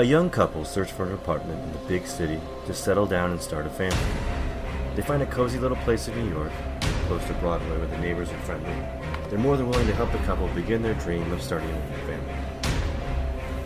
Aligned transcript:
A 0.00 0.02
young 0.02 0.30
couple 0.30 0.64
search 0.64 0.90
for 0.92 1.04
an 1.04 1.12
apartment 1.12 1.62
in 1.62 1.72
the 1.72 1.78
big 1.86 2.06
city 2.06 2.40
to 2.64 2.72
settle 2.72 3.04
down 3.04 3.32
and 3.32 3.38
start 3.38 3.66
a 3.66 3.68
family. 3.68 3.98
They 4.96 5.02
find 5.02 5.22
a 5.22 5.26
cozy 5.26 5.58
little 5.58 5.76
place 5.76 6.08
in 6.08 6.18
New 6.18 6.30
York, 6.30 6.50
close 7.06 7.22
to 7.26 7.34
Broadway 7.34 7.76
where 7.76 7.86
the 7.86 7.98
neighbors 7.98 8.30
are 8.30 8.38
friendly. 8.38 8.72
They're 9.28 9.38
more 9.38 9.58
than 9.58 9.68
willing 9.68 9.86
to 9.88 9.94
help 9.94 10.10
the 10.10 10.16
couple 10.20 10.48
begin 10.54 10.80
their 10.80 10.94
dream 10.94 11.30
of 11.32 11.42
starting 11.42 11.68
a 11.68 11.98
family. 12.06 12.34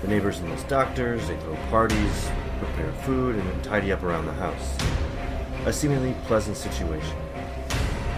The 0.03 0.09
neighbors 0.09 0.41
enlist 0.41 0.67
doctors, 0.67 1.29
they 1.29 1.37
throw 1.37 1.55
parties, 1.71 2.29
prepare 2.59 2.91
food, 3.05 3.37
and 3.37 3.49
then 3.49 3.63
tidy 3.63 3.93
up 3.93 4.03
around 4.03 4.27
the 4.27 4.33
house. 4.33 4.77
A 5.67 5.73
seemingly 5.73 6.17
pleasant 6.25 6.57
situation. 6.57 7.17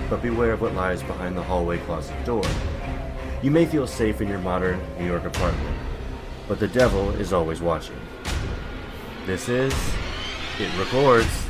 But 0.08 0.22
beware 0.22 0.52
of 0.52 0.62
what 0.62 0.74
lies 0.74 1.02
behind 1.02 1.36
the 1.36 1.42
hallway 1.42 1.80
closet 1.80 2.16
door. 2.24 2.46
You 3.42 3.50
may 3.50 3.66
feel 3.66 3.86
safe 3.86 4.22
in 4.22 4.28
your 4.28 4.38
modern 4.38 4.80
New 4.98 5.04
York 5.04 5.26
apartment, 5.26 5.76
but 6.48 6.60
the 6.60 6.68
devil 6.68 7.10
is 7.10 7.32
always 7.32 7.60
watching. 7.60 7.98
This 9.24 9.48
is 9.48 9.74
It 10.58 10.76
Records. 10.78 11.46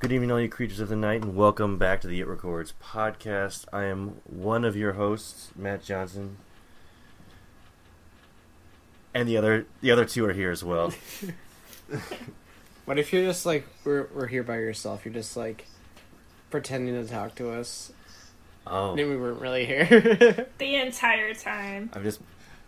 Good 0.00 0.12
evening, 0.12 0.30
all 0.30 0.40
you 0.40 0.48
creatures 0.48 0.80
of 0.80 0.88
the 0.88 0.96
night, 0.96 1.22
and 1.22 1.36
welcome 1.36 1.78
back 1.78 2.00
to 2.02 2.08
the 2.08 2.20
It 2.20 2.26
Records 2.26 2.74
podcast. 2.82 3.66
I 3.72 3.84
am 3.84 4.20
one 4.24 4.64
of 4.64 4.76
your 4.76 4.94
hosts, 4.94 5.50
Matt 5.56 5.82
Johnson, 5.84 6.36
and 9.14 9.28
the 9.28 9.36
other 9.36 9.66
the 9.80 9.90
other 9.90 10.04
two 10.04 10.24
are 10.26 10.32
here 10.32 10.50
as 10.50 10.64
well. 10.64 10.92
What 12.84 12.98
if 12.98 13.14
you're 13.14 13.24
just 13.24 13.46
like 13.46 13.66
we're 13.84 14.08
we're 14.14 14.26
here 14.26 14.42
by 14.42 14.56
yourself? 14.56 15.06
You're 15.06 15.14
just 15.14 15.38
like 15.38 15.66
pretending 16.50 16.94
to 17.02 17.10
talk 17.10 17.34
to 17.36 17.50
us. 17.50 17.92
Oh, 18.66 18.90
And 18.94 19.08
we 19.08 19.16
weren't 19.16 19.40
really 19.40 19.64
here. 19.64 19.86
the 20.58 20.74
entire 20.74 21.32
time 21.32 21.88
I'm 21.94 22.02
just. 22.02 22.20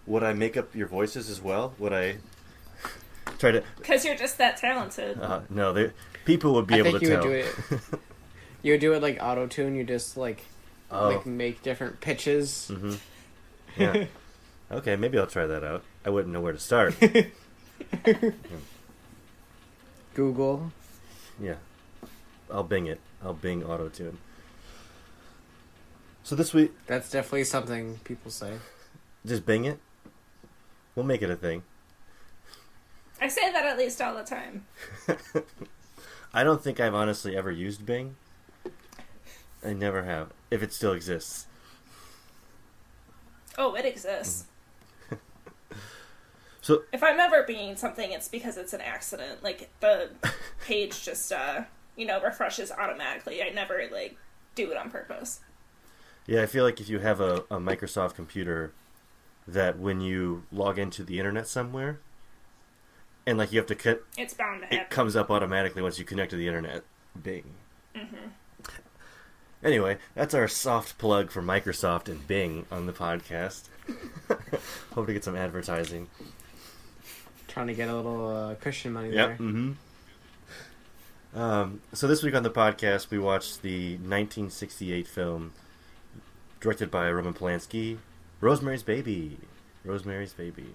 Would 0.06 0.22
I 0.22 0.32
make 0.32 0.56
up 0.56 0.74
your 0.74 0.88
voices 0.88 1.28
as 1.30 1.40
well? 1.42 1.74
Would 1.78 1.92
I 1.92 2.16
try 3.38 3.50
to? 3.52 3.62
because 3.76 4.04
you're 4.04 4.16
just 4.16 4.38
that 4.38 4.56
talented. 4.56 5.20
Uh, 5.20 5.40
no, 5.50 5.72
they, 5.72 5.90
people 6.24 6.54
would 6.54 6.66
be 6.66 6.74
I 6.74 6.78
able 6.78 6.92
think 6.92 7.02
to 7.02 7.08
you 7.08 7.14
tell. 7.16 7.22
would 7.24 7.28
do 7.28 7.34
it, 7.88 8.00
you 8.62 8.72
would 8.72 8.80
do 8.80 8.92
it 8.92 9.02
like 9.02 9.18
auto 9.20 9.46
tune. 9.46 9.74
You 9.74 9.84
just 9.84 10.16
like 10.16 10.44
oh, 10.90 11.08
like 11.08 11.26
make 11.26 11.62
different 11.62 12.00
pitches. 12.00 12.68
hmm 12.68 12.94
yeah. 13.76 14.06
Okay, 14.68 14.96
maybe 14.96 15.16
I'll 15.16 15.28
try 15.28 15.46
that 15.46 15.62
out. 15.62 15.84
I 16.04 16.10
wouldn't 16.10 16.34
know 16.34 16.40
where 16.40 16.52
to 16.52 16.58
start. 16.58 16.96
Google. 20.14 20.72
Yeah. 21.40 21.54
I'll 22.50 22.64
Bing 22.64 22.86
it. 22.86 23.00
I'll 23.24 23.34
Bing 23.34 23.62
auto 23.64 23.88
tune. 23.88 24.18
So 26.24 26.34
this 26.34 26.52
week, 26.52 26.72
That's 26.88 27.08
definitely 27.10 27.44
something 27.44 28.00
people 28.02 28.32
say. 28.32 28.54
just 29.24 29.46
Bing 29.46 29.66
it. 29.66 29.78
We'll 30.96 31.04
make 31.06 31.22
it 31.22 31.30
a 31.30 31.36
thing. 31.36 31.62
I 33.20 33.28
say 33.28 33.52
that 33.52 33.64
at 33.64 33.78
least 33.78 34.00
all 34.02 34.14
the 34.16 34.24
time. 34.24 34.64
I 36.34 36.42
don't 36.42 36.62
think 36.62 36.80
I've 36.80 36.94
honestly 36.94 37.36
ever 37.36 37.50
used 37.52 37.86
Bing. 37.86 38.16
I 39.64 39.72
never 39.72 40.02
have. 40.04 40.32
If 40.50 40.62
it 40.62 40.72
still 40.72 40.92
exists. 40.92 41.46
Oh, 43.56 43.74
it 43.74 43.84
exists. 43.84 44.46
So 46.60 46.82
If 46.92 47.00
I'm 47.04 47.20
ever 47.20 47.44
being 47.44 47.76
something, 47.76 48.10
it's 48.10 48.26
because 48.26 48.56
it's 48.56 48.72
an 48.72 48.80
accident. 48.80 49.40
Like 49.44 49.70
the 49.78 50.10
page 50.66 51.04
just, 51.04 51.30
uh, 51.32 51.62
you 51.94 52.04
know, 52.06 52.20
refreshes 52.20 52.72
automatically. 52.72 53.40
I 53.40 53.50
never 53.50 53.88
like 53.92 54.16
do 54.56 54.72
it 54.72 54.76
on 54.76 54.90
purpose. 54.90 55.38
yeah, 56.26 56.42
I 56.42 56.46
feel 56.46 56.64
like 56.64 56.80
if 56.80 56.88
you 56.88 56.98
have 56.98 57.20
a, 57.20 57.44
a 57.52 57.58
Microsoft 57.60 58.14
computer, 58.16 58.72
that 59.48 59.78
when 59.78 60.00
you 60.00 60.44
log 60.50 60.78
into 60.78 61.04
the 61.04 61.18
internet 61.18 61.46
somewhere, 61.46 61.98
and 63.26 63.38
like 63.38 63.52
you 63.52 63.58
have 63.58 63.66
to 63.68 63.74
cut, 63.74 64.02
It's 64.16 64.34
bound 64.34 64.60
to 64.62 64.66
it 64.66 64.72
happen. 64.78 64.90
comes 64.90 65.16
up 65.16 65.30
automatically 65.30 65.82
once 65.82 65.98
you 65.98 66.04
connect 66.04 66.30
to 66.30 66.36
the 66.36 66.46
internet. 66.46 66.82
Bing. 67.20 67.54
Mm-hmm. 67.94 68.28
Anyway, 69.64 69.96
that's 70.14 70.34
our 70.34 70.46
soft 70.46 70.98
plug 70.98 71.30
for 71.30 71.42
Microsoft 71.42 72.08
and 72.08 72.26
Bing 72.28 72.66
on 72.70 72.86
the 72.86 72.92
podcast. 72.92 73.64
Hope 74.94 75.06
to 75.06 75.12
get 75.12 75.24
some 75.24 75.34
advertising. 75.34 76.08
Trying 77.48 77.68
to 77.68 77.74
get 77.74 77.88
a 77.88 77.96
little 77.96 78.28
uh, 78.28 78.54
cushion 78.56 78.92
money 78.92 79.12
Yep. 79.12 79.38
there. 79.38 79.46
Mm-hmm. 79.46 79.72
Um, 81.38 81.80
so 81.92 82.06
this 82.06 82.22
week 82.22 82.34
on 82.34 82.42
the 82.42 82.50
podcast, 82.50 83.10
we 83.10 83.18
watched 83.18 83.62
the 83.62 83.92
1968 83.94 85.06
film 85.08 85.52
directed 86.60 86.90
by 86.90 87.10
Roman 87.10 87.34
Polanski, 87.34 87.98
Rosemary's 88.40 88.82
Baby. 88.82 89.38
Rosemary's 89.84 90.32
Baby. 90.34 90.66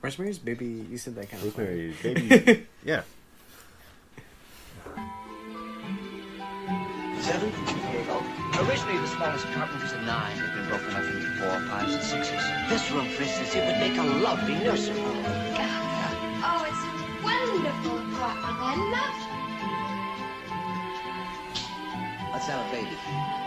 Rosemary's 0.00 0.38
Baby. 0.38 0.86
You 0.90 0.96
said 0.98 1.14
that 1.16 1.30
kind 1.30 1.42
of. 1.42 1.52
funny. 1.52 1.88
Rosemary's 1.88 2.02
Baby. 2.02 2.66
yeah. 2.84 3.02
Seven? 7.20 7.52
Oh. 8.08 8.64
Originally, 8.68 8.98
the 8.98 9.08
smallest 9.08 9.44
apartment 9.44 9.82
was 9.82 9.92
a 9.92 10.00
nine. 10.02 10.38
They've 10.38 10.54
been 10.54 10.68
broken 10.68 10.94
up 10.94 11.04
into 11.04 11.28
four, 11.38 11.60
fives, 11.68 11.94
and 11.94 12.02
sixes. 12.02 12.42
This 12.68 12.90
room, 12.92 13.08
for 13.08 13.22
instance, 13.22 13.54
it 13.54 13.66
would 13.66 13.78
make 13.80 13.98
a 13.98 14.02
lovely 14.20 14.54
nursery. 14.54 14.96
Oh, 14.98 15.12
oh 16.44 16.64
it's 16.64 16.80
a 16.80 17.24
wonderful 17.24 17.98
apartment. 17.98 18.56
I 18.60 18.74
love 18.92 19.16
Let's 22.32 22.46
have 22.46 22.66
a 22.66 22.70
baby. 22.70 23.45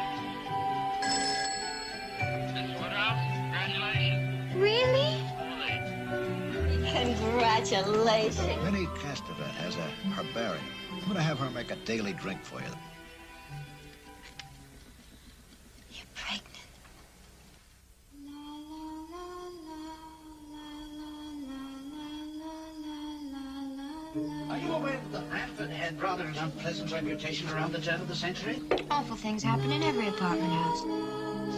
Really? 4.59 5.15
Congratulations. 6.91 8.63
Minnie 8.63 8.87
Castevet 8.87 9.51
has 9.61 9.75
a 9.77 9.87
herbarium. 10.09 10.63
I'm 10.91 10.99
going 11.01 11.15
to 11.15 11.21
have 11.21 11.39
her 11.39 11.49
make 11.51 11.71
a 11.71 11.77
daily 11.77 12.11
drink 12.13 12.43
for 12.43 12.59
you. 12.59 12.67
You're 15.91 16.05
pregnant. 16.13 16.45
Are 24.51 24.57
you 24.57 24.73
aware 24.73 24.99
that 25.11 25.11
the 25.11 25.19
Bramford 25.29 25.69
had 25.69 26.01
rather 26.01 26.25
an 26.25 26.35
unpleasant 26.35 26.91
reputation 26.91 27.47
around 27.49 27.71
the 27.71 27.79
turn 27.79 28.01
of 28.01 28.09
the 28.09 28.15
century? 28.15 28.61
Awful 28.91 29.15
things 29.15 29.41
happen 29.41 29.71
in 29.71 29.83
every 29.83 30.09
apartment 30.09 30.51
house. 30.51 30.81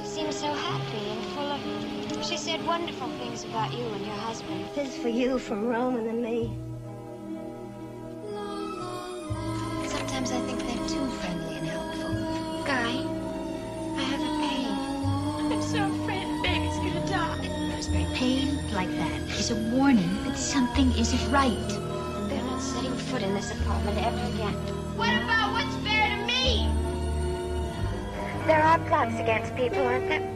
She 0.02 0.22
seems 0.22 0.36
so 0.36 0.54
happy 0.54 1.10
and 1.10 1.26
full 1.34 1.52
of. 1.52 2.01
She 2.24 2.38
said 2.38 2.64
wonderful 2.68 3.10
things 3.18 3.44
about 3.46 3.74
you 3.74 3.84
and 3.84 4.06
your 4.06 4.16
husband. 4.16 4.66
This 4.76 4.90
is 4.90 5.02
for 5.02 5.10
you 5.10 5.40
from 5.40 5.68
Roman 5.68 6.08
and 6.08 6.22
me. 6.22 6.56
Sometimes 9.90 10.32
I 10.32 10.40
think 10.42 10.60
they're 10.60 10.88
too 10.88 11.08
friendly 11.20 11.58
and 11.58 11.68
helpful. 11.68 12.14
Guy, 12.64 12.94
I 13.98 14.04
have 14.04 14.22
a 14.22 14.34
pain. 14.40 15.52
I'm 15.52 15.62
so 15.64 15.84
afraid 15.84 16.28
the 16.28 16.42
baby's 16.44 16.78
gonna 16.78 17.08
die. 17.08 17.74
Rosemary, 17.74 18.06
pain 18.16 18.72
like 18.72 18.90
that 18.98 19.22
is 19.40 19.50
a 19.50 19.56
warning 19.76 20.24
that 20.24 20.38
something 20.38 20.92
isn't 20.92 21.32
right. 21.32 21.70
They're 22.30 22.44
not 22.44 22.62
setting 22.62 22.96
foot 22.96 23.24
in 23.24 23.34
this 23.34 23.52
apartment 23.52 23.98
ever 23.98 24.24
again. 24.36 24.54
What 24.96 25.10
about 25.10 25.54
what's 25.54 25.76
fair 25.78 26.16
to 26.16 26.26
me? 26.28 26.70
There 28.46 28.62
are 28.62 28.78
plots 28.88 29.20
against 29.20 29.56
people, 29.56 29.82
aren't 29.82 30.08
there? 30.08 30.31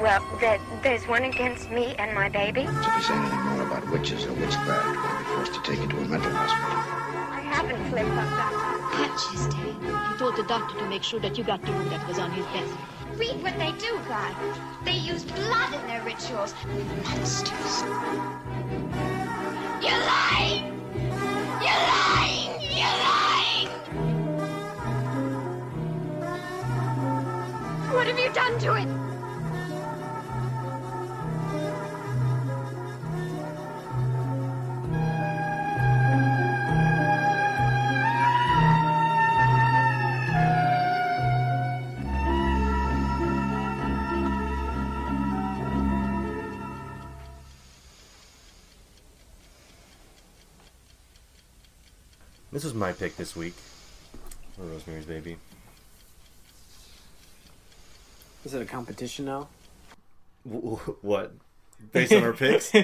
Well, 0.00 0.22
there, 0.40 0.60
there's 0.82 1.08
one 1.08 1.24
against 1.24 1.70
me 1.70 1.94
and 1.98 2.14
my 2.14 2.28
baby. 2.28 2.66
So 2.66 2.70
if 2.70 2.96
you 2.96 3.02
say 3.02 3.14
anything 3.14 3.40
more 3.40 3.62
about 3.62 3.90
witches 3.90 4.26
or 4.26 4.34
witchcraft, 4.34 4.86
we'll 4.86 5.18
be 5.18 5.24
forced 5.24 5.54
to 5.54 5.62
take 5.62 5.80
you 5.80 5.88
to 5.88 5.96
a 5.96 6.04
mental 6.04 6.30
hospital. 6.32 6.78
I 7.32 7.40
haven't 7.40 7.88
slipped 7.88 8.10
up 8.10 8.28
that. 8.36 8.52
Patches, 8.92 9.46
Dave. 9.54 9.74
He 10.12 10.18
told 10.18 10.36
the 10.36 10.42
doctor 10.42 10.78
to 10.78 10.86
make 10.86 11.02
sure 11.02 11.18
that 11.20 11.38
you 11.38 11.44
got 11.44 11.62
the 11.62 11.72
room 11.72 11.88
that 11.88 12.06
was 12.06 12.18
on 12.18 12.30
his 12.30 12.44
desk. 12.46 12.74
Read 13.14 13.42
what 13.42 13.56
they 13.58 13.72
do, 13.72 13.98
Guy. 14.06 14.34
They 14.84 14.96
use 14.98 15.24
blood 15.24 15.72
in 15.72 15.86
their 15.86 16.02
rituals. 16.02 16.54
Monsters. 17.04 17.82
You're 19.80 20.04
lying! 20.04 20.76
You're 21.64 21.84
lying! 21.88 22.60
You're 22.60 22.98
lying! 23.00 23.68
What 27.94 28.06
have 28.06 28.18
you 28.18 28.30
done 28.34 28.58
to 28.60 28.74
it? 28.74 29.05
This 52.56 52.64
was 52.64 52.72
my 52.72 52.92
pick 52.92 53.18
this 53.18 53.36
week 53.36 53.52
for 54.56 54.62
Rosemary's 54.62 55.04
Baby. 55.04 55.36
Is 58.46 58.54
it 58.54 58.62
a 58.62 58.64
competition 58.64 59.26
now? 59.26 59.48
What? 60.42 61.34
Based 61.92 62.14
on 62.14 62.22
our 62.22 62.32
picks? 62.32 62.72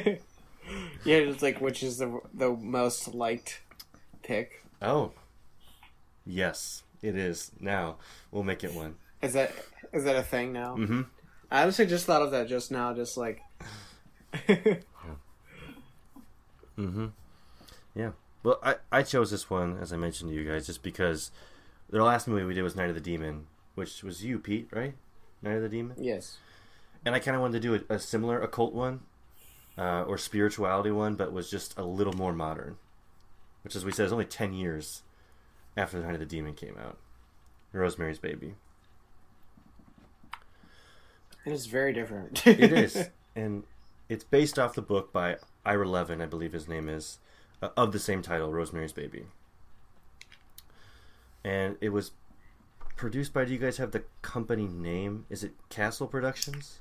Yeah, 1.05 1.17
it's 1.17 1.41
like 1.41 1.59
which 1.63 1.83
is 1.83 1.97
the 1.97 2.21
the 2.35 2.51
most 2.51 3.15
liked 3.15 3.63
pick. 4.23 4.63
Oh, 4.83 5.13
yes, 6.27 6.83
it 7.01 7.17
is. 7.17 7.51
Now 7.59 7.97
we'll 8.31 8.43
make 8.43 8.65
it 8.65 8.75
one. 8.75 8.97
Is 9.23 9.33
that 9.33 9.53
is 9.95 10.05
that 10.05 10.17
a 10.17 10.23
thing 10.23 10.53
now? 10.53 10.77
Mm-hmm. 10.77 11.01
I 11.51 11.63
honestly 11.63 11.87
just 11.87 12.05
thought 12.05 12.21
of 12.21 12.31
that 12.33 12.47
just 12.47 12.71
now. 12.71 12.93
Just 12.93 13.17
like 13.17 13.41
Mm-hmm. 16.77 17.07
Yeah. 17.95 18.11
Well, 18.43 18.59
I, 18.63 18.77
I 18.91 19.03
chose 19.03 19.31
this 19.31 19.49
one, 19.49 19.79
as 19.81 19.93
I 19.93 19.97
mentioned 19.97 20.31
to 20.31 20.37
you 20.37 20.45
guys, 20.45 20.67
just 20.67 20.83
because 20.83 21.31
the 21.89 22.03
last 22.03 22.27
movie 22.27 22.45
we 22.45 22.55
did 22.55 22.63
was 22.63 22.75
Night 22.75 22.89
of 22.89 22.95
the 22.95 23.01
Demon, 23.01 23.47
which 23.75 24.03
was 24.03 24.25
you, 24.25 24.39
Pete, 24.39 24.69
right? 24.73 24.95
Night 25.43 25.57
of 25.57 25.63
the 25.63 25.69
Demon? 25.69 25.97
yes, 25.99 26.39
And 27.05 27.15
I 27.15 27.19
kind 27.19 27.35
of 27.37 27.41
wanted 27.41 27.61
to 27.63 27.69
do 27.79 27.85
a, 27.89 27.95
a 27.95 27.99
similar 27.99 28.41
occult 28.41 28.73
one, 28.75 29.01
uh, 29.79 30.03
or 30.03 30.19
spirituality 30.19 30.91
one, 30.91 31.15
but 31.15 31.33
was 31.33 31.51
just 31.51 31.77
a 31.79 31.85
little 31.85 32.13
more 32.13 32.33
modern. 32.33 32.77
Which, 33.63 33.77
as 33.77 33.85
we 33.85 33.93
said, 33.93 34.07
is 34.07 34.13
only 34.13 34.25
10 34.25 34.53
years 34.53 35.03
after 35.77 35.99
Night 35.99 36.15
of 36.15 36.21
the 36.21 36.27
Demon 36.27 36.55
came 36.55 36.77
out. 36.79 36.99
Rosemary's 37.73 38.19
Baby. 38.19 38.55
it 41.47 41.53
is 41.53 41.67
very 41.67 41.93
different. 41.93 42.47
It 42.47 42.73
is. 42.73 43.09
and 43.37 43.65
it's 44.09 44.25
based 44.25 44.59
off 44.59 44.75
the 44.75 44.83
book 44.83 45.13
by 45.13 45.37
Ira 45.65 45.89
Levin, 45.89 46.21
I 46.21 46.27
believe 46.27 46.53
his 46.53 46.69
name 46.69 46.89
is, 46.89 47.19
uh, 47.63 47.69
of 47.77 47.93
the 47.93 47.99
same 47.99 48.21
title, 48.21 48.53
Rosemary's 48.53 48.93
Baby. 48.93 49.27
And 51.45 51.77
it 51.81 51.91
was 51.91 52.13
produced 52.97 53.33
by, 53.33 53.45
do 53.45 53.53
you 53.53 53.59
guys 53.59 53.79
have 53.79 53.93
the 53.93 54.05
company 54.21 54.67
name? 54.67 55.27
Is 55.31 55.43
it 55.43 55.53
Castle 55.69 56.07
Productions? 56.07 56.81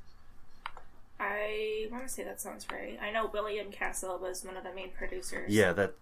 I 1.19 1.87
want 1.91 2.03
to 2.03 2.09
say 2.09 2.23
that 2.23 2.41
sounds 2.41 2.65
right. 2.71 2.97
I 3.01 3.11
know 3.11 3.29
William 3.31 3.71
Castle 3.71 4.17
was 4.19 4.43
one 4.43 4.57
of 4.57 4.63
the 4.63 4.73
main 4.73 4.89
producers. 4.91 5.51
Yeah, 5.51 5.71
that 5.73 5.93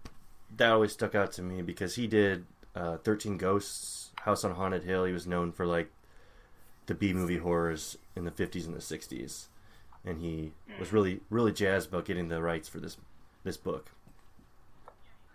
that 0.56 0.72
always 0.72 0.92
stuck 0.92 1.14
out 1.14 1.32
to 1.32 1.42
me 1.42 1.62
because 1.62 1.94
he 1.94 2.06
did 2.06 2.46
uh, 2.74 2.96
13 2.98 3.36
Ghosts, 3.36 4.10
House 4.22 4.44
on 4.44 4.54
Haunted 4.54 4.84
Hill. 4.84 5.04
He 5.04 5.12
was 5.12 5.26
known 5.26 5.52
for 5.52 5.66
like 5.66 5.90
the 6.86 6.94
B 6.94 7.12
movie 7.12 7.38
horrors 7.38 7.98
in 8.16 8.24
the 8.24 8.30
50s 8.30 8.66
and 8.66 8.74
the 8.74 8.80
60s. 8.80 9.46
And 10.04 10.20
he 10.20 10.52
was 10.78 10.92
really 10.92 11.20
really 11.28 11.52
jazzed 11.52 11.90
about 11.90 12.06
getting 12.06 12.28
the 12.28 12.40
rights 12.40 12.68
for 12.68 12.80
this 12.80 12.96
this 13.44 13.58
book. 13.58 13.90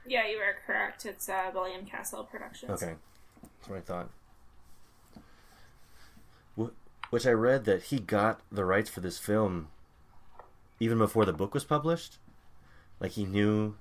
Yeah, 0.08 0.28
you 0.28 0.38
are 0.38 0.56
correct. 0.66 1.06
It's 1.06 1.30
uh, 1.30 1.52
William 1.54 1.86
Castle 1.86 2.24
Productions. 2.24 2.72
Okay, 2.72 2.94
that's 3.42 3.70
what 3.70 3.78
I 3.78 3.82
thought. 3.82 4.10
Which 7.12 7.28
I 7.28 7.32
read 7.32 7.66
that 7.66 7.84
he 7.84 8.00
got 8.00 8.42
the 8.52 8.66
rights 8.66 8.90
for 8.90 9.00
this 9.00 9.20
film 9.20 9.70
even 10.80 10.98
before 10.98 11.26
the 11.26 11.34
book 11.34 11.54
was 11.54 11.64
published. 11.64 12.18
Like 13.00 13.12
he 13.12 13.26
knew, 13.26 13.76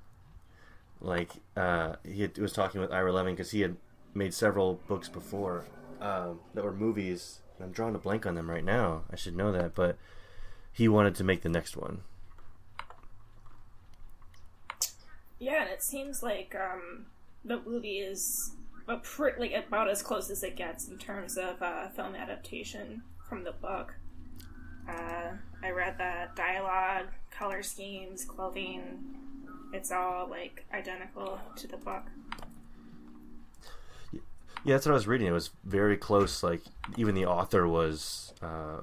like 1.00 1.30
uh, 1.56 1.96
he 2.04 2.22
had, 2.22 2.38
was 2.38 2.52
talking 2.52 2.80
with 2.80 2.92
Ira 2.92 3.12
Levin 3.12 3.34
because 3.34 3.50
he 3.50 3.60
had 3.60 3.76
made 4.14 4.34
several 4.34 4.80
books 4.86 5.08
before 5.08 5.64
um, 6.00 6.40
that 6.54 6.64
were 6.64 6.72
movies. 6.72 7.40
I'm 7.60 7.70
drawing 7.70 7.94
a 7.94 7.98
blank 7.98 8.26
on 8.26 8.34
them 8.34 8.50
right 8.50 8.64
now. 8.64 9.02
I 9.10 9.16
should 9.16 9.36
know 9.36 9.52
that, 9.52 9.74
but 9.74 9.96
he 10.72 10.88
wanted 10.88 11.14
to 11.16 11.24
make 11.24 11.42
the 11.42 11.48
next 11.48 11.76
one. 11.76 12.02
Yeah, 15.44 15.60
and 15.60 15.70
it 15.70 15.82
seems 15.82 16.22
like 16.22 16.56
um, 16.58 17.04
the 17.44 17.60
movie 17.66 17.98
is 17.98 18.52
a 18.88 18.96
pre- 18.96 19.36
like 19.38 19.52
about 19.52 19.90
as 19.90 20.02
close 20.02 20.30
as 20.30 20.42
it 20.42 20.56
gets 20.56 20.88
in 20.88 20.96
terms 20.96 21.36
of 21.36 21.60
uh, 21.60 21.88
film 21.90 22.14
adaptation 22.14 23.02
from 23.28 23.44
the 23.44 23.52
book. 23.52 23.94
Uh, 24.88 25.32
I 25.62 25.70
read 25.70 25.98
that 25.98 26.34
dialogue, 26.34 27.08
color 27.30 27.62
schemes, 27.62 28.24
clothing, 28.24 28.82
it's 29.74 29.92
all 29.92 30.28
like 30.30 30.64
identical 30.72 31.38
to 31.56 31.66
the 31.66 31.76
book. 31.76 32.04
Yeah, 34.12 34.20
that's 34.76 34.86
what 34.86 34.92
I 34.92 34.94
was 34.94 35.06
reading. 35.06 35.26
It 35.26 35.32
was 35.32 35.50
very 35.62 35.98
close. 35.98 36.42
Like 36.42 36.62
even 36.96 37.14
the 37.14 37.26
author 37.26 37.68
was, 37.68 38.32
uh, 38.42 38.80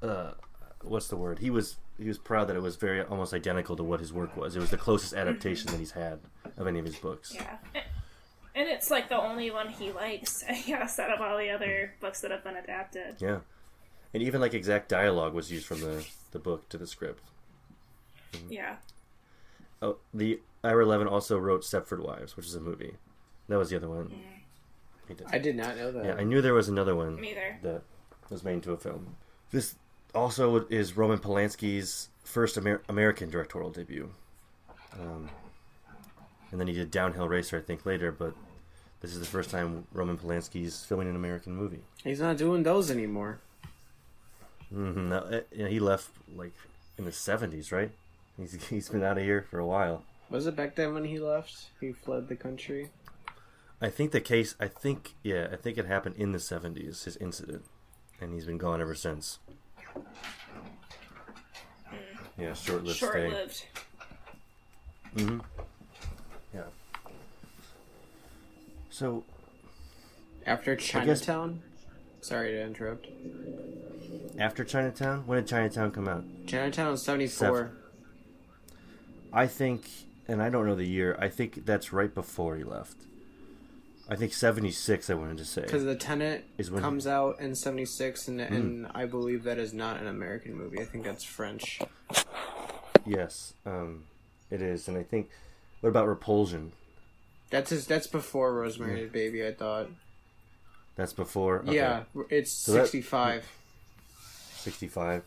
uh, 0.00 0.34
what's 0.82 1.08
the 1.08 1.16
word? 1.16 1.40
He 1.40 1.50
was 1.50 1.78
he 1.98 2.08
was 2.08 2.18
proud 2.18 2.48
that 2.48 2.56
it 2.56 2.62
was 2.62 2.76
very 2.76 3.02
almost 3.02 3.32
identical 3.32 3.76
to 3.76 3.82
what 3.82 4.00
his 4.00 4.12
work 4.12 4.36
was. 4.36 4.56
It 4.56 4.60
was 4.60 4.70
the 4.70 4.76
closest 4.76 5.12
mm-hmm. 5.12 5.28
adaptation 5.28 5.70
that 5.70 5.78
he's 5.78 5.92
had 5.92 6.20
of 6.56 6.66
any 6.66 6.78
of 6.78 6.84
his 6.84 6.96
books. 6.96 7.32
Yeah. 7.34 7.56
And 8.54 8.68
it's 8.68 8.90
like 8.90 9.08
the 9.08 9.20
only 9.20 9.50
one 9.50 9.68
he 9.68 9.92
likes, 9.92 10.42
I 10.48 10.60
guess, 10.60 10.98
out 10.98 11.12
of 11.12 11.20
all 11.20 11.36
the 11.36 11.50
other 11.50 11.94
books 12.00 12.20
that 12.22 12.30
have 12.30 12.42
been 12.42 12.56
adapted. 12.56 13.16
Yeah, 13.18 13.40
and 14.14 14.22
even 14.22 14.40
like 14.40 14.54
exact 14.54 14.88
dialogue 14.88 15.34
was 15.34 15.52
used 15.52 15.66
from 15.66 15.80
the 15.80 16.06
the 16.30 16.38
book 16.38 16.68
to 16.70 16.78
the 16.78 16.86
script. 16.86 17.22
Mm-hmm. 18.32 18.52
Yeah. 18.52 18.76
Oh, 19.82 19.98
the 20.14 20.40
Ira 20.64 20.86
Levin 20.86 21.06
also 21.06 21.38
wrote 21.38 21.62
Stepford 21.62 22.02
Wives, 22.02 22.34
which 22.36 22.46
is 22.46 22.54
a 22.54 22.60
movie. 22.60 22.94
That 23.48 23.58
was 23.58 23.68
the 23.68 23.76
other 23.76 23.90
one. 23.90 24.06
Mm. 24.06 24.36
He 25.08 25.14
did. 25.14 25.26
I 25.30 25.38
did 25.38 25.56
not 25.56 25.76
know 25.76 25.92
that. 25.92 26.04
Yeah, 26.04 26.14
I 26.14 26.24
knew 26.24 26.40
there 26.40 26.54
was 26.54 26.68
another 26.68 26.96
one 26.96 27.20
Me 27.20 27.32
either. 27.32 27.58
that 27.62 27.82
was 28.30 28.42
made 28.42 28.54
into 28.54 28.72
a 28.72 28.76
film. 28.76 29.16
This 29.50 29.76
also 30.16 30.66
is 30.68 30.96
Roman 30.96 31.18
Polanski's 31.18 32.08
first 32.24 32.56
Amer- 32.58 32.82
American 32.88 33.30
directorial 33.30 33.70
debut. 33.70 34.10
Um, 34.92 35.28
and 36.50 36.60
then 36.60 36.66
he 36.66 36.74
did 36.74 36.90
Downhill 36.90 37.28
Racer, 37.28 37.58
I 37.58 37.60
think, 37.60 37.84
later, 37.86 38.10
but 38.10 38.34
this 39.00 39.12
is 39.12 39.20
the 39.20 39.26
first 39.26 39.50
time 39.50 39.86
Roman 39.92 40.16
Polanski's 40.16 40.84
filming 40.84 41.08
an 41.08 41.16
American 41.16 41.54
movie. 41.54 41.82
He's 42.02 42.20
not 42.20 42.36
doing 42.36 42.62
those 42.62 42.90
anymore. 42.90 43.38
Mm-hmm. 44.72 45.08
Now, 45.10 45.18
uh, 45.18 45.40
you 45.52 45.64
know, 45.64 45.70
he 45.70 45.78
left, 45.78 46.10
like, 46.34 46.52
in 46.98 47.04
the 47.04 47.10
70s, 47.10 47.70
right? 47.72 47.90
He's, 48.36 48.64
he's 48.68 48.88
been 48.88 49.02
out 49.02 49.18
of 49.18 49.24
here 49.24 49.46
for 49.50 49.58
a 49.58 49.66
while. 49.66 50.02
Was 50.30 50.46
it 50.46 50.56
back 50.56 50.74
then 50.74 50.94
when 50.94 51.04
he 51.04 51.18
left? 51.18 51.66
He 51.80 51.92
fled 51.92 52.28
the 52.28 52.36
country. 52.36 52.90
I 53.80 53.90
think 53.90 54.10
the 54.10 54.20
case, 54.20 54.54
I 54.58 54.68
think, 54.68 55.14
yeah, 55.22 55.48
I 55.52 55.56
think 55.56 55.78
it 55.78 55.86
happened 55.86 56.16
in 56.16 56.32
the 56.32 56.38
70s, 56.38 57.04
his 57.04 57.16
incident. 57.18 57.64
And 58.20 58.32
he's 58.32 58.46
been 58.46 58.58
gone 58.58 58.80
ever 58.80 58.94
since. 58.94 59.38
Yeah, 62.38 62.52
short 62.54 62.84
lived 62.84 62.98
Short 62.98 63.12
stay. 63.12 63.28
lived. 63.30 63.64
Mm-hmm. 65.16 65.38
Yeah. 66.54 66.60
So, 68.90 69.24
After 70.44 70.76
Chinatown. 70.76 71.62
Sorry 72.20 72.52
to 72.52 72.62
interrupt. 72.62 73.06
after 74.38 74.64
Chinatown, 74.64 75.26
when 75.26 75.38
did 75.38 75.48
Chinatown 75.48 75.90
come 75.92 76.08
out? 76.08 76.24
Chinatown 76.46 76.90
was 76.90 77.02
seventy 77.02 77.26
four. 77.28 77.70
I 79.32 79.46
think, 79.46 79.88
and 80.28 80.42
I 80.42 80.50
don't 80.50 80.66
know 80.66 80.74
the 80.74 80.84
year, 80.86 81.16
I 81.20 81.28
think 81.28 81.64
that's 81.66 81.92
right 81.92 82.12
before 82.14 82.56
he 82.56 82.64
left. 82.64 82.96
I 84.08 84.14
think 84.14 84.32
76, 84.32 85.10
I 85.10 85.14
wanted 85.14 85.38
to 85.38 85.44
say. 85.44 85.62
Because 85.62 85.84
the 85.84 85.96
Tenant 85.96 86.44
Is 86.58 86.70
when- 86.70 86.80
comes 86.82 87.06
out 87.06 87.40
in 87.40 87.54
seventy 87.56 87.84
six, 87.86 88.28
and 88.28 88.40
and 88.40 88.86
I 88.94 89.04
believe 89.06 89.42
that 89.44 89.58
is 89.58 89.72
not 89.74 90.00
an 90.00 90.06
American 90.06 90.54
movie. 90.54 90.80
I 90.80 90.84
think 90.84 91.04
that's 91.04 91.24
French. 91.24 91.80
Yes, 93.04 93.54
um, 93.64 94.04
it 94.50 94.62
is. 94.62 94.86
And 94.88 94.96
I 94.96 95.02
think, 95.02 95.28
what 95.80 95.90
about 95.90 96.06
Repulsion? 96.08 96.72
That's 97.50 97.70
his, 97.70 97.86
that's 97.86 98.06
before 98.06 98.52
Rosemary's 98.54 99.10
Baby. 99.10 99.46
I 99.46 99.52
thought. 99.52 99.88
That's 100.96 101.12
before? 101.12 101.60
Okay. 101.60 101.74
Yeah, 101.76 102.04
it's 102.30 102.64
that- 102.66 102.72
sixty 102.82 103.00
five. 103.02 103.44
65. 104.58 105.22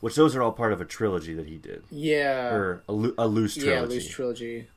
Which 0.00 0.14
those 0.14 0.34
are 0.36 0.42
all 0.42 0.52
part 0.52 0.72
of 0.72 0.80
a 0.80 0.84
trilogy 0.86 1.34
that 1.34 1.46
he 1.46 1.56
did. 1.56 1.82
Yeah. 1.90 2.54
or 2.54 2.82
a, 2.88 2.92
a 3.18 3.26
loose 3.26 3.54
trilogy. 3.56 3.70
yeah, 3.70 3.80
a 3.80 3.86
loose 3.86 4.08
trilogy. 4.08 4.68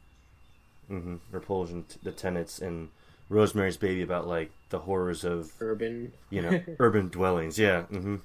hmm 0.87 1.15
Repulsion, 1.31 1.83
t- 1.87 1.99
the 2.03 2.11
Tenets, 2.11 2.59
and 2.59 2.89
Rosemary's 3.31 3.77
Baby 3.77 4.01
about 4.01 4.27
like 4.27 4.51
the 4.69 4.79
horrors 4.79 5.23
of 5.23 5.51
Urban. 5.61 6.11
you 6.29 6.41
know 6.41 6.61
urban 6.79 7.07
dwellings. 7.07 7.57
Yeah, 7.57 7.83
hmm 7.83 8.17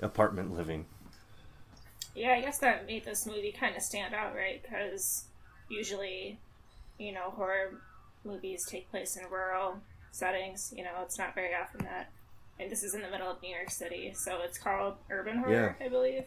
apartment 0.00 0.54
living. 0.56 0.84
Yeah, 2.14 2.32
I 2.32 2.40
guess 2.40 2.58
that 2.58 2.86
made 2.86 3.04
this 3.04 3.26
movie 3.26 3.52
kind 3.52 3.76
of 3.76 3.82
stand 3.82 4.14
out, 4.14 4.34
right? 4.34 4.60
Because 4.60 5.24
usually, 5.68 6.38
you 6.98 7.12
know, 7.12 7.30
horror 7.30 7.80
movies 8.24 8.66
take 8.68 8.90
place 8.90 9.16
in 9.16 9.30
rural 9.30 9.78
settings. 10.10 10.72
You 10.76 10.82
know, 10.84 10.90
it's 11.04 11.18
not 11.18 11.34
very 11.36 11.54
often 11.54 11.84
that. 11.84 12.10
And 12.58 12.68
this 12.70 12.82
is 12.82 12.94
in 12.94 13.02
the 13.02 13.10
middle 13.10 13.30
of 13.30 13.40
New 13.40 13.54
York 13.54 13.70
City, 13.70 14.12
so 14.16 14.40
it's 14.42 14.58
called 14.58 14.94
urban 15.10 15.38
horror, 15.38 15.76
I 15.80 15.88
believe. 15.88 16.24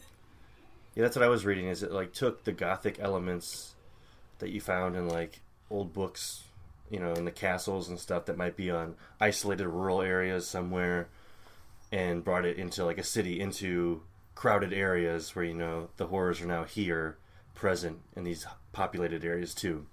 Yeah, 0.96 1.04
that's 1.04 1.18
what 1.18 1.26
I 1.26 1.30
was 1.30 1.46
reading. 1.46 1.68
Is 1.68 1.84
it 1.84 1.92
like 1.92 2.14
took 2.14 2.46
the 2.46 2.54
gothic 2.54 3.00
elements 3.00 3.74
that 4.40 4.50
you 4.50 4.62
found 4.62 4.96
in 4.96 5.10
like 5.10 5.42
old 5.70 5.92
books, 5.94 6.44
you 6.92 7.00
know, 7.00 7.14
in 7.14 7.26
the 7.26 7.32
castles 7.32 7.88
and 7.88 7.98
stuff 7.98 8.26
that 8.26 8.38
might 8.38 8.58
be 8.58 8.70
on 8.70 8.96
isolated 9.20 9.68
rural 9.68 10.02
areas 10.02 10.46
somewhere, 10.46 11.08
and 11.92 12.24
brought 12.24 12.46
it 12.46 12.58
into 12.58 12.84
like 12.86 12.98
a 12.98 13.04
city, 13.04 13.40
into 13.40 14.04
crowded 14.36 14.74
areas 14.74 15.36
where 15.36 15.46
you 15.46 15.54
know 15.54 15.90
the 15.98 16.08
horrors 16.08 16.42
are 16.42 16.46
now 16.46 16.64
here, 16.64 17.18
present 17.56 18.00
in 18.16 18.26
these 18.26 18.46
populated 18.74 19.24
areas 19.24 19.56
too. 19.56 19.86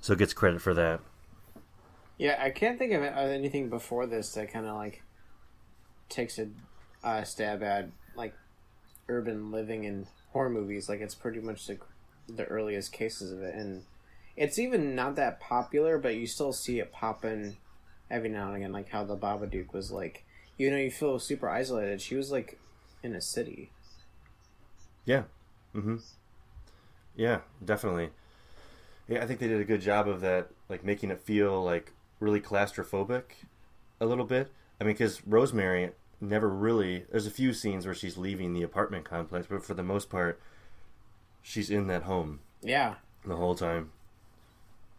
So 0.00 0.12
it 0.12 0.18
gets 0.18 0.32
credit 0.32 0.62
for 0.62 0.74
that. 0.74 1.00
Yeah, 2.18 2.38
I 2.40 2.50
can't 2.50 2.78
think 2.78 2.92
of 2.92 3.02
anything 3.02 3.68
before 3.68 4.06
this 4.06 4.32
that 4.34 4.52
kind 4.52 4.66
of 4.66 4.76
like 4.76 5.02
takes 6.08 6.38
a 6.38 6.48
uh, 7.02 7.24
stab 7.24 7.62
at 7.62 7.88
like 8.14 8.34
urban 9.08 9.50
living 9.50 9.84
and 9.86 10.06
horror 10.32 10.50
movies. 10.50 10.88
Like 10.88 11.00
it's 11.00 11.14
pretty 11.14 11.40
much 11.40 11.66
the 11.66 11.78
the 12.28 12.44
earliest 12.44 12.92
cases 12.92 13.32
of 13.32 13.42
it, 13.42 13.54
and 13.54 13.82
it's 14.36 14.58
even 14.58 14.94
not 14.94 15.16
that 15.16 15.40
popular, 15.40 15.98
but 15.98 16.16
you 16.16 16.26
still 16.26 16.52
see 16.52 16.78
it 16.78 16.92
popping 16.92 17.56
every 18.10 18.28
now 18.28 18.48
and 18.48 18.56
again. 18.56 18.72
Like 18.72 18.90
how 18.90 19.04
the 19.04 19.16
Babadook 19.16 19.72
was 19.72 19.90
like, 19.90 20.24
you 20.58 20.70
know, 20.70 20.76
you 20.76 20.90
feel 20.90 21.18
super 21.18 21.48
isolated. 21.48 22.00
She 22.00 22.14
was 22.14 22.30
like 22.30 22.58
in 23.02 23.14
a 23.14 23.20
city. 23.20 23.70
Yeah. 25.04 25.24
Mm-hmm. 25.74 25.96
Yeah, 27.16 27.40
definitely. 27.64 28.10
Yeah, 29.08 29.22
I 29.22 29.26
think 29.26 29.40
they 29.40 29.48
did 29.48 29.60
a 29.60 29.64
good 29.64 29.80
job 29.80 30.08
of 30.08 30.20
that, 30.22 30.48
like 30.68 30.84
making 30.84 31.10
it 31.10 31.20
feel 31.20 31.62
like 31.62 31.92
really 32.20 32.40
claustrophobic 32.40 33.22
a 34.00 34.06
little 34.06 34.24
bit. 34.24 34.52
I 34.80 34.84
mean, 34.84 34.94
because 34.94 35.26
Rosemary 35.26 35.92
never 36.20 36.48
really. 36.48 37.04
There's 37.10 37.26
a 37.26 37.30
few 37.30 37.52
scenes 37.52 37.86
where 37.86 37.94
she's 37.94 38.16
leaving 38.16 38.52
the 38.52 38.62
apartment 38.62 39.04
complex, 39.04 39.46
but 39.48 39.64
for 39.64 39.74
the 39.74 39.82
most 39.82 40.10
part, 40.10 40.40
she's 41.42 41.70
in 41.70 41.86
that 41.86 42.02
home 42.02 42.40
Yeah, 42.62 42.94
the 43.24 43.36
whole 43.36 43.54
time. 43.54 43.92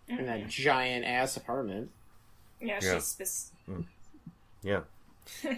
In 0.08 0.26
that 0.26 0.48
giant 0.48 1.06
ass 1.06 1.38
apartment. 1.38 1.92
Yeah, 2.62 2.80
Yeah. 2.82 2.96
she's 2.96 3.06
spec- 3.06 3.86
Yeah. 4.64 4.82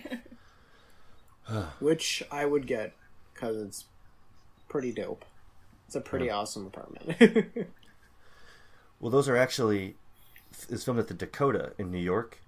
which 1.80 2.24
I 2.32 2.46
would 2.46 2.68
get 2.68 2.94
because 3.34 3.58
it's 3.58 3.86
pretty 4.68 4.92
dope. 4.92 5.26
It's 5.88 5.96
a 5.96 6.02
pretty 6.02 6.30
awesome 6.30 6.66
apartment. 6.68 7.68
Well, 9.02 9.12
those 9.12 9.30
are 9.30 9.38
actually 9.38 9.96
it's 10.68 10.84
filmed 10.84 11.00
at 11.00 11.08
the 11.08 11.14
Dakota 11.14 11.72
in 11.78 11.90
New 11.90 12.00
York, 12.00 12.40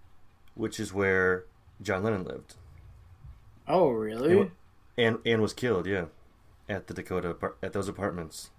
which 0.54 0.82
is 0.82 0.94
where 0.94 1.46
John 1.82 2.04
Lennon 2.04 2.26
lived, 2.26 2.56
oh, 3.70 3.88
really? 3.90 4.38
and 4.38 4.52
and, 4.98 5.18
and 5.26 5.42
was 5.42 5.54
killed. 5.54 5.88
Yeah, 5.88 6.08
at 6.68 6.88
the 6.88 6.94
Dakota 6.94 7.34
apar- 7.34 7.54
at 7.64 7.72
those 7.72 7.88
apartments 7.88 8.50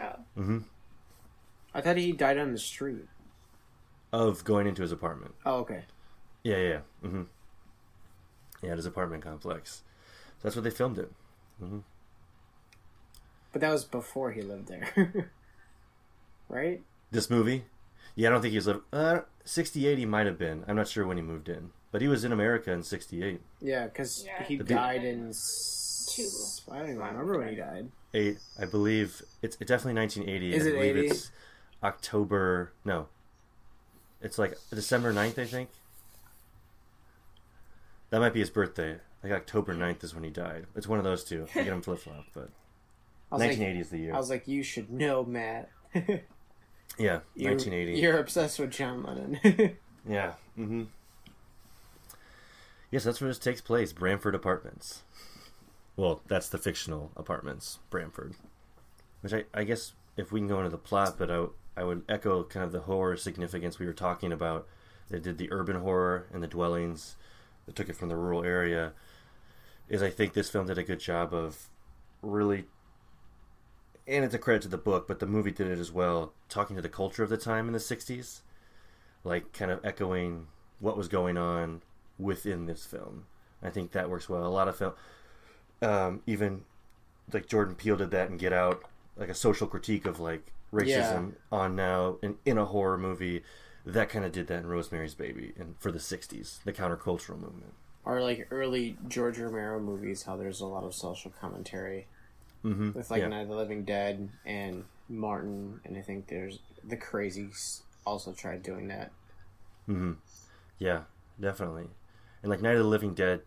oh. 0.00 0.06
mm-hmm. 0.36 0.58
I 1.76 1.80
thought 1.82 1.96
he 1.98 2.12
died 2.12 2.38
on 2.38 2.52
the 2.52 2.58
street. 2.58 3.04
of 4.12 4.44
going 4.44 4.66
into 4.66 4.80
his 4.82 4.92
apartment. 4.92 5.34
Oh, 5.44 5.56
okay. 5.58 5.84
Yeah, 6.42 6.56
yeah, 6.56 6.78
mm-hmm. 7.04 7.22
yeah, 8.62 8.70
at 8.70 8.76
his 8.78 8.86
apartment 8.86 9.22
complex. 9.22 9.82
So 10.38 10.48
that's 10.48 10.56
where 10.56 10.62
they 10.62 10.70
filmed 10.70 10.98
it. 10.98 11.10
But 13.52 13.60
that 13.60 13.70
was 13.70 13.84
before 13.84 14.32
he 14.32 14.42
lived 14.42 14.68
there. 14.68 15.30
right? 16.48 16.82
This 17.10 17.28
movie, 17.30 17.64
yeah, 18.14 18.28
I 18.28 18.32
don't 18.32 18.42
think 18.42 18.52
he 18.52 18.58
was 18.58 18.66
living. 18.66 18.82
Uh, 18.92 19.20
sixty-eight, 19.44 19.98
he 19.98 20.06
might 20.06 20.26
have 20.26 20.38
been. 20.38 20.64
I'm 20.68 20.76
not 20.76 20.88
sure 20.88 21.06
when 21.06 21.16
he 21.16 21.22
moved 21.22 21.48
in, 21.48 21.70
but 21.92 22.00
he 22.02 22.08
was 22.08 22.24
in 22.24 22.32
America 22.32 22.70
in 22.72 22.82
'68. 22.82 23.40
Yeah, 23.60 23.84
because 23.86 24.24
Yeah. 24.24 24.42
he 24.44 24.56
The 24.56 24.64
big- 24.64 24.76
died 24.76 25.04
in. 25.04 25.28
s- 25.30 25.82
Two. 26.08 26.72
I 26.72 26.78
don't 26.78 26.90
even 26.90 27.00
remember 27.02 27.38
when 27.38 27.48
he 27.48 27.56
died. 27.56 27.90
Eight, 28.14 28.38
I 28.60 28.64
believe 28.66 29.22
it's 29.42 29.56
it's 29.60 29.68
definitely 29.70 29.94
1980. 30.00 30.54
Is 30.54 30.66
it 30.66 30.74
80? 30.76 31.12
October. 31.86 32.72
No, 32.84 33.06
it's 34.20 34.38
like 34.38 34.56
December 34.70 35.12
9th, 35.12 35.38
I 35.38 35.44
think. 35.46 35.70
That 38.10 38.20
might 38.20 38.32
be 38.34 38.40
his 38.40 38.50
birthday. 38.50 38.96
Like 39.22 39.32
October 39.32 39.74
9th 39.74 40.04
is 40.04 40.14
when 40.14 40.24
he 40.24 40.30
died. 40.30 40.66
It's 40.74 40.86
one 40.86 40.98
of 40.98 41.04
those 41.04 41.24
two. 41.24 41.46
I 41.54 41.62
get 41.62 41.68
him 41.68 41.82
flip 41.82 41.98
flop, 42.00 42.24
but 42.34 42.50
I 43.32 43.36
was 43.36 43.40
1980 43.42 43.80
is 43.80 43.90
the 43.90 43.98
year. 43.98 44.14
I 44.14 44.18
was 44.18 44.30
like, 44.30 44.46
you 44.46 44.62
should 44.62 44.90
know, 44.90 45.24
Matt. 45.24 45.70
yeah, 45.94 46.04
You- 47.34 47.50
1980. 47.50 47.98
You're 47.98 48.18
obsessed 48.18 48.58
with 48.58 48.70
John 48.70 49.02
Lennon. 49.02 49.76
Yeah. 50.08 50.34
Mm-hmm. 50.58 50.84
Yes, 52.90 53.02
that's 53.04 53.20
where 53.20 53.28
this 53.28 53.38
takes 53.38 53.60
place. 53.60 53.92
Bramford 53.92 54.34
Apartments. 54.34 55.02
Well, 55.96 56.20
that's 56.28 56.48
the 56.48 56.58
fictional 56.58 57.10
apartments, 57.16 57.78
Bramford. 57.90 58.34
Which 59.22 59.32
I, 59.32 59.44
I 59.52 59.64
guess 59.64 59.94
if 60.16 60.30
we 60.30 60.38
can 60.40 60.46
go 60.48 60.58
into 60.58 60.70
the 60.70 60.78
plot, 60.78 61.16
but 61.18 61.30
I, 61.30 61.46
I 61.76 61.84
would 61.84 62.02
echo 62.08 62.44
kind 62.44 62.64
of 62.64 62.72
the 62.72 62.80
horror 62.80 63.16
significance 63.16 63.78
we 63.78 63.86
were 63.86 63.92
talking 63.92 64.32
about. 64.32 64.66
They 65.08 65.20
did 65.20 65.38
the 65.38 65.52
urban 65.52 65.76
horror 65.76 66.26
and 66.32 66.42
the 66.42 66.48
dwellings. 66.48 67.16
They 67.66 67.72
took 67.72 67.88
it 67.88 67.96
from 67.96 68.08
the 68.08 68.16
rural 68.16 68.44
area. 68.44 68.92
Is 69.88 70.02
I 70.02 70.10
think 70.10 70.32
this 70.32 70.50
film 70.50 70.66
did 70.66 70.78
a 70.78 70.82
good 70.82 71.00
job 71.00 71.32
of 71.32 71.68
really, 72.22 72.64
and 74.06 74.24
it's 74.24 74.34
a 74.34 74.38
credit 74.38 74.62
to 74.62 74.68
the 74.68 74.78
book, 74.78 75.06
but 75.06 75.20
the 75.20 75.26
movie 75.26 75.52
did 75.52 75.68
it 75.68 75.78
as 75.78 75.92
well, 75.92 76.32
talking 76.48 76.74
to 76.76 76.82
the 76.82 76.88
culture 76.88 77.22
of 77.22 77.28
the 77.28 77.36
time 77.36 77.66
in 77.66 77.72
the 77.72 77.78
'60s 77.78 78.40
like 79.26 79.52
kind 79.52 79.70
of 79.70 79.84
echoing 79.84 80.46
what 80.78 80.96
was 80.96 81.08
going 81.08 81.36
on 81.36 81.82
within 82.18 82.66
this 82.66 82.86
film. 82.86 83.26
I 83.62 83.70
think 83.70 83.92
that 83.92 84.08
works 84.08 84.28
well. 84.28 84.46
A 84.46 84.48
lot 84.48 84.68
of 84.68 84.76
film, 84.76 84.92
um, 85.82 86.22
even 86.26 86.64
like 87.32 87.48
Jordan 87.48 87.74
Peele 87.74 87.96
did 87.96 88.12
that 88.12 88.30
and 88.30 88.38
Get 88.38 88.52
Out, 88.52 88.84
like 89.16 89.28
a 89.28 89.34
social 89.34 89.66
critique 89.66 90.06
of 90.06 90.20
like 90.20 90.52
racism 90.72 91.34
on 91.52 91.76
now 91.76 92.16
in, 92.22 92.36
in 92.44 92.58
a 92.58 92.64
horror 92.66 92.98
movie. 92.98 93.42
That 93.84 94.08
kind 94.08 94.24
of 94.24 94.32
did 94.32 94.48
that 94.48 94.58
in 94.60 94.66
Rosemary's 94.66 95.14
Baby 95.14 95.52
and 95.58 95.76
for 95.78 95.92
the 95.92 95.98
'60s, 96.00 96.62
the 96.64 96.72
countercultural 96.72 97.38
movement. 97.38 97.72
or 98.04 98.20
like 98.20 98.48
early 98.50 98.96
George 99.08 99.38
Romero 99.38 99.78
movies, 99.80 100.24
how 100.24 100.36
there's 100.36 100.60
a 100.60 100.66
lot 100.66 100.84
of 100.84 100.94
social 100.94 101.30
commentary 101.40 102.06
Mm-hmm. 102.64 102.92
with 102.98 103.12
like 103.12 103.20
yeah. 103.20 103.28
Night 103.28 103.42
of 103.42 103.48
the 103.48 103.54
Living 103.54 103.84
Dead 103.84 104.28
and 104.44 104.82
Martin, 105.08 105.78
and 105.84 105.96
I 105.96 106.00
think 106.00 106.26
there's 106.26 106.58
the 106.82 106.96
Crazies 106.96 107.82
also 108.04 108.32
tried 108.32 108.64
doing 108.64 108.88
that. 108.88 109.12
Mm-hmm. 109.88 110.12
Yeah, 110.80 111.02
definitely. 111.40 111.86
And 112.42 112.50
like 112.50 112.60
Night 112.60 112.72
of 112.74 112.82
the 112.82 112.88
Living 112.88 113.14
Dead, 113.14 113.42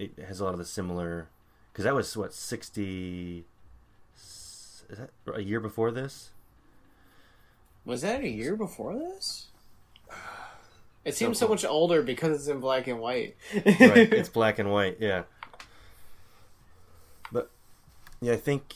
it 0.00 0.18
has 0.26 0.40
a 0.40 0.44
lot 0.44 0.52
of 0.52 0.58
the 0.58 0.64
similar. 0.64 1.28
Because 1.72 1.84
that 1.84 1.94
was 1.94 2.16
what 2.16 2.34
sixty. 2.34 3.44
Is 4.16 4.82
that 4.98 5.10
a 5.32 5.42
year 5.42 5.60
before 5.60 5.92
this? 5.92 6.30
Was 7.86 8.02
that 8.02 8.20
a 8.22 8.28
year 8.28 8.54
before 8.56 8.94
this? 8.98 9.46
It 11.04 11.14
seems 11.14 11.38
so 11.38 11.46
much 11.48 11.64
older 11.64 12.02
because 12.02 12.36
it's 12.36 12.48
in 12.48 12.58
black 12.60 12.88
and 12.88 12.98
white. 12.98 13.36
right. 13.54 14.12
It's 14.12 14.28
black 14.40 14.58
and 14.58 14.70
white, 14.72 14.96
yeah. 15.00 15.22
But 17.30 17.50
yeah, 18.20 18.32
I 18.32 18.36
think 18.36 18.74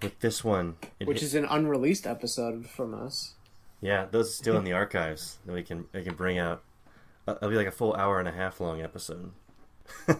with 0.00 0.18
this 0.20 0.44
one, 0.44 0.76
Which 1.04 1.18
hit- 1.18 1.26
is 1.26 1.34
an 1.34 1.44
unreleased 1.46 2.06
episode 2.06 2.68
from 2.68 2.94
us. 2.94 3.34
yeah, 3.80 4.06
those 4.10 4.28
are 4.28 4.32
still 4.34 4.56
in 4.56 4.64
the 4.64 4.72
archives 4.82 5.38
that 5.46 5.52
we 5.52 5.62
can 5.64 5.86
we 5.92 6.02
can 6.04 6.14
bring 6.14 6.38
out. 6.38 6.62
Uh, 7.26 7.34
It'll 7.36 7.50
be 7.50 7.56
like 7.56 7.66
a 7.68 7.72
full 7.72 7.94
hour 7.94 8.18
and 8.20 8.28
a 8.28 8.32
half 8.32 8.60
long 8.60 8.80
episode. 8.80 9.32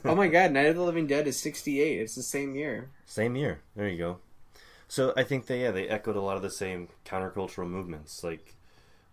oh 0.04 0.14
my 0.16 0.26
god, 0.37 0.50
Night 0.52 0.66
of 0.66 0.75
the 0.76 0.82
Living 0.82 1.06
Dead 1.06 1.26
is 1.28 1.38
68. 1.40 2.00
It's 2.00 2.14
the 2.16 2.23
same 2.23 2.54
year. 2.56 2.90
Same 3.06 3.37
year. 3.37 3.61
There 3.76 3.88
you 3.88 3.99
go. 3.99 4.18
So 4.93 5.15
I 5.17 5.23
think 5.23 5.47
they 5.47 5.63
yeah 5.63 5.71
they 5.71 5.89
echoed 5.89 6.17
a 6.17 6.21
lot 6.21 6.37
of 6.37 6.43
the 6.43 6.51
same 6.51 6.89
countercultural 7.07 7.67
movements. 7.67 8.23
Like 8.23 8.55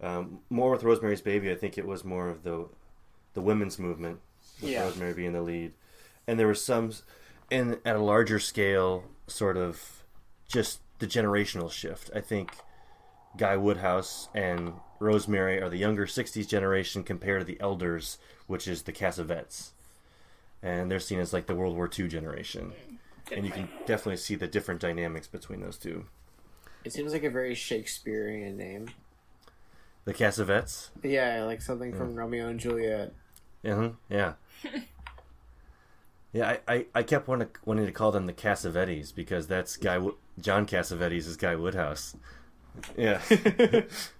um, 0.01 0.39
more 0.49 0.71
with 0.71 0.83
Rosemary's 0.83 1.21
Baby, 1.21 1.49
I 1.49 1.55
think 1.55 1.77
it 1.77 1.87
was 1.87 2.03
more 2.03 2.27
of 2.27 2.43
the 2.43 2.67
the 3.33 3.39
women's 3.39 3.79
movement 3.79 4.19
with 4.61 4.71
Yeah. 4.71 4.81
Rosemary 4.83 5.13
being 5.13 5.31
the 5.31 5.41
lead, 5.41 5.71
and 6.27 6.37
there 6.37 6.47
was 6.47 6.61
some, 6.61 6.91
and 7.49 7.77
at 7.85 7.95
a 7.95 8.03
larger 8.03 8.39
scale, 8.39 9.05
sort 9.27 9.55
of 9.55 10.03
just 10.49 10.81
the 10.99 11.07
generational 11.07 11.71
shift. 11.71 12.11
I 12.13 12.19
think 12.19 12.57
Guy 13.37 13.55
Woodhouse 13.55 14.27
and 14.35 14.73
Rosemary 14.99 15.61
are 15.61 15.69
the 15.69 15.77
younger 15.77 16.07
'60s 16.07 16.45
generation 16.45 17.05
compared 17.05 17.39
to 17.39 17.45
the 17.45 17.61
elders, 17.61 18.17
which 18.47 18.67
is 18.67 18.81
the 18.81 18.91
Cassavetes, 18.91 19.69
and 20.61 20.91
they're 20.91 20.99
seen 20.99 21.19
as 21.21 21.31
like 21.31 21.45
the 21.47 21.55
World 21.55 21.77
War 21.77 21.89
II 21.97 22.09
generation 22.09 22.73
and 23.35 23.45
you 23.45 23.51
can 23.51 23.69
definitely 23.85 24.17
see 24.17 24.35
the 24.35 24.47
different 24.47 24.81
dynamics 24.81 25.27
between 25.27 25.61
those 25.61 25.77
two. 25.77 26.05
It 26.83 26.93
seems 26.93 27.13
like 27.13 27.23
a 27.23 27.29
very 27.29 27.55
Shakespearean 27.55 28.57
name. 28.57 28.89
The 30.05 30.13
Cassavetes, 30.13 30.89
Yeah, 31.03 31.43
like 31.43 31.61
something 31.61 31.93
from 31.93 32.15
Romeo 32.15 32.47
and 32.47 32.59
Juliet. 32.59 33.13
Uh-huh, 33.65 33.89
yeah, 34.09 34.33
yeah. 36.33 36.57
I, 36.67 36.73
I, 36.73 36.85
I 36.95 37.03
kept 37.03 37.27
wanting 37.27 37.49
to, 37.49 37.53
wanting 37.65 37.85
to 37.85 37.91
call 37.91 38.11
them 38.11 38.25
the 38.25 38.33
Cassavetes 38.33 39.13
because 39.13 39.47
that's 39.47 39.75
Guy 39.77 39.99
John 40.39 40.65
Cassavetes 40.65 41.27
is 41.27 41.35
Guy 41.37 41.55
Woodhouse. 41.55 42.15
Yeah, 42.97 43.19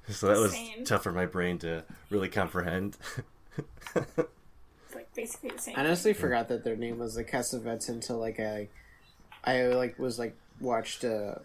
so 0.09 0.27
that 0.27 0.37
was 0.37 0.51
Same. 0.51 0.83
tough 0.83 1.03
for 1.03 1.13
my 1.13 1.25
brain 1.25 1.57
to 1.59 1.85
really 2.09 2.29
comprehend. 2.29 2.97
It's 4.85 4.95
like 4.95 5.13
basically 5.13 5.49
the 5.51 5.59
same. 5.61 5.75
I 5.77 5.81
honestly 5.81 6.13
forgot 6.13 6.47
that 6.47 6.63
their 6.63 6.75
name 6.75 6.97
was 6.97 7.13
the 7.15 7.23
Cassavetes 7.23 7.89
until 7.89 8.17
like 8.17 8.39
I, 8.39 8.69
I 9.43 9.63
like 9.67 9.97
was 9.99 10.19
like 10.19 10.35
watched 10.59 11.03
a 11.03 11.41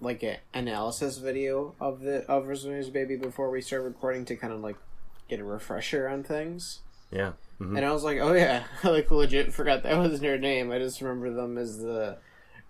like 0.00 0.22
an 0.22 0.36
analysis 0.54 1.18
video 1.18 1.74
of 1.80 2.00
the 2.00 2.24
of 2.30 2.46
Rosemary's 2.46 2.90
Baby 2.90 3.16
before 3.16 3.50
we 3.50 3.60
started 3.60 3.84
recording 3.84 4.24
to 4.26 4.36
kind 4.36 4.52
of 4.52 4.60
like 4.60 4.76
get 5.28 5.40
a 5.40 5.44
refresher 5.44 6.08
on 6.08 6.22
things. 6.22 6.80
yeah, 7.10 7.32
mhm. 7.60 7.76
And 7.76 7.84
I 7.84 7.92
was 7.92 8.02
like, 8.04 8.18
oh 8.20 8.32
yeah, 8.34 8.64
I 8.82 8.88
like 8.90 9.10
legit 9.10 9.52
forgot 9.52 9.82
that 9.82 9.96
was 9.98 10.20
their 10.20 10.38
name. 10.38 10.70
I 10.70 10.78
just 10.78 11.00
remember 11.00 11.30
them 11.30 11.58
as 11.58 11.78
the 11.78 12.18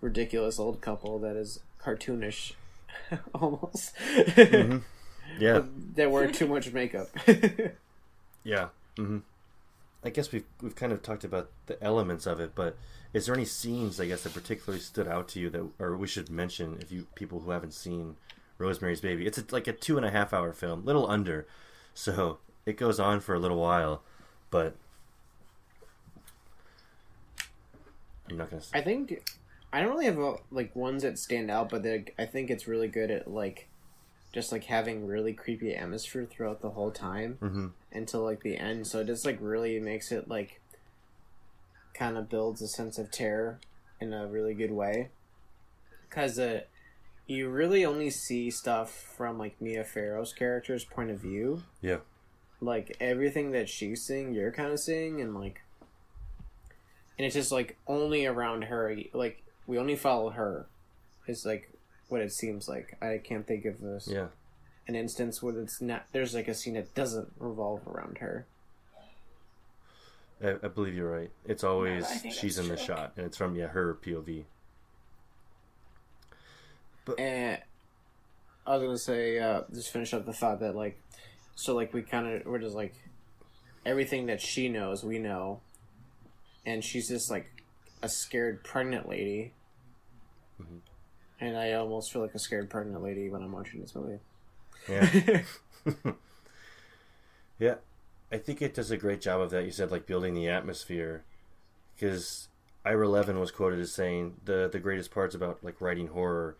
ridiculous 0.00 0.59
old 0.59 0.81
couple 0.81 1.19
that 1.21 1.37
is 1.37 1.61
cartoonish, 1.83 2.53
almost. 3.35 3.93
yeah, 5.39 5.62
that 5.95 6.11
wear 6.11 6.31
too 6.31 6.47
much 6.47 6.73
makeup. 6.73 7.09
yeah. 8.45 8.69
hmm 8.97 9.19
I 10.03 10.09
guess 10.11 10.33
we've 10.33 10.45
we've 10.62 10.75
kind 10.75 10.93
of 10.93 11.03
talked 11.03 11.25
about 11.25 11.50
the 11.67 11.83
elements 11.83 12.27
of 12.27 12.41
it, 12.41 12.53
but 12.55 12.77
is 13.12 13.26
there 13.26 13.35
any 13.35 13.45
scenes 13.45 14.00
I 14.00 14.07
guess 14.07 14.23
that 14.23 14.35
particularly 14.35 14.81
stood 14.81 15.09
out 15.09 15.29
to 15.29 15.40
you 15.40 15.50
that, 15.50 15.69
or 15.79 15.97
we 15.97 16.07
should 16.07 16.31
mention 16.31 16.79
if 16.81 16.93
you 16.93 17.07
people 17.14 17.40
who 17.40 17.50
haven't 17.50 17.75
seen 17.75 18.17
Rosemary's 18.59 19.00
Baby? 19.00 19.26
It's 19.26 19.38
a, 19.38 19.45
like 19.50 19.67
a 19.67 19.73
two 19.73 19.97
and 19.97 20.07
a 20.07 20.11
half 20.11 20.33
hour 20.33 20.52
film, 20.52 20.85
little 20.85 21.11
under, 21.11 21.47
so 21.95 22.38
it 22.67 22.76
goes 22.76 23.00
on 23.00 23.21
for 23.21 23.35
a 23.35 23.38
little 23.40 23.59
while, 23.59 24.02
but 24.50 24.75
I'm 28.29 28.37
not 28.37 28.50
gonna. 28.50 28.62
Say, 28.62 28.79
I 28.79 28.83
think 28.83 29.23
I 29.73 29.81
don't 29.81 29.90
really 29.90 30.07
have 30.07 30.19
uh 30.21 30.37
like 30.50 30.75
ones 30.76 31.02
that 31.02 31.19
stand 31.19 31.50
out, 31.50 31.71
but 31.71 31.85
I 32.19 32.26
think 32.26 32.50
it's 32.50 32.69
really 32.69 32.88
good 32.88 33.11
at 33.11 33.29
like 33.31 33.69
just 34.33 34.52
like 34.52 34.64
having 34.64 35.07
really 35.07 35.33
creepy 35.33 35.75
atmosphere 35.75 36.25
throughout 36.31 36.61
the 36.61 36.71
whole 36.71 36.93
time 36.93 37.38
Mhm. 37.43 37.73
until 37.93 38.23
like 38.23 38.43
the 38.43 38.57
end. 38.57 38.87
So 38.87 39.00
it 39.00 39.09
just 39.09 39.25
like 39.25 39.38
really 39.40 39.81
makes 39.81 40.12
it 40.12 40.29
like 40.29 40.60
kind 41.95 42.17
of 42.17 42.29
builds 42.29 42.63
a 42.63 42.69
sense 42.69 42.99
of 42.99 43.11
terror 43.11 43.61
in 44.01 44.13
a 44.13 44.27
really 44.27 44.55
good 44.55 44.73
way. 44.73 45.09
Cause 46.11 46.39
uh, 46.39 46.63
you 47.31 47.49
really 47.49 47.85
only 47.85 48.11
see 48.11 48.51
stuff 48.51 48.91
from 48.91 49.39
like 49.39 49.61
Mia 49.61 49.85
Farrow's 49.85 50.33
character's 50.33 50.85
point 50.85 51.11
of 51.11 51.19
view. 51.19 51.63
Yeah. 51.81 51.99
Like 52.61 52.97
everything 53.01 53.53
that 53.53 53.69
she's 53.69 54.03
seeing, 54.03 54.35
you're 54.35 54.51
kind 54.51 54.73
of 54.73 54.81
seeing, 54.81 55.21
and 55.21 55.35
like, 55.35 55.63
and 57.17 57.25
it's 57.25 57.35
just 57.35 57.53
like 57.53 57.79
only 57.87 58.27
around 58.27 58.65
her. 58.65 58.97
Like 59.13 59.43
we 59.67 59.79
only 59.79 59.97
follow 59.97 60.31
her. 60.31 60.67
Is 61.27 61.47
like 61.47 61.71
what 62.09 62.21
it 62.21 62.33
seems 62.33 62.69
like. 62.69 62.97
I 63.01 63.19
can't 63.19 63.47
think 63.47 63.65
of 63.65 63.81
this 63.81 64.09
yeah, 64.11 64.27
an 64.89 64.97
instance 64.97 65.41
where 65.41 65.57
it's 65.61 65.81
not. 65.81 66.07
There's 66.13 66.35
like 66.35 66.49
a 66.49 66.55
scene 66.55 66.75
that 66.75 66.95
doesn't 66.95 67.33
revolve 67.39 67.87
around 67.87 68.19
her. 68.19 68.47
I, 70.43 70.57
I 70.63 70.69
believe 70.69 70.95
you're 70.95 71.11
right. 71.11 71.31
It's 71.45 71.65
always 71.65 72.07
think 72.07 72.35
she's 72.35 72.59
in 72.59 72.69
the 72.69 72.77
shot, 72.77 73.13
and 73.17 73.27
it's 73.27 73.37
from 73.37 73.55
yeah 73.55 73.69
her 73.69 73.95
POV. 73.95 74.45
And 77.19 77.59
I 78.67 78.77
was 78.77 78.83
gonna 78.83 78.99
say, 78.99 79.39
uh, 79.39 79.63
just 79.73 79.93
finish 79.93 80.15
up 80.15 80.27
the 80.27 80.33
thought 80.33 80.61
that 80.61 80.77
like, 80.77 81.01
so 81.57 81.75
like 81.75 81.93
we 81.93 82.03
kind 82.03 82.27
of 82.27 82.47
we're 82.47 82.59
just 82.59 82.77
like 82.77 82.95
everything 83.85 84.27
that 84.27 84.41
she 84.41 84.69
knows 84.69 85.05
we 85.05 85.19
know, 85.19 85.61
and 86.65 86.85
she's 86.85 87.09
just 87.09 87.31
like 87.31 87.51
a 88.03 88.09
scared 88.09 88.65
pregnant 88.65 89.09
lady. 89.09 89.53
And 91.41 91.57
I 91.57 91.73
almost 91.73 92.13
feel 92.13 92.21
like 92.21 92.35
a 92.35 92.39
scared 92.39 92.69
pregnant 92.69 93.03
lady 93.03 93.31
when 93.31 93.43
I'm 93.43 93.53
watching 93.53 93.81
this 93.81 93.95
movie. 93.95 94.19
Yeah. 94.87 95.43
yeah. 97.59 97.75
I 98.33 98.39
think 98.39 98.63
it 98.63 98.75
does 98.75 98.91
a 98.91 98.97
great 98.97 99.21
job 99.21 99.41
of 99.41 99.51
that. 99.51 99.65
You 99.65 99.71
said 99.71 99.91
like 99.91 100.07
building 100.07 100.35
the 100.35 100.49
atmosphere 100.49 101.25
because 101.95 102.49
Ira 102.85 103.09
Levin 103.09 103.41
was 103.41 103.51
quoted 103.51 103.81
as 103.81 103.93
saying 103.93 104.37
the 104.45 104.69
the 104.71 104.79
greatest 104.79 105.11
parts 105.11 105.35
about 105.35 105.63
like 105.63 105.81
writing 105.81 106.09
horror 106.09 106.57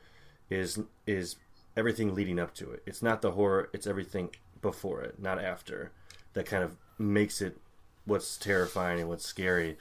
is 0.49 0.81
is 1.07 1.37
everything 1.77 2.15
leading 2.15 2.39
up 2.39 2.55
to 2.55 2.71
it. 2.71 2.83
It's 2.87 3.03
not 3.03 3.23
the 3.23 3.33
horror, 3.33 3.71
it's 3.73 3.87
everything 3.87 4.31
before 4.61 5.03
it, 5.03 5.21
not 5.21 5.43
after. 5.43 5.93
That 6.35 6.47
kind 6.47 6.63
of 6.65 6.77
makes 6.99 7.41
it 7.41 7.59
what's 8.05 8.37
terrifying 8.37 9.01
and 9.01 9.09
what's 9.09 9.27
scary. 9.27 9.79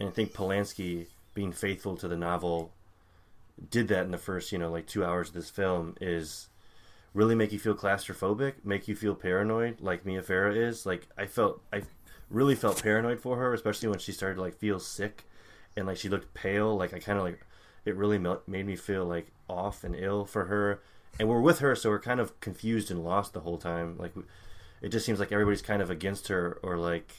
And 0.00 0.08
I 0.08 0.12
think 0.12 0.32
Polanski 0.32 1.06
being 1.34 1.52
faithful 1.52 1.96
to 1.98 2.08
the 2.08 2.16
novel 2.16 2.72
did 3.70 3.88
that 3.88 4.04
in 4.04 4.10
the 4.10 4.18
first, 4.18 4.52
you 4.52 4.58
know, 4.58 4.70
like 4.70 4.86
2 4.86 5.04
hours 5.04 5.28
of 5.28 5.34
this 5.34 5.50
film 5.50 5.94
is 6.00 6.48
really 7.16 7.34
make 7.34 7.50
you 7.50 7.58
feel 7.58 7.74
claustrophobic, 7.74 8.54
make 8.62 8.86
you 8.86 8.94
feel 8.94 9.14
paranoid, 9.14 9.80
like 9.80 10.04
Mia 10.04 10.22
Farrow 10.22 10.54
is. 10.54 10.84
Like 10.84 11.08
I 11.16 11.26
felt, 11.26 11.62
I 11.72 11.82
really 12.28 12.54
felt 12.54 12.82
paranoid 12.82 13.20
for 13.20 13.36
her, 13.38 13.54
especially 13.54 13.88
when 13.88 13.98
she 13.98 14.12
started 14.12 14.34
to 14.34 14.42
like 14.42 14.58
feel 14.58 14.78
sick, 14.78 15.24
and 15.76 15.86
like 15.86 15.96
she 15.96 16.10
looked 16.10 16.34
pale. 16.34 16.76
Like 16.76 16.92
I 16.92 16.98
kind 16.98 17.16
of 17.18 17.24
like, 17.24 17.40
it 17.86 17.96
really 17.96 18.18
made 18.18 18.66
me 18.66 18.76
feel 18.76 19.06
like 19.06 19.28
off 19.48 19.82
and 19.82 19.96
ill 19.96 20.26
for 20.26 20.44
her. 20.44 20.82
And 21.18 21.30
we're 21.30 21.40
with 21.40 21.60
her, 21.60 21.74
so 21.74 21.88
we're 21.88 21.98
kind 21.98 22.20
of 22.20 22.38
confused 22.40 22.90
and 22.90 23.02
lost 23.02 23.32
the 23.32 23.40
whole 23.40 23.56
time. 23.56 23.96
Like, 23.96 24.12
it 24.82 24.90
just 24.90 25.06
seems 25.06 25.18
like 25.18 25.32
everybody's 25.32 25.62
kind 25.62 25.80
of 25.80 25.88
against 25.88 26.28
her, 26.28 26.58
or 26.62 26.76
like, 26.76 27.10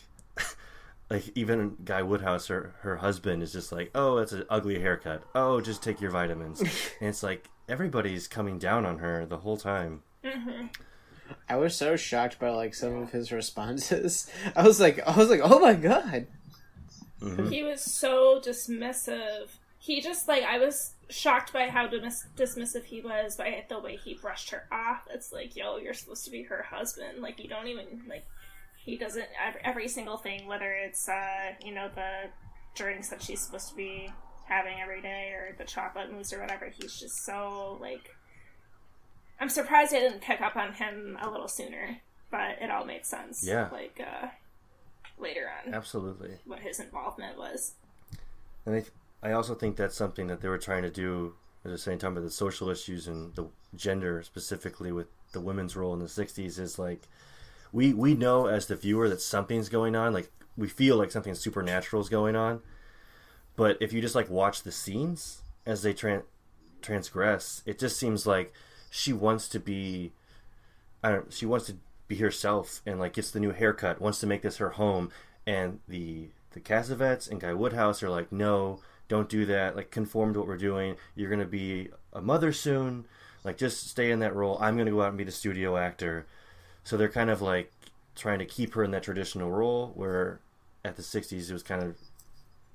like 1.10 1.32
even 1.36 1.78
Guy 1.84 2.02
Woodhouse, 2.02 2.48
her 2.48 2.76
her 2.82 2.98
husband, 2.98 3.42
is 3.42 3.54
just 3.54 3.72
like, 3.72 3.92
oh, 3.96 4.18
that's 4.18 4.34
an 4.34 4.46
ugly 4.50 4.80
haircut. 4.80 5.24
Oh, 5.34 5.62
just 5.62 5.82
take 5.82 6.02
your 6.02 6.12
vitamins. 6.12 6.60
and 6.62 7.10
it's 7.10 7.24
like 7.24 7.50
everybody's 7.70 8.28
coming 8.28 8.60
down 8.60 8.86
on 8.86 9.00
her 9.00 9.26
the 9.26 9.38
whole 9.38 9.58
time. 9.58 10.04
Mm-hmm. 10.24 10.68
I 11.50 11.56
was 11.56 11.76
so 11.76 11.96
shocked 11.96 12.40
by 12.40 12.50
like 12.50 12.74
some 12.74 12.96
of 12.96 13.12
his 13.12 13.32
responses. 13.32 14.30
I 14.56 14.64
was 14.64 14.80
like, 14.80 15.06
I 15.08 15.16
was 15.16 15.30
like, 15.30 15.42
oh 15.44 15.60
my 15.60 15.74
god. 15.74 16.28
Mm-hmm. 17.22 17.50
He 17.50 17.64
was 17.64 17.82
so 17.82 18.40
dismissive. 18.40 19.50
He 19.80 20.02
just 20.02 20.28
like 20.28 20.44
I 20.44 20.60
was 20.60 20.94
shocked 21.10 21.54
by 21.54 21.70
how 21.70 21.88
dismiss- 21.88 22.28
dismissive 22.36 22.84
he 22.84 23.00
was 23.00 23.38
by 23.38 23.64
the 23.70 23.80
way 23.80 23.96
he 23.96 24.14
brushed 24.16 24.50
her 24.50 24.68
off. 24.72 25.08
It's 25.14 25.32
like, 25.32 25.56
yo, 25.56 25.78
you're 25.78 25.94
supposed 25.94 26.26
to 26.26 26.32
be 26.32 26.44
her 26.44 26.64
husband. 26.64 27.20
Like 27.22 27.42
you 27.42 27.48
don't 27.48 27.68
even 27.68 28.04
like. 28.10 28.26
He 28.88 28.96
doesn't 28.96 29.28
every, 29.66 29.90
single 29.90 30.16
thing, 30.16 30.48
whether 30.48 30.72
it's 30.72 31.10
uh 31.10 31.52
you 31.64 31.74
know 31.74 31.90
the 31.94 32.30
drinks 32.74 33.10
that 33.10 33.22
she's 33.22 33.42
supposed 33.42 33.68
to 33.70 33.76
be 33.76 34.10
having 34.46 34.80
every 34.82 35.02
day 35.02 35.32
or 35.34 35.54
the 35.58 35.66
chocolate 35.66 36.10
mousse 36.10 36.32
or 36.32 36.40
whatever. 36.40 36.72
He's 36.74 36.98
just 36.98 37.26
so 37.26 37.78
like. 37.82 38.16
I'm 39.42 39.50
surprised 39.50 39.94
I 39.94 40.00
didn't 40.00 40.22
pick 40.22 40.40
up 40.40 40.56
on 40.56 40.74
him 40.74 41.18
a 41.22 41.30
little 41.30 41.50
sooner, 41.50 41.98
but 42.32 42.62
it 42.62 42.72
all 42.72 42.86
made 42.86 43.06
sense. 43.06 43.46
Yeah. 43.46 43.68
Like 43.74 44.00
uh 44.00 44.28
later 45.20 45.50
on, 45.66 45.74
Absolutely. 45.74 46.38
what 46.46 46.60
his 46.60 46.80
involvement 46.80 47.38
was. 47.38 47.74
And 48.66 48.76
I, 48.76 49.30
I 49.30 49.34
also 49.34 49.54
think 49.54 49.76
that's 49.76 49.98
something 49.98 50.28
that 50.28 50.40
they 50.40 50.48
were 50.48 50.58
trying 50.58 50.84
to 50.84 50.90
do 50.90 51.34
at 51.66 51.72
the 51.72 51.78
same 51.78 51.98
time 51.98 52.16
with 52.16 52.24
the 52.24 52.32
social 52.32 52.70
issues 52.70 53.08
and 53.08 53.36
the 53.36 53.48
gender 53.76 54.24
specifically 54.24 54.94
with 54.94 55.08
the 55.34 55.42
women's 55.42 55.76
role 55.76 55.94
in 55.94 56.00
the 56.00 56.06
60s 56.06 56.58
is 56.58 56.80
like 56.80 57.02
we 57.72 57.94
we 57.94 58.14
know 58.14 58.48
as 58.48 58.68
the 58.68 58.76
viewer 58.76 59.10
that 59.10 59.22
something's 59.22 59.70
going 59.70 59.96
on 59.96 60.14
like 60.14 60.30
we 60.56 60.68
feel 60.68 60.98
like 60.98 61.12
something 61.12 61.36
supernatural 61.36 62.02
is 62.02 62.10
going 62.10 62.36
on 62.36 62.62
but 63.56 63.78
if 63.80 63.94
you 63.94 64.02
just 64.02 64.16
like 64.16 64.30
watch 64.30 64.64
the 64.64 64.72
scenes 64.72 65.42
as 65.66 65.82
they 65.82 65.94
tran- 65.94 66.24
transgress 66.82 67.62
it 67.66 67.78
just 67.80 67.98
seems 67.98 68.26
like 68.26 68.54
she 68.90 69.14
wants 69.14 69.48
to 69.48 69.60
be 69.60 70.12
I 71.04 71.12
don't 71.12 71.32
she 71.32 71.46
wants 71.46 71.66
to 71.68 71.78
be 72.08 72.16
herself 72.18 72.82
and 72.86 73.00
like 73.00 73.14
gets 73.14 73.32
the 73.32 73.40
new 73.40 73.52
haircut, 73.52 74.02
wants 74.02 74.20
to 74.20 74.28
make 74.28 74.42
this 74.42 74.58
her 74.58 74.72
home 74.72 75.12
and 75.46 75.80
the 75.88 76.30
the 76.52 76.60
Cassavetes 76.60 77.30
and 77.30 77.40
Guy 77.40 77.54
Woodhouse 77.54 78.02
are 78.02 78.10
like, 78.10 78.32
No, 78.32 78.80
don't 79.08 79.30
do 79.30 79.46
that, 79.46 79.76
like 79.76 79.92
conform 79.92 80.34
to 80.34 80.40
what 80.40 80.48
we're 80.48 80.58
doing. 80.58 80.96
You're 81.16 81.30
gonna 81.30 81.46
be 81.46 81.90
a 82.14 82.22
mother 82.22 82.52
soon, 82.52 83.06
like 83.44 83.58
just 83.58 83.90
stay 83.90 84.12
in 84.12 84.20
that 84.20 84.36
role. 84.36 84.58
I'm 84.62 84.78
gonna 84.78 84.92
go 84.92 85.02
out 85.02 85.10
and 85.10 85.18
be 85.18 85.24
the 85.24 85.32
studio 85.32 85.78
actor. 85.78 86.26
So 86.88 86.96
they're 86.96 87.10
kind 87.10 87.30
of 87.30 87.42
like 87.42 87.70
trying 88.16 88.40
to 88.40 88.46
keep 88.46 88.74
her 88.76 88.82
in 88.82 88.92
that 88.92 89.04
traditional 89.04 89.52
role 89.52 89.92
where 89.96 90.40
at 90.86 90.96
the 90.96 91.04
sixties 91.04 91.50
it 91.50 91.54
was 91.54 91.62
kind 91.62 91.84
of 91.84 91.98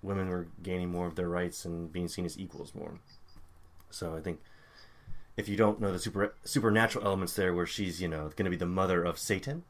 women 0.03 0.29
were 0.29 0.48
gaining 0.62 0.90
more 0.90 1.07
of 1.07 1.14
their 1.14 1.31
rights 1.31 1.64
and 1.64 1.90
being 1.90 2.09
seen 2.09 2.27
as 2.27 2.38
equals 2.38 2.75
more. 2.75 2.98
So 3.88 4.14
I 4.14 4.20
think 4.20 4.40
if 5.38 5.48
you 5.48 5.57
don't 5.57 5.81
know 5.81 5.90
the 5.90 5.98
super 5.98 6.35
supernatural 6.44 7.07
elements 7.07 7.35
there, 7.37 7.55
where 7.55 7.64
she's 7.64 8.03
you 8.03 8.09
know 8.09 8.25
going 8.37 8.44
to 8.44 8.51
be 8.51 8.57
the 8.57 8.66
mother 8.66 9.03
of 9.03 9.18
Satan, 9.18 9.62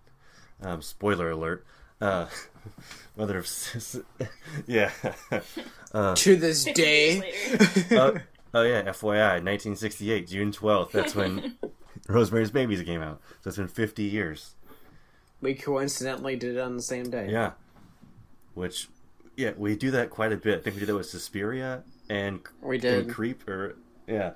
um, 0.61 0.83
spoiler 0.83 1.31
alert, 1.31 1.65
uh, 2.01 2.27
mother 3.17 3.39
of 3.39 3.45
s- 3.45 3.97
yeah, 4.67 4.91
To 5.93 6.35
this 6.37 6.65
day, 6.65 7.13
years 7.15 7.91
later. 7.93 7.97
oh, 8.01 8.17
oh 8.55 8.63
yeah, 8.63 8.83
FYI, 8.83 9.39
1968, 9.45 10.27
June 10.27 10.51
12th. 10.51 10.91
That's 10.91 11.15
when 11.15 11.59
Rosemary's 12.09 12.51
Babies 12.51 12.83
came 12.83 13.01
out. 13.01 13.21
So 13.43 13.49
it's 13.49 13.57
been 13.57 13.69
50 13.69 14.03
years. 14.03 14.55
we 15.41 15.55
coincidentally 15.55 16.37
did 16.37 16.57
it 16.57 16.61
on 16.61 16.77
the 16.77 16.83
same 16.83 17.11
day. 17.11 17.29
Yeah, 17.31 17.53
which 18.55 18.89
yeah, 19.37 19.53
we 19.57 19.77
do 19.77 19.91
that 19.93 20.11
quite 20.11 20.33
a 20.33 20.37
bit. 20.37 20.59
I 20.61 20.63
think 20.63 20.77
we 20.77 20.81
did 20.81 20.89
that 20.89 20.97
with 20.97 21.07
Suspiria 21.09 21.83
and 22.11 22.41
We 22.61 22.79
did. 22.79 23.05
and 23.05 23.13
Creep 23.13 23.49
or 23.49 23.77
yeah. 24.07 24.33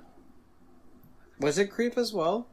Was 1.39 1.57
it 1.57 1.67
Creep 1.67 1.97
as 1.97 2.13
well? 2.13 2.47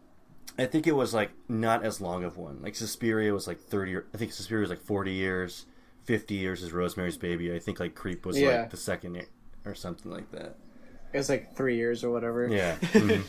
I 0.59 0.67
think 0.67 0.87
it 0.87 0.93
was 0.93 1.15
like 1.15 1.31
not 1.49 1.85
as 1.85 2.01
long 2.01 2.23
of 2.23 2.37
one. 2.37 2.61
Like 2.63 2.77
Suspiria 2.77 3.33
was 3.33 3.47
like 3.47 3.59
thirty. 3.61 3.95
Or, 3.95 4.05
I 4.15 4.19
think 4.19 4.33
Suspiria 4.33 4.61
was 4.61 4.71
like 4.71 4.83
forty 4.83 5.13
years. 5.13 5.67
Fifty 6.05 6.35
years 6.35 6.63
is 6.63 6.73
Rosemary's 6.73 7.17
Baby. 7.17 7.55
I 7.55 7.59
think 7.59 7.81
like 7.81 7.95
Creep 7.95 8.27
was 8.27 8.39
Yeah. 8.39 8.61
like 8.63 8.71
the 8.71 8.77
second 8.77 9.15
year 9.15 9.27
or 9.65 9.75
something 9.75 10.13
like 10.13 10.31
that. 10.33 10.57
It 11.13 11.17
was 11.19 11.29
like 11.31 11.57
three 11.57 11.77
years 11.77 12.05
or 12.05 12.11
whatever. 12.11 12.47
Yeah. 12.49 12.77
Mhm. 12.83 13.23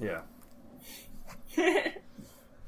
Yeah. 0.00 0.20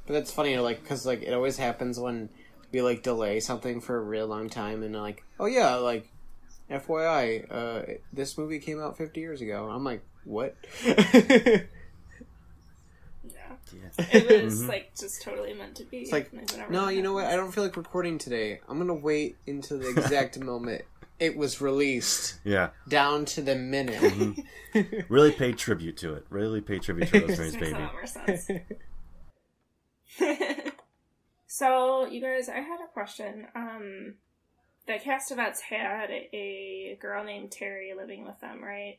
But 0.04 0.14
that's 0.14 0.32
funny, 0.32 0.58
like, 0.58 0.82
because 0.82 1.06
like 1.06 1.22
it 1.22 1.32
always 1.32 1.56
happens 1.56 1.98
when 1.98 2.28
we 2.72 2.82
like 2.82 3.02
delay 3.04 3.38
something 3.38 3.80
for 3.80 3.96
a 3.96 4.02
real 4.02 4.26
long 4.26 4.48
time, 4.50 4.82
and 4.82 4.94
like, 4.96 5.22
oh 5.38 5.46
yeah, 5.46 5.76
like, 5.76 6.08
FYI, 6.68 7.46
uh, 7.50 7.82
this 8.12 8.36
movie 8.36 8.58
came 8.58 8.80
out 8.80 8.98
fifty 8.98 9.20
years 9.20 9.40
ago. 9.40 9.70
I'm 9.70 9.84
like, 9.84 10.02
what? 10.24 10.56
yeah. 10.84 11.60
It 14.12 14.42
was 14.44 14.62
Mhm. 14.62 14.68
like 14.68 14.90
just 14.98 15.22
totally 15.22 15.54
meant 15.54 15.76
to 15.76 15.84
be. 15.84 15.98
It's 15.98 16.12
like, 16.12 16.32
and 16.32 16.42
it 16.42 16.56
never 16.56 16.72
no, 16.72 16.88
you 16.88 17.02
know 17.02 17.12
what? 17.12 17.26
I 17.26 17.36
don't 17.36 17.52
feel 17.52 17.64
like 17.64 17.76
recording 17.76 18.18
today. 18.18 18.60
I'm 18.68 18.78
gonna 18.78 18.94
wait 18.94 19.36
until 19.46 19.78
the 19.78 19.88
exact 19.88 20.38
moment 20.44 20.82
it 21.18 21.36
was 21.36 21.60
released, 21.60 22.38
Yeah, 22.44 22.70
down 22.88 23.24
to 23.26 23.42
the 23.42 23.54
minute. 23.56 24.00
Mm-hmm. 24.00 25.12
really 25.12 25.32
paid 25.32 25.58
tribute 25.58 25.96
to 25.98 26.14
it. 26.14 26.26
Really 26.30 26.60
paid 26.60 26.82
tribute 26.82 27.08
to 27.10 27.20
Rosemary's 27.20 27.52
This 27.52 27.60
makes 27.60 27.68
a 27.68 27.74
Baby. 27.74 27.82
lot 27.84 27.92
more 27.92 28.06
sense. 28.06 28.48
so, 31.46 32.06
you 32.06 32.20
guys, 32.20 32.48
I 32.48 32.60
had 32.60 32.80
a 32.80 32.92
question. 32.92 33.46
Um, 33.54 34.14
the 34.86 34.94
Castevets 34.94 35.60
had 35.60 36.10
a 36.10 36.98
girl 37.00 37.24
named 37.24 37.50
Terry 37.52 37.92
living 37.96 38.24
with 38.24 38.40
them, 38.40 38.62
right? 38.62 38.98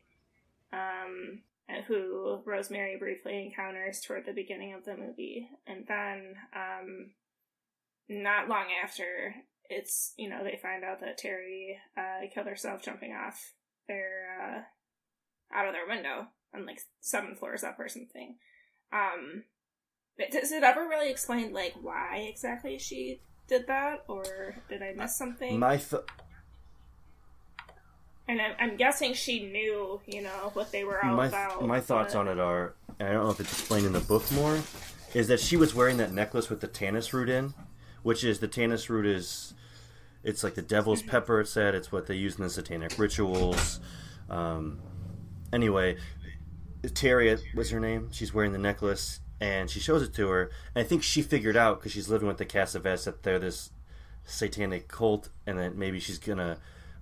Um, 0.72 1.42
and 1.68 1.84
who 1.86 2.42
Rosemary 2.46 2.98
briefly 2.98 3.44
encounters 3.46 4.02
toward 4.02 4.26
the 4.26 4.34
beginning 4.34 4.74
of 4.74 4.86
the 4.86 4.96
movie, 4.98 5.50
and 5.68 5.86
then, 5.88 6.36
um, 6.56 7.10
not 8.10 8.48
long 8.50 8.66
after, 8.84 9.36
it's 9.70 10.14
you 10.18 10.30
know 10.30 10.44
they 10.44 10.60
find 10.62 10.84
out 10.84 11.00
that 11.02 11.18
Terry 11.18 11.78
uh, 11.98 12.28
killed 12.34 12.48
herself 12.48 12.84
jumping 12.84 13.14
off 13.14 13.54
their 13.88 14.28
uh, 14.42 15.58
out 15.58 15.68
of 15.68 15.74
their 15.74 15.88
window 15.88 16.28
on 16.54 16.66
like 16.66 16.80
seven 17.02 17.36
floors 17.36 17.64
up 17.64 17.80
or 17.80 17.88
something. 17.88 18.36
Um, 18.92 19.44
but 20.18 20.32
does 20.32 20.52
it 20.52 20.64
ever 20.64 20.82
really 20.82 21.10
explain 21.10 21.54
like 21.54 21.74
why 21.82 22.28
exactly 22.30 22.78
she 22.78 23.22
did 23.48 23.68
that, 23.68 24.04
or 24.08 24.56
did 24.70 24.82
I 24.82 24.94
miss 24.96 25.18
something? 25.18 25.60
My 25.60 25.78
th- 25.78 26.04
and 28.28 28.40
I'm, 28.42 28.54
I'm 28.60 28.78
guessing 28.78 29.14
she 29.14 29.46
knew, 29.48 30.00
you 30.06 30.22
know, 30.22 30.52
what 30.54 30.72
they 30.72 30.84
were 30.86 31.04
all 31.04 31.16
my, 31.18 31.28
about. 31.28 31.66
my 31.66 31.82
thoughts 31.82 32.14
but- 32.14 32.22
on 32.22 32.28
it 32.30 32.40
are, 32.40 32.76
and 33.00 33.10
I 33.10 33.14
don't 33.14 33.26
know 33.26 33.32
if 33.32 33.40
it's 33.40 33.52
explained 33.52 33.86
in 33.86 33.94
the 33.94 34.00
book 34.00 34.30
more, 34.32 34.60
is 35.14 35.28
that 35.28 35.40
she 35.40 35.58
was 35.58 35.76
wearing 35.76 35.98
that 35.98 36.14
necklace 36.14 36.50
with 36.50 36.62
the 36.62 36.68
tannis 36.68 37.14
root 37.14 37.30
in, 37.30 37.54
which 38.04 38.24
is 38.24 38.40
the 38.40 38.48
tannis 38.48 38.90
root 38.90 39.06
is, 39.06 39.54
it's 40.24 40.44
like 40.44 40.56
the 40.56 40.62
devil's 40.62 41.02
pepper. 41.02 41.42
It 41.42 41.48
said 41.48 41.74
it's 41.76 41.92
what 41.92 42.08
they 42.08 42.16
use 42.16 42.36
in 42.36 42.44
the 42.44 42.50
satanic 42.50 42.98
rituals. 43.00 43.80
Um, 44.30 44.80
anyway, 45.52 45.98
Terry 46.94 47.36
was 47.56 47.72
her 47.72 47.80
name. 47.80 48.10
She's 48.12 48.34
wearing 48.34 48.52
the 48.52 48.58
necklace, 48.58 49.20
and 49.40 49.70
she 49.70 49.80
shows 49.80 50.02
it 50.02 50.14
to 50.16 50.30
her. 50.30 50.52
And 50.76 50.86
I 50.86 50.88
think 50.88 51.04
she 51.04 51.22
figured 51.22 51.58
out 51.58 51.80
because 51.80 51.92
she's 51.92 52.10
living 52.10 52.28
with 52.28 52.38
the 52.38 52.46
Castevets 52.46 53.06
that 53.06 53.24
they're 53.24 53.40
this 53.40 53.72
satanic 54.26 54.88
cult, 54.88 55.30
and 55.46 55.58
that 55.60 55.76
maybe 55.76 56.00
she's 56.00 56.20
gonna 56.20 56.58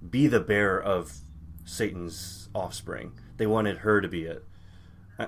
be 0.07 0.27
the 0.27 0.39
bearer 0.39 0.81
of 0.81 1.19
Satan's 1.65 2.49
offspring. 2.53 3.13
They 3.37 3.47
wanted 3.47 3.79
her 3.79 4.01
to 4.01 4.07
be 4.07 4.23
it. 4.23 4.43
I, 5.19 5.27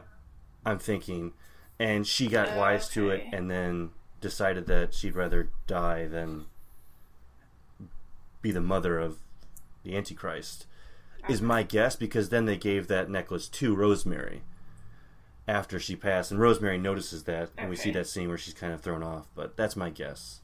I'm 0.65 0.79
thinking, 0.79 1.33
and 1.79 2.05
she 2.07 2.27
got 2.27 2.57
wise 2.57 2.89
to 2.89 3.09
it, 3.09 3.25
and 3.31 3.49
then 3.49 3.91
decided 4.23 4.65
that 4.65 4.95
she'd 4.95 5.15
rather 5.15 5.49
die 5.67 6.07
than 6.07 6.45
be 8.41 8.51
the 8.51 8.61
mother 8.61 8.97
of 8.97 9.19
the 9.83 9.95
Antichrist. 9.95 10.65
Is 11.29 11.41
my 11.41 11.63
guess 11.63 11.95
because 11.95 12.29
then 12.29 12.45
they 12.45 12.57
gave 12.57 12.87
that 12.87 13.09
necklace 13.09 13.47
to 13.47 13.75
Rosemary 13.75 14.41
after 15.47 15.79
she 15.79 15.95
passed, 15.95 16.31
and 16.31 16.39
Rosemary 16.39 16.77
notices 16.77 17.23
that, 17.23 17.51
and 17.57 17.69
we 17.69 17.75
see 17.75 17.91
that 17.91 18.07
scene 18.07 18.27
where 18.27 18.37
she's 18.37 18.53
kind 18.53 18.73
of 18.73 18.81
thrown 18.81 19.03
off. 19.03 19.27
But 19.35 19.55
that's 19.55 19.75
my 19.75 19.89
guess 19.89 20.41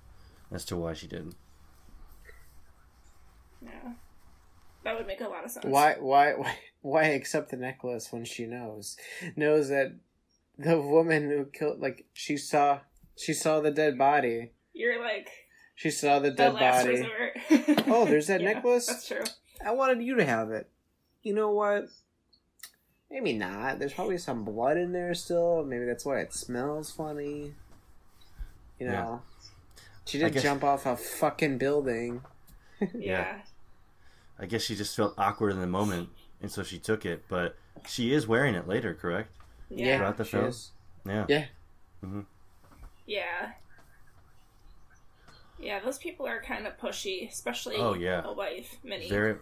as 0.52 0.64
to 0.66 0.78
why 0.78 0.94
she 0.94 1.08
didn't. 1.08 1.36
Yeah, 3.62 3.94
that 4.84 4.98
would 4.98 5.08
make 5.08 5.20
a 5.20 5.28
lot 5.28 5.44
of 5.44 5.52
sense. 5.52 5.66
Why, 5.66 5.96
why, 6.00 6.34
why, 6.34 6.58
why 6.82 7.04
accept 7.06 7.52
the 7.52 7.58
necklace 7.58 8.12
when 8.12 8.24
she 8.24 8.46
knows 8.46 8.96
knows 9.36 9.68
that 9.68 9.96
the 10.58 10.80
woman 10.80 11.30
who 11.30 11.46
killed, 11.46 11.80
like 11.82 12.06
she 12.14 12.38
saw, 12.38 12.80
she 13.20 13.34
saw 13.34 13.60
the 13.60 13.72
dead 13.72 13.98
body. 13.98 14.52
You're 14.74 15.02
like 15.02 15.30
She 15.76 15.92
saw 15.92 16.20
the 16.20 16.30
the 16.30 16.36
dead 16.36 16.54
last 16.54 16.86
body. 16.86 17.08
Oh, 17.88 18.06
there's 18.06 18.28
that 18.28 18.42
Yeah, 18.42 18.54
necklace? 18.54 18.88
That's 18.88 19.08
true. 19.08 19.24
I 19.66 19.72
wanted 19.72 20.02
you 20.04 20.16
to 20.16 20.26
have 20.26 20.52
it. 20.52 20.70
You 21.24 21.34
know 21.34 21.52
what? 21.52 21.86
Maybe 23.12 23.34
not. 23.34 23.80
There's 23.80 23.94
probably 23.94 24.18
some 24.20 24.46
blood 24.46 24.78
in 24.78 24.92
there 24.94 25.14
still. 25.14 25.64
Maybe 25.66 25.86
that's 25.86 26.06
why 26.06 26.20
it 26.20 26.34
smells 26.34 26.92
funny. 26.92 27.54
You 28.80 28.88
know. 28.88 28.92
Yeah. 28.94 29.18
She 30.06 30.18
I 30.18 30.22
didn't 30.22 30.34
guess- 30.36 30.44
jump 30.44 30.64
off 30.64 30.86
a 30.86 30.96
fucking 30.96 31.58
building. 31.58 32.22
Yeah. 32.98 33.40
I 34.40 34.46
guess 34.46 34.62
she 34.62 34.74
just 34.74 34.96
felt 34.96 35.14
awkward 35.18 35.52
in 35.52 35.60
the 35.60 35.68
moment, 35.68 36.08
and 36.42 36.50
so 36.50 36.64
she 36.64 36.80
took 36.80 37.06
it. 37.06 37.24
But 37.28 37.58
she 37.86 38.14
is 38.14 38.26
wearing 38.26 38.56
it 38.56 38.70
later, 38.70 38.94
correct? 38.94 39.34
Yeah. 39.70 39.98
Throughout 39.98 40.16
the 40.18 40.24
she 40.24 40.32
film. 40.32 40.46
is. 40.46 40.72
Yeah. 41.06 41.26
Yeah. 41.28 41.46
Mm-hmm. 42.06 42.22
Yeah. 43.10 43.52
Yeah, 45.60 45.80
those 45.80 45.98
people 45.98 46.26
are 46.28 46.42
kind 46.42 46.68
of 46.68 46.78
pushy, 46.78 47.28
especially 47.30 47.76
Oh, 47.78 47.94
yeah. 47.94 48.22
the 48.22 48.32
wife, 48.32 48.78
Minnie. 48.84 49.10
Very. 49.10 49.36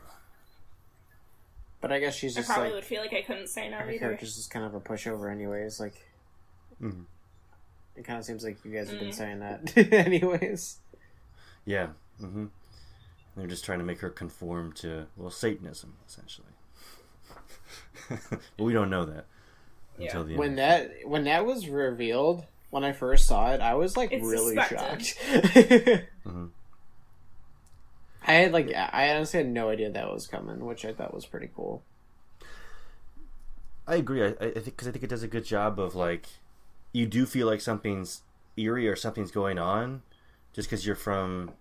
But 1.81 1.91
I 1.91 1.99
guess 1.99 2.15
she's 2.15 2.35
I 2.35 2.39
just 2.39 2.49
probably 2.49 2.69
like 2.69 2.75
would 2.75 2.85
feel 2.85 3.01
like 3.01 3.13
I 3.13 3.21
couldn't 3.21 3.47
say 3.49 3.69
no 3.69 3.77
her 3.77 3.89
either. 3.91 3.99
character's 3.99 4.35
just 4.35 4.49
kind 4.49 4.65
of 4.65 4.73
a 4.73 4.79
pushover 4.79 5.31
anyways. 5.31 5.79
Like 5.79 5.93
Mhm. 6.81 7.05
it 7.95 8.03
kind 8.03 8.17
of 8.17 8.25
seems 8.25 8.43
like 8.43 8.63
you 8.65 8.71
guys 8.71 8.89
have 8.89 8.99
been 8.99 9.09
Mm. 9.09 9.13
saying 9.13 9.39
that 9.39 9.77
anyways. 9.93 10.77
Yeah. 11.65 11.89
hmm 12.19 12.47
They're 13.35 13.45
just 13.47 13.63
trying 13.65 13.79
to 13.79 13.85
make 13.85 13.99
her 13.99 14.09
conform 14.09 14.73
to 14.73 15.05
well 15.15 15.29
Satanism, 15.29 15.97
essentially. 16.07 16.47
but 18.09 18.63
we 18.63 18.73
don't 18.73 18.89
know 18.89 19.05
that 19.05 19.25
until 19.99 20.23
the 20.23 20.31
end. 20.31 20.39
When 20.39 20.55
that 20.55 20.91
when 21.05 21.25
that 21.25 21.45
was 21.45 21.67
revealed, 21.69 22.45
when 22.69 22.83
I 22.83 22.91
first 22.91 23.27
saw 23.27 23.51
it, 23.53 23.61
I 23.61 23.73
was 23.75 23.95
like 23.97 24.11
It's 24.11 24.25
really 24.27 24.55
suspected. 24.55 25.05
shocked. 25.05 26.05
Mhm. 26.25 26.49
I 28.29 28.33
had 28.33 28.51
like 28.51 28.73
I 28.75 29.15
honestly 29.15 29.37
had 29.39 29.47
no 29.47 29.69
idea 29.69 29.89
that 29.89 30.11
was 30.11 30.27
coming, 30.27 30.65
which 30.65 30.83
I 30.83 30.91
thought 30.93 31.13
was 31.13 31.25
pretty 31.25 31.49
cool. 31.55 31.81
I 33.87 33.95
agree. 33.95 34.21
I, 34.23 34.27
I 34.41 34.51
think 34.51 34.65
because 34.65 34.87
I 34.87 34.91
think 34.91 35.03
it 35.05 35.09
does 35.09 35.23
a 35.23 35.27
good 35.29 35.45
job 35.45 35.79
of 35.79 35.95
like, 35.95 36.27
you 36.91 37.05
do 37.05 37.25
feel 37.25 37.47
like 37.47 37.61
something's 37.61 38.21
eerie 38.57 38.87
or 38.87 38.97
something's 38.97 39.31
going 39.31 39.57
on, 39.57 40.01
just 40.53 40.67
because 40.69 40.85
you're 40.85 40.95
from 40.97 41.51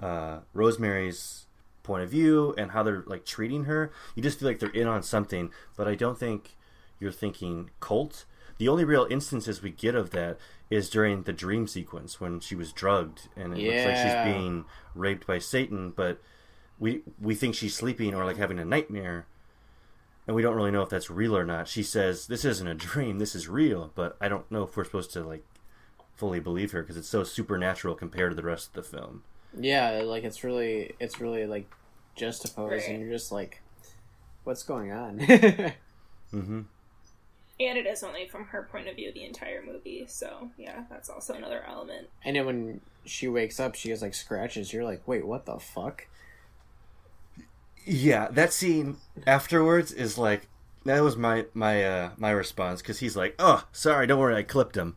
uh, 0.00 0.38
Rosemary's 0.54 1.44
point 1.82 2.02
of 2.02 2.10
view 2.10 2.54
and 2.56 2.70
how 2.70 2.82
they're 2.82 3.04
like 3.06 3.26
treating 3.26 3.64
her. 3.64 3.92
You 4.14 4.22
just 4.22 4.38
feel 4.40 4.48
like 4.48 4.60
they're 4.60 4.70
in 4.70 4.86
on 4.86 5.02
something, 5.02 5.50
but 5.76 5.86
I 5.86 5.94
don't 5.94 6.18
think 6.18 6.56
you're 6.98 7.12
thinking 7.12 7.68
cult. 7.80 8.24
The 8.60 8.68
only 8.68 8.84
real 8.84 9.06
instances 9.08 9.62
we 9.62 9.70
get 9.70 9.94
of 9.94 10.10
that 10.10 10.36
is 10.68 10.90
during 10.90 11.22
the 11.22 11.32
dream 11.32 11.66
sequence 11.66 12.20
when 12.20 12.40
she 12.40 12.54
was 12.54 12.72
drugged 12.74 13.28
and 13.34 13.56
it 13.56 13.64
looks 13.64 13.84
like 13.86 13.96
she's 13.96 14.34
being 14.34 14.66
raped 14.94 15.26
by 15.26 15.38
Satan, 15.38 15.90
but 15.96 16.20
we 16.78 17.00
we 17.18 17.34
think 17.34 17.54
she's 17.54 17.74
sleeping 17.74 18.14
or 18.14 18.26
like 18.26 18.36
having 18.36 18.58
a 18.58 18.64
nightmare 18.66 19.24
and 20.26 20.36
we 20.36 20.42
don't 20.42 20.54
really 20.56 20.70
know 20.70 20.82
if 20.82 20.90
that's 20.90 21.08
real 21.08 21.34
or 21.34 21.46
not. 21.46 21.68
She 21.68 21.82
says 21.82 22.26
this 22.26 22.44
isn't 22.44 22.68
a 22.68 22.74
dream, 22.74 23.18
this 23.18 23.34
is 23.34 23.48
real, 23.48 23.92
but 23.94 24.14
I 24.20 24.28
don't 24.28 24.48
know 24.50 24.64
if 24.64 24.76
we're 24.76 24.84
supposed 24.84 25.12
to 25.14 25.22
like 25.24 25.44
fully 26.14 26.38
believe 26.38 26.72
her 26.72 26.82
because 26.82 26.98
it's 26.98 27.08
so 27.08 27.24
supernatural 27.24 27.94
compared 27.94 28.30
to 28.32 28.36
the 28.36 28.42
rest 28.42 28.68
of 28.68 28.72
the 28.74 28.82
film. 28.82 29.22
Yeah, 29.58 30.02
like 30.04 30.22
it's 30.24 30.44
really 30.44 30.94
it's 31.00 31.18
really 31.18 31.46
like 31.46 31.64
juxtaposed, 32.14 32.72
Right. 32.72 32.88
and 32.90 33.00
you're 33.00 33.10
just 33.10 33.32
like, 33.32 33.62
what's 34.44 34.64
going 34.64 34.92
on? 34.92 35.18
Mm-hmm. 36.32 36.60
And 37.60 37.76
it 37.76 37.86
is 37.86 38.02
only 38.02 38.26
from 38.26 38.46
her 38.46 38.62
point 38.62 38.88
of 38.88 38.96
view 38.96 39.12
the 39.12 39.24
entire 39.24 39.62
movie, 39.62 40.06
so 40.08 40.50
yeah, 40.56 40.84
that's 40.88 41.10
also 41.10 41.34
another 41.34 41.62
element. 41.68 42.08
and 42.24 42.34
then 42.34 42.46
when 42.46 42.80
she 43.04 43.28
wakes 43.28 43.60
up, 43.60 43.74
she 43.74 43.90
has 43.90 44.00
like 44.02 44.14
scratches. 44.14 44.72
You're 44.72 44.84
like, 44.84 45.06
wait, 45.06 45.26
what 45.26 45.44
the 45.44 45.58
fuck? 45.58 46.06
Yeah, 47.84 48.28
that 48.30 48.52
scene 48.52 48.96
afterwards 49.26 49.92
is 49.92 50.18
like 50.18 50.48
that 50.84 51.02
was 51.02 51.16
my 51.16 51.46
my 51.54 51.84
uh 51.84 52.10
my 52.16 52.30
response 52.30 52.80
because 52.82 53.00
he's 53.00 53.16
like, 53.16 53.34
"Oh, 53.38 53.64
sorry, 53.72 54.06
don't 54.06 54.18
worry, 54.20 54.36
I 54.36 54.42
clipped 54.42 54.76
him. 54.76 54.96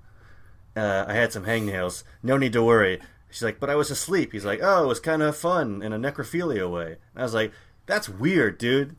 Uh, 0.76 1.06
I 1.08 1.13
had 1.13 1.32
some 1.34 1.45
hangnails. 1.45 2.04
No 2.21 2.38
need 2.38 2.54
to 2.54 2.63
worry." 2.63 2.99
She's 3.30 3.43
like, 3.43 3.60
"But 3.60 3.69
I 3.69 3.76
was 3.76 3.89
asleep." 3.91 4.32
He's 4.32 4.45
like, 4.45 4.60
"Oh, 4.62 4.84
it 4.84 4.88
was 4.88 4.99
kind 4.99 5.21
of 5.21 5.36
fun 5.36 5.82
in 5.82 5.93
a 5.93 5.99
necrophilia 5.99 6.69
way." 6.69 6.97
And 7.13 7.17
I 7.17 7.23
was 7.23 7.34
like, 7.34 7.52
"That's 7.86 8.08
weird, 8.10 8.58
dude. 8.58 8.95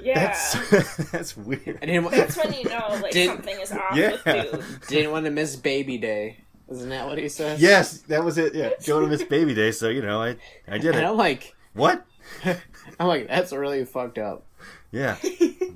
Yeah. 0.00 0.14
That's 0.26 1.10
that's 1.10 1.36
weird." 1.36 1.78
I 1.82 1.86
didn't. 1.86 2.10
That's 2.10 2.36
when 2.36 2.52
you 2.54 2.64
know 2.64 2.98
like 3.02 3.12
Did- 3.12 3.28
something 3.28 3.60
is 3.60 3.72
off 3.72 3.96
Yeah. 3.96 4.12
with 4.12 4.24
dude. 4.24 4.64
didn't 4.88 5.10
want 5.12 5.24
to 5.26 5.30
miss 5.30 5.56
baby 5.56 5.98
day. 5.98 6.38
Isn't 6.70 6.88
that 6.88 7.06
what 7.06 7.18
he 7.18 7.28
said? 7.28 7.58
Yes, 7.60 7.98
that 8.02 8.24
was 8.24 8.38
it. 8.38 8.54
Yeah, 8.54 8.70
going 8.86 9.04
to 9.04 9.10
miss 9.10 9.22
baby 9.24 9.54
day, 9.54 9.72
so 9.72 9.88
you 9.90 10.00
know, 10.02 10.22
I 10.22 10.36
I 10.66 10.78
did 10.78 10.94
And 10.94 11.04
it. 11.04 11.04
I'm 11.04 11.16
like, 11.18 11.54
What? 11.74 12.06
I'm 12.44 13.06
like, 13.08 13.28
that's 13.28 13.52
really 13.52 13.84
fucked 13.84 14.16
up. 14.18 14.46
Yeah. 14.90 15.16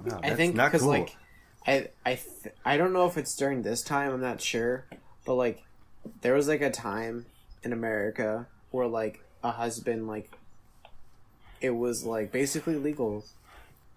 Wow, 0.07 0.21
I 0.23 0.35
think 0.35 0.55
not 0.55 0.69
because 0.69 0.83
cool. 0.83 0.91
like, 0.91 1.17
I 1.67 1.89
I 2.05 2.15
th- 2.15 2.55
I 2.65 2.77
don't 2.79 2.93
know 2.95 3.07
if 3.07 3.17
it's 3.19 3.35
during 3.37 3.63
this 3.63 3.83
time. 3.83 4.13
I'm 4.13 4.21
not 4.21 4.41
sure, 4.41 4.87
but 5.27 5.35
like, 5.35 5.63
there 6.23 6.33
was 6.35 6.49
like 6.49 6.63
a 6.63 6.71
time 6.71 7.27
in 7.63 7.73
America 7.75 8.47
where 8.71 8.87
like 8.87 9.23
a 9.43 9.51
husband 9.51 10.07
like, 10.07 10.31
it 11.61 11.71
was 11.71 12.05
like 12.05 12.31
basically 12.33 12.77
legal 12.77 13.25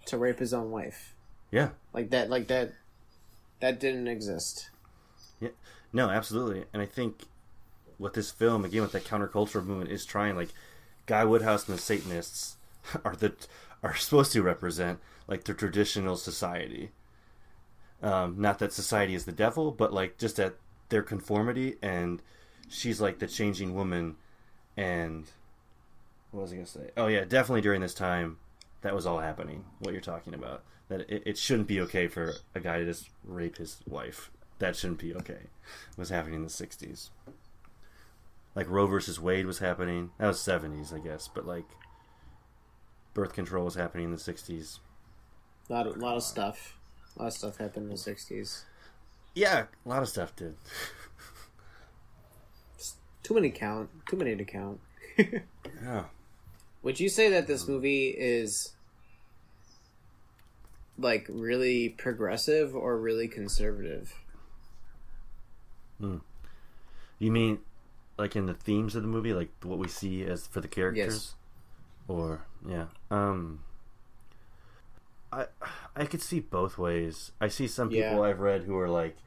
to 0.09 0.17
rape 0.17 0.39
his 0.39 0.53
own 0.53 0.71
wife. 0.71 1.15
yeah. 1.51 1.69
Like 1.93 2.09
that. 2.11 2.29
Like 2.29 2.47
that. 2.47 2.73
That 3.59 3.79
didn't 3.79 4.07
exist. 4.07 4.69
Yeah, 5.41 5.49
no, 5.91 6.09
absolutely, 6.09 6.65
and 6.73 6.81
I 6.81 6.85
think 6.85 7.23
what 7.97 8.13
this 8.13 8.31
film 8.31 8.63
again 8.63 8.81
with 8.81 8.93
that 8.93 9.03
countercultural 9.03 9.65
movement 9.65 9.91
is 9.91 10.05
trying 10.05 10.37
like 10.37 10.49
Guy 11.05 11.25
Woodhouse 11.25 11.67
and 11.67 11.77
the 11.77 11.81
Satanists 11.81 12.55
are 13.03 13.15
the 13.15 13.33
are 13.83 13.95
supposed 13.95 14.31
to 14.33 14.41
represent 14.41 14.99
like 15.27 15.43
the 15.43 15.53
traditional 15.53 16.15
society. 16.15 16.91
Um, 18.01 18.35
not 18.39 18.59
that 18.59 18.71
society 18.71 19.13
is 19.13 19.25
the 19.25 19.33
devil, 19.33 19.71
but 19.71 19.93
like 19.93 20.17
just 20.17 20.37
that 20.37 20.55
their 20.87 21.03
conformity, 21.03 21.75
and 21.81 22.21
she's 22.69 23.01
like 23.01 23.19
the 23.19 23.27
changing 23.27 23.75
woman, 23.75 24.15
and 24.77 25.25
what 26.31 26.43
was 26.43 26.53
I 26.53 26.55
gonna 26.55 26.65
say? 26.65 26.91
Oh 26.95 27.07
yeah, 27.07 27.25
definitely 27.25 27.61
during 27.61 27.81
this 27.81 27.93
time, 27.93 28.37
that 28.81 28.95
was 28.95 29.05
all 29.05 29.19
happening. 29.19 29.65
What 29.79 29.93
you're 29.93 30.01
talking 30.01 30.33
about, 30.33 30.63
that 30.87 31.01
it, 31.01 31.23
it 31.25 31.37
shouldn't 31.37 31.67
be 31.67 31.81
okay 31.81 32.07
for 32.07 32.33
a 32.55 32.59
guy 32.59 32.79
to 32.79 32.85
just 32.85 33.09
rape 33.23 33.57
his 33.57 33.77
wife. 33.87 34.31
That 34.59 34.75
shouldn't 34.75 34.99
be 34.99 35.13
okay. 35.15 35.33
It 35.91 35.97
was 35.97 36.09
happening 36.09 36.35
in 36.35 36.43
the 36.43 36.49
'60s. 36.49 37.09
Like 38.55 38.69
Roe 38.69 38.87
versus 38.87 39.19
Wade 39.19 39.45
was 39.45 39.59
happening. 39.59 40.11
That 40.17 40.27
was 40.27 40.39
'70s, 40.39 40.93
I 40.93 40.99
guess, 40.99 41.27
but 41.27 41.45
like 41.45 41.67
birth 43.13 43.33
control 43.33 43.65
was 43.65 43.75
happening 43.75 44.05
in 44.05 44.11
the 44.11 44.17
'60s. 44.17 44.79
A 45.69 45.73
lot 45.73 45.87
of, 45.87 45.97
lot 45.97 46.17
of 46.17 46.23
stuff. 46.23 46.77
A 47.15 47.21
lot 47.21 47.27
of 47.27 47.33
stuff 47.33 47.57
happened 47.57 47.85
in 47.85 47.91
the 47.91 47.95
'60s. 47.95 48.63
Yeah, 49.35 49.65
a 49.85 49.89
lot 49.89 50.01
of 50.01 50.09
stuff 50.09 50.35
did. 50.35 50.55
Too 53.23 53.33
many 53.35 53.51
count. 53.51 53.89
Too 54.09 54.17
many 54.17 54.35
to 54.35 54.45
count. 54.45 54.79
Yeah. 55.83 56.05
Would 56.81 56.99
you 56.99 57.09
say 57.09 57.29
that 57.29 57.47
this 57.47 57.67
movie 57.67 58.09
is 58.09 58.73
like 60.97 61.25
really 61.29 61.89
progressive 61.89 62.75
or 62.75 62.97
really 62.97 63.27
conservative? 63.27 64.13
You 66.01 67.31
mean 67.31 67.59
like 68.17 68.35
in 68.35 68.45
the 68.45 68.53
themes 68.53 68.95
of 68.95 69.01
the 69.01 69.07
movie, 69.07 69.33
like 69.33 69.49
what 69.63 69.77
we 69.77 69.87
see 69.87 70.23
as 70.23 70.47
for 70.47 70.61
the 70.61 70.67
characters? 70.67 71.13
Yes. 71.13 71.35
Or 72.07 72.45
yeah. 72.67 72.85
Um 73.11 73.63
I 75.31 75.45
I 75.95 76.05
could 76.05 76.21
see 76.21 76.39
both 76.39 76.77
ways. 76.77 77.31
I 77.41 77.49
see 77.49 77.67
some 77.67 77.89
people 77.89 78.01
Yeah. 78.11 78.21
I've 78.21 78.39
read 78.39 78.63
who 78.63 78.77
are 78.77 78.89
like 78.89 79.17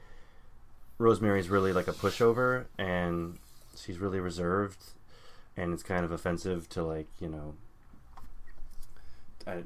Rosemary's 0.99 1.49
really 1.49 1.73
like 1.73 1.89
a 1.89 1.93
pushover 1.93 2.67
and 2.79 3.39
she's 3.77 3.99
really 3.99 4.21
reserved 4.21 4.79
and 5.57 5.73
it's 5.73 5.83
kind 5.83 6.05
of 6.05 6.13
offensive 6.13 6.69
to 6.71 6.83
like, 6.83 7.09
you 7.21 7.29
know, 7.29 7.55
I, 9.47 9.65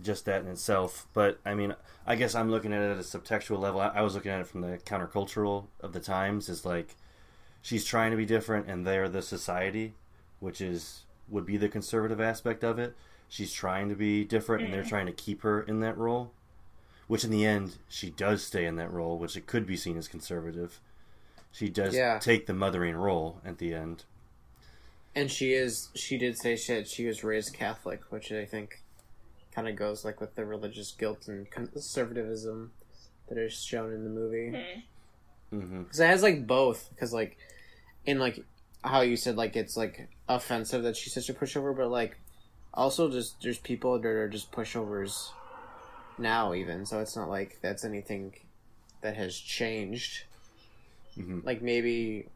just 0.00 0.24
that 0.26 0.42
in 0.42 0.48
itself. 0.48 1.06
But 1.12 1.38
I 1.44 1.54
mean, 1.54 1.74
I 2.06 2.16
guess 2.16 2.34
I'm 2.34 2.50
looking 2.50 2.72
at 2.72 2.82
it 2.82 2.90
at 2.92 2.98
a 2.98 3.00
subtextual 3.00 3.58
level. 3.58 3.80
I, 3.80 3.88
I 3.88 4.02
was 4.02 4.14
looking 4.14 4.30
at 4.32 4.40
it 4.40 4.46
from 4.46 4.60
the 4.60 4.78
countercultural 4.78 5.66
of 5.80 5.92
the 5.92 6.00
times. 6.00 6.48
Is 6.48 6.64
like 6.64 6.96
she's 7.62 7.84
trying 7.84 8.10
to 8.10 8.16
be 8.16 8.26
different, 8.26 8.68
and 8.68 8.86
they're 8.86 9.08
the 9.08 9.22
society, 9.22 9.94
which 10.40 10.60
is 10.60 11.02
would 11.28 11.46
be 11.46 11.56
the 11.56 11.68
conservative 11.68 12.20
aspect 12.20 12.62
of 12.62 12.78
it. 12.78 12.94
She's 13.28 13.52
trying 13.52 13.88
to 13.88 13.96
be 13.96 14.24
different, 14.24 14.64
and 14.64 14.72
they're 14.72 14.82
mm-hmm. 14.82 14.88
trying 14.88 15.06
to 15.06 15.12
keep 15.12 15.42
her 15.42 15.60
in 15.60 15.80
that 15.80 15.98
role. 15.98 16.32
Which 17.08 17.24
in 17.24 17.30
the 17.30 17.46
end, 17.46 17.76
she 17.88 18.10
does 18.10 18.42
stay 18.42 18.66
in 18.66 18.76
that 18.76 18.92
role, 18.92 19.16
which 19.16 19.36
it 19.36 19.46
could 19.46 19.64
be 19.64 19.76
seen 19.76 19.96
as 19.96 20.08
conservative. 20.08 20.80
She 21.52 21.68
does 21.68 21.94
Yeah. 21.94 22.18
take 22.18 22.46
the 22.46 22.52
mothering 22.52 22.96
role 22.96 23.40
at 23.44 23.58
the 23.58 23.74
end. 23.74 24.04
And 25.16 25.30
she 25.30 25.54
is. 25.54 25.88
She 25.94 26.18
did 26.18 26.36
say 26.38 26.54
shit. 26.56 26.86
She 26.86 27.06
was 27.06 27.24
raised 27.24 27.54
Catholic, 27.54 28.02
which 28.10 28.30
I 28.30 28.44
think 28.44 28.82
kind 29.50 29.66
of 29.66 29.74
goes 29.74 30.04
like 30.04 30.20
with 30.20 30.34
the 30.34 30.44
religious 30.44 30.92
guilt 30.92 31.26
and 31.26 31.50
conservatism 31.50 32.72
that 33.28 33.38
is 33.38 33.54
shown 33.64 33.92
in 33.94 34.04
the 34.04 34.10
movie. 34.10 34.54
hmm 35.50 35.82
Because 35.84 36.00
it 36.00 36.06
has 36.06 36.22
like 36.22 36.46
both. 36.46 36.90
Because 36.90 37.14
like 37.14 37.38
in 38.04 38.18
like 38.18 38.44
how 38.84 39.00
you 39.00 39.16
said 39.16 39.36
like 39.36 39.56
it's 39.56 39.76
like 39.76 40.08
offensive 40.28 40.82
that 40.82 40.96
she's 40.96 41.14
such 41.14 41.30
a 41.30 41.34
pushover, 41.34 41.74
but 41.74 41.90
like 41.90 42.18
also 42.74 43.10
just 43.10 43.40
there's 43.42 43.58
people 43.58 43.98
that 43.98 44.06
are 44.06 44.28
just 44.28 44.52
pushovers 44.52 45.30
now 46.18 46.52
even. 46.52 46.84
So 46.84 47.00
it's 47.00 47.16
not 47.16 47.30
like 47.30 47.58
that's 47.62 47.86
anything 47.86 48.34
that 49.00 49.16
has 49.16 49.34
changed. 49.34 50.24
Mhm. 51.16 51.42
Like 51.42 51.62
maybe 51.62 52.28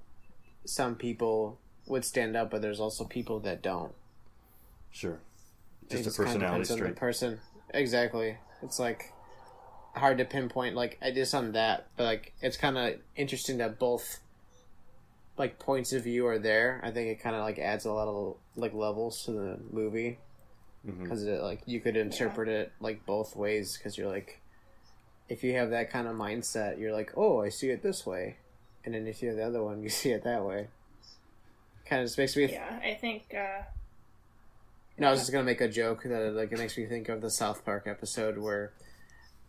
some 0.65 0.95
people 0.95 1.59
would 1.91 2.05
stand 2.05 2.37
up, 2.37 2.51
but 2.51 2.63
there's 2.63 2.81
also 2.81 3.05
people 3.05 3.41
that 3.41 3.63
don't. 3.63 3.93
Sure. 4.91 5.21
Just 5.89 6.07
a 6.07 6.11
personality 6.11 6.71
on 6.71 6.79
the 6.79 6.85
trait. 6.85 6.97
person. 6.97 7.41
Exactly. 7.75 8.37
It's 8.63 8.79
like 8.79 9.13
hard 9.95 10.19
to 10.19 10.25
pinpoint 10.25 10.77
like 10.77 10.99
I 11.03 11.11
just 11.11 11.35
on 11.35 11.53
that, 11.53 11.89
but 11.97 12.05
like 12.05 12.33
it's 12.41 12.57
kind 12.57 12.79
of 12.79 12.95
interesting 13.17 13.59
that 13.59 13.79
both 13.79 14.21
like 15.37 15.59
points 15.59 15.93
of 15.93 16.05
view 16.05 16.27
are 16.27 16.39
there. 16.39 16.81
I 16.85 16.91
think 16.91 17.09
it 17.09 17.21
kind 17.21 17.35
of 17.35 17.43
like 17.43 17.59
adds 17.59 17.85
a 17.85 17.93
lot 17.93 18.09
of 18.09 18.37
like 18.57 18.75
levels 18.75 19.25
to 19.25 19.33
the 19.33 19.59
movie 19.71 20.19
mm-hmm. 20.87 21.03
because 21.03 21.25
it 21.25 21.43
like 21.43 21.63
you 21.67 21.81
could 21.81 21.97
interpret 21.97 22.49
it 22.49 22.73
like 22.81 23.05
both 23.07 23.35
ways 23.35 23.77
because 23.77 23.99
you're 23.99 24.09
like 24.09 24.41
if 25.29 25.45
you 25.45 25.55
have 25.55 25.71
that 25.71 25.91
kind 25.91 26.09
of 26.09 26.17
mindset, 26.17 26.81
you're 26.81 26.93
like, 26.93 27.13
oh, 27.17 27.41
I 27.41 27.51
see 27.51 27.71
it 27.71 27.83
this 27.83 28.05
way, 28.05 28.37
and 28.85 28.95
then 28.95 29.07
if 29.07 29.23
you 29.23 29.29
have 29.29 29.37
the 29.37 29.45
other 29.45 29.63
one, 29.63 29.83
you 29.83 29.89
see 29.89 30.11
it 30.11 30.25
that 30.25 30.45
way. 30.45 30.69
Kind 31.91 32.03
of 32.03 32.07
just 32.07 32.17
makes 32.19 32.37
me 32.37 32.51
Yeah, 32.53 32.81
I 32.83 32.95
think 32.95 33.35
uh, 33.37 33.63
no, 34.97 35.09
I 35.09 35.11
was 35.11 35.21
just 35.21 35.33
gonna 35.33 35.45
make 35.45 35.61
a 35.61 35.69
joke 35.69 36.05
that 36.05 36.33
like 36.35 36.53
it 36.53 36.59
makes 36.59 36.79
me 36.79 36.87
think 36.87 37.09
of 37.09 37.21
the 37.21 37.31
South 37.31 37.65
Park 37.65 37.85
episode 37.87 38.39
where 38.39 38.73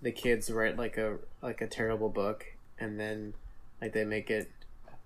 the 0.02 0.12
kids 0.12 0.50
write 0.52 0.76
like 0.76 0.98
a 0.98 1.18
like 1.44 1.62
a 1.62 1.68
terrible 1.68 2.10
book 2.10 2.44
and 2.80 3.00
then 3.00 3.36
like 3.80 3.94
they 3.94 4.04
make 4.06 4.32
it 4.32 4.50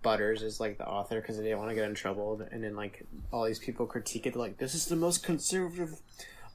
Butters 0.02 0.44
is 0.44 0.60
like 0.62 0.78
the 0.78 0.88
author 0.88 1.20
because 1.20 1.36
they 1.38 1.44
didn't 1.44 1.58
want 1.60 1.72
to 1.72 1.76
get 1.76 1.84
in 1.90 1.94
trouble 1.96 2.40
and 2.52 2.64
then 2.64 2.76
like 2.76 3.06
all 3.34 3.44
these 3.46 3.60
people 3.60 3.86
critique 3.86 4.26
it 4.26 4.36
like 4.38 4.58
this 4.58 4.74
is 4.76 4.86
the 4.86 4.96
most 4.96 5.24
conservative 5.24 6.00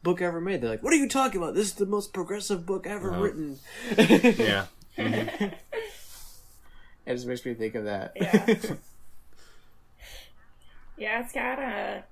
book 0.02 0.22
ever 0.22 0.40
made. 0.40 0.62
They're 0.62 0.70
like, 0.70 0.82
what 0.82 0.94
are 0.94 0.96
you 0.96 1.08
talking 1.08 1.42
about? 1.42 1.54
This 1.54 1.66
is 1.66 1.74
the 1.74 1.84
most 1.84 2.14
progressive 2.14 2.64
book 2.64 2.86
ever 2.86 3.10
Uh-huh. 3.10 3.20
written. 3.20 3.58
Yeah. 3.98 4.66
It 7.06 7.14
just 7.14 7.26
makes 7.26 7.44
me 7.44 7.54
think 7.54 7.74
of 7.74 7.84
that. 7.84 8.12
Yeah. 8.14 8.54
yeah, 11.00 11.22
it's 11.22 11.32
got 11.32 11.58
uh, 11.58 12.02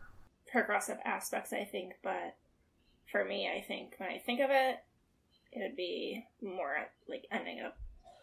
progressive 0.51 0.97
aspects, 1.05 1.53
I 1.53 1.65
think, 1.65 1.93
but 2.03 2.37
for 3.13 3.23
me, 3.23 3.47
I 3.47 3.61
think 3.61 3.95
when 3.99 4.09
I 4.09 4.19
think 4.19 4.41
of 4.41 4.49
it, 4.51 4.79
it 5.53 5.63
would 5.63 5.77
be 5.77 6.27
more 6.43 6.89
like 7.07 7.27
ending 7.31 7.61
up 7.61 7.77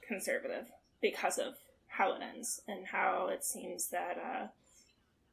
conservative 0.08 0.65
because 1.01 1.38
of 1.38 1.54
how 1.88 2.13
it 2.13 2.21
ends 2.21 2.62
and 2.67 2.88
how 2.88 3.30
it 3.32 3.43
seems 3.43 3.89
that, 3.89 4.17
uh, 4.17 4.47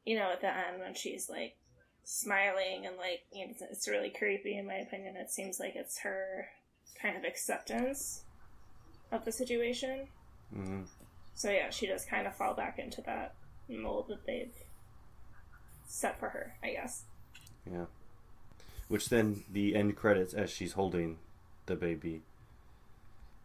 you 0.05 0.15
know, 0.15 0.31
at 0.31 0.41
the 0.41 0.47
end 0.47 0.79
when 0.79 0.93
she's 0.93 1.29
like 1.31 1.55
smiling 2.03 2.85
and 2.85 2.95
like, 2.97 3.23
you 3.33 3.47
know, 3.47 3.53
it's, 3.71 3.87
really 3.87 4.11
creepy 4.11 4.55
in 4.55 4.67
my 4.67 4.75
opinion. 4.75 5.15
It 5.17 5.31
seems 5.31 5.59
like 5.59 5.75
it's 5.75 5.99
her 5.99 6.47
kind 7.01 7.17
of 7.17 7.23
acceptance 7.23 8.21
of 9.11 9.25
the 9.25 9.31
situation. 9.31 10.07
hmm 10.53 10.81
So 11.33 11.49
yeah, 11.49 11.71
she 11.71 11.87
does 11.87 12.05
kind 12.05 12.27
of 12.27 12.35
fall 12.35 12.53
back 12.53 12.77
into 12.77 13.01
that 13.01 13.33
mold 13.67 14.09
that 14.09 14.27
they've 14.27 14.53
set 15.93 16.19
for 16.19 16.29
her, 16.29 16.55
I 16.63 16.71
guess. 16.71 17.03
Yeah. 17.71 17.85
Which 18.87 19.09
then 19.09 19.43
the 19.51 19.75
end 19.75 19.95
credits 19.95 20.33
as 20.33 20.49
she's 20.49 20.73
holding 20.73 21.17
the 21.67 21.75
baby. 21.75 22.21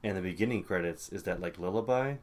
And 0.03 0.17
the 0.17 0.23
beginning 0.23 0.63
credits 0.65 1.11
is 1.11 1.25
that 1.25 1.41
like 1.41 1.59
lullaby? 1.59 2.15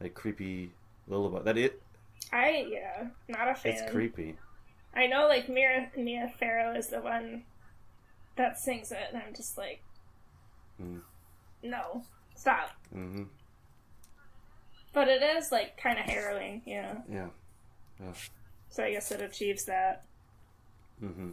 Like 0.00 0.14
creepy 0.14 0.70
lullaby. 1.06 1.42
That 1.42 1.58
it 1.58 1.82
I 2.32 2.66
yeah, 2.70 3.08
not 3.28 3.48
a 3.48 3.54
fan. 3.54 3.72
it's 3.72 3.90
creepy. 3.92 4.36
I 4.94 5.06
know 5.06 5.26
like 5.28 5.48
Mia 5.48 5.90
Mia 5.96 6.32
Farrow 6.40 6.74
is 6.74 6.88
the 6.88 7.00
one 7.00 7.42
that 8.36 8.58
sings 8.58 8.92
it, 8.92 9.08
and 9.12 9.22
I'm 9.22 9.34
just 9.34 9.58
like, 9.58 9.82
Mm. 10.82 11.02
no, 11.62 12.02
stop. 12.34 12.70
hmm 12.92 13.24
But 14.94 15.08
it 15.08 15.22
is 15.22 15.52
like 15.52 15.76
kind 15.76 15.98
of 15.98 16.06
harrowing, 16.06 16.62
you 16.64 16.80
know. 16.82 17.02
Yeah. 17.10 17.28
Ugh. 18.08 18.16
So 18.72 18.82
I 18.82 18.90
guess 18.90 19.10
it 19.12 19.20
achieves 19.22 19.64
that. 19.66 20.04
hmm 20.98 21.30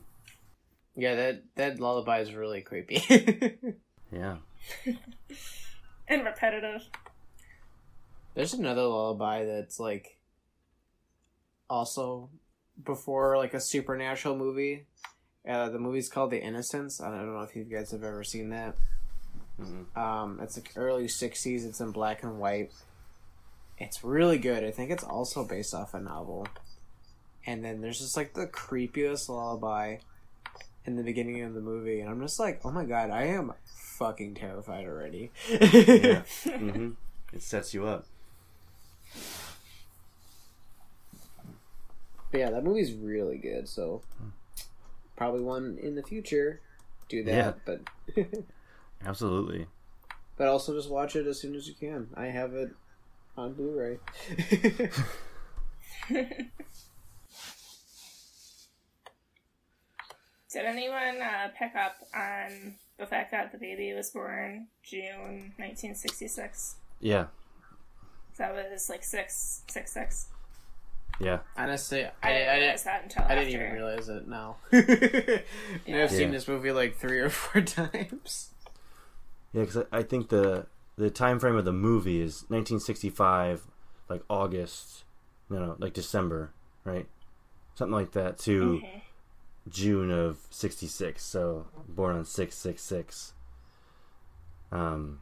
Yeah, 0.96 1.16
that 1.16 1.44
that 1.56 1.80
lullaby 1.80 2.20
is 2.20 2.34
really 2.34 2.62
creepy. 2.62 3.02
Yeah. 4.12 4.38
And 6.08 6.26
repetitive. 6.26 6.82
There's 8.34 8.54
another 8.56 8.82
lullaby 8.82 9.46
that's 9.46 9.80
like 9.80 10.18
also 11.70 12.30
before 12.84 13.38
like 13.38 13.54
a 13.54 13.60
supernatural 13.60 14.36
movie. 14.36 14.86
Uh, 15.48 15.70
the 15.70 15.78
movie's 15.80 16.10
called 16.10 16.32
The 16.32 16.42
Innocents. 16.42 17.00
I 17.00 17.10
don't 17.10 17.34
know 17.34 17.42
if 17.42 17.56
you 17.56 17.64
guys 17.64 17.92
have 17.92 18.04
ever 18.04 18.24
seen 18.24 18.50
that. 18.50 18.76
Mhm. 19.60 19.96
Um, 19.98 20.40
it's 20.42 20.58
like 20.58 20.72
early 20.76 21.08
'60s. 21.08 21.64
It's 21.66 21.80
in 21.80 21.92
black 21.92 22.24
and 22.24 22.40
white. 22.40 22.72
It's 23.78 24.04
really 24.04 24.38
good. 24.40 24.64
I 24.64 24.72
think 24.72 24.90
it's 24.92 25.04
also 25.04 25.46
based 25.46 25.74
off 25.74 25.94
a 25.94 26.00
novel 26.00 26.48
and 27.50 27.66
then 27.66 27.82
there's 27.82 27.98
just 27.98 28.16
like 28.16 28.36
the 28.36 28.46
creepiest 28.46 29.28
lullaby 29.28 29.98
in 30.86 30.96
the 30.96 31.02
beginning 31.02 31.42
of 31.42 31.56
the 31.56 31.62
movie, 31.62 32.00
and 32.00 32.08
I'm 32.08 32.22
just 32.22 32.40
like, 32.40 32.62
oh 32.64 32.70
my 32.70 32.86
god, 32.86 33.10
I 33.10 33.24
am 33.24 33.54
fucking 33.66 34.36
terrified 34.36 34.86
already. 34.86 35.32
yeah, 35.50 35.58
mm-hmm. 36.46 36.92
it 37.34 37.42
sets 37.42 37.74
you 37.74 37.88
up. 37.88 38.06
But 42.32 42.40
yeah, 42.40 42.52
that 42.52 42.64
movie's 42.64 42.94
really 42.94 43.40
good. 43.40 43.68
So 43.68 44.04
probably 45.16 45.42
one 45.42 45.80
in 45.82 45.96
the 45.96 46.04
future. 46.04 46.62
Do 47.08 47.24
that, 47.24 47.34
yeah. 47.34 47.54
but 47.66 47.82
absolutely. 49.08 49.66
But 50.38 50.50
also 50.50 50.76
just 50.76 50.92
watch 50.92 51.16
it 51.16 51.26
as 51.26 51.40
soon 51.42 51.56
as 51.56 51.68
you 51.68 51.74
can. 51.74 52.10
I 52.16 52.26
have 52.28 52.54
it 52.54 52.70
on 53.36 53.54
Blu-ray. 53.54 53.98
Did 60.52 60.66
anyone 60.66 61.22
uh, 61.22 61.50
pick 61.58 61.76
up 61.76 61.96
on 62.16 62.76
the 62.98 63.06
fact 63.06 63.32
that 63.32 63.52
the 63.52 63.58
baby 63.58 63.94
was 63.94 64.10
born 64.10 64.68
June 64.84 65.54
1966? 65.58 66.76
Yeah. 67.00 67.28
That 68.38 68.54
was 68.56 68.90
like 68.90 69.04
six 69.04 69.64
six 69.70 69.94
six. 69.94 70.28
Yeah. 71.20 71.40
Honestly, 71.58 72.06
I 72.06 72.10
I, 72.24 72.32
didn't 72.34 72.50
I, 72.50 72.58
realize 72.58 72.84
didn't. 72.84 72.86
that 72.86 73.04
until 73.04 73.22
I 73.22 73.26
after. 73.26 73.36
didn't 73.36 73.54
even 73.62 73.72
realize 73.74 74.10
it 74.10 74.28
now. 74.28 74.56
And 74.72 75.96
I've 76.02 76.10
seen 76.12 76.20
Yeah. 76.30 76.32
this 76.32 76.48
movie 76.48 76.72
like 76.72 76.96
three 76.96 77.20
or 77.20 77.30
four 77.30 77.62
times. 77.64 78.52
Yeah, 79.54 79.62
because 79.62 79.78
I, 79.92 79.98
I 80.00 80.04
think 80.04 80.30
the 80.30 80.68
the 80.96 81.10
time 81.10 81.40
frame 81.40 81.56
of 81.58 81.66
the 81.66 81.74
movie 81.74 82.22
is 82.22 82.44
1965, 82.48 83.68
like 84.10 84.22
August, 84.30 85.04
no, 85.50 85.60
no, 85.60 85.76
like 85.80 85.94
December, 85.94 86.54
right? 86.86 87.08
Something 87.76 87.94
like 87.94 88.12
that 88.14 88.38
to 88.40 88.76
Okay. 88.78 89.04
June 89.70 90.12
of 90.12 90.40
'66. 90.50 91.24
So 91.24 91.68
born 91.88 92.16
on 92.16 92.26
six 92.26 92.56
six 92.56 92.82
six. 92.82 93.34
Um. 94.72 95.20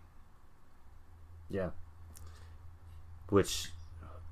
Yeah. 1.49 1.69
Which, 3.29 3.71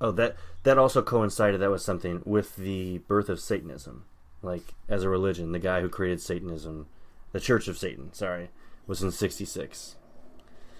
oh 0.00 0.10
that 0.12 0.36
that 0.62 0.78
also 0.78 1.02
coincided. 1.02 1.60
That 1.60 1.70
was 1.70 1.84
something 1.84 2.22
with 2.24 2.56
the 2.56 2.98
birth 3.08 3.28
of 3.28 3.40
Satanism, 3.40 4.04
like 4.42 4.74
as 4.88 5.02
a 5.02 5.08
religion. 5.08 5.52
The 5.52 5.58
guy 5.58 5.80
who 5.80 5.88
created 5.88 6.20
Satanism, 6.20 6.86
the 7.32 7.40
Church 7.40 7.68
of 7.68 7.78
Satan, 7.78 8.12
sorry, 8.12 8.50
was 8.86 9.02
in 9.02 9.10
'66. 9.10 9.96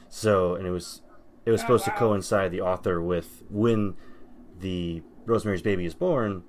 So, 0.08 0.54
and 0.54 0.66
it 0.66 0.70
was 0.70 1.02
it 1.44 1.50
was 1.50 1.60
Oh, 1.60 1.64
supposed 1.64 1.84
to 1.84 1.90
coincide 1.92 2.50
the 2.50 2.60
author 2.60 3.00
with 3.00 3.42
when 3.50 3.96
the 4.58 5.02
Rosemary's 5.26 5.62
Baby 5.62 5.84
is 5.84 5.94
born, 5.94 6.42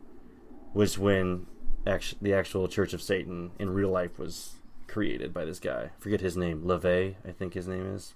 was 0.74 0.98
when 0.98 1.48
actu- 1.90 2.16
the 2.22 2.34
actual 2.34 2.68
Church 2.68 2.94
of 2.94 3.02
Satan 3.02 3.52
in 3.60 3.70
real 3.70 3.90
life 3.90 4.18
was 4.20 4.54
created 4.88 5.34
by 5.34 5.46
this 5.46 5.60
guy. 5.60 5.92
I 5.98 6.02
forget 6.02 6.22
his 6.22 6.38
name, 6.38 6.64
LaVey, 6.64 7.16
I 7.28 7.32
think 7.32 7.54
his 7.54 7.68
name 7.68 7.94
is. 7.96 8.14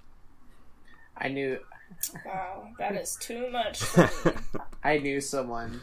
I 1.17 1.27
knew 1.27 1.60
Wow, 2.25 2.69
that 2.79 2.95
is 2.95 3.17
too 3.19 3.49
much. 3.51 3.84
I 4.84 4.97
knew 4.99 5.19
someone. 5.19 5.81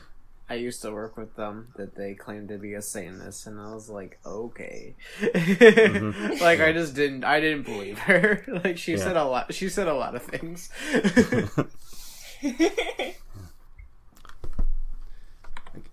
I 0.49 0.55
used 0.55 0.81
to 0.81 0.91
work 0.91 1.19
with 1.19 1.37
them 1.37 1.69
that 1.77 1.95
they 1.95 2.15
claimed 2.15 2.49
to 2.49 2.57
be 2.57 2.73
a 2.73 2.81
Satanist, 2.81 3.47
and 3.47 3.61
I 3.61 3.75
was 3.75 3.91
like, 3.91 4.19
okay. 4.25 4.95
Mm-hmm. 5.21 6.39
like 6.43 6.61
I 6.61 6.73
just 6.73 6.95
didn't. 6.95 7.25
I 7.25 7.41
didn't 7.41 7.65
believe 7.67 7.99
her. 7.99 8.43
like 8.65 8.79
she 8.79 8.93
Yeah. 8.93 8.99
said 9.05 9.17
a 9.19 9.25
lot. 9.25 9.53
She 9.53 9.69
said 9.69 9.87
a 9.87 9.93
lot 9.93 10.15
of 10.17 10.23
things. 10.23 10.71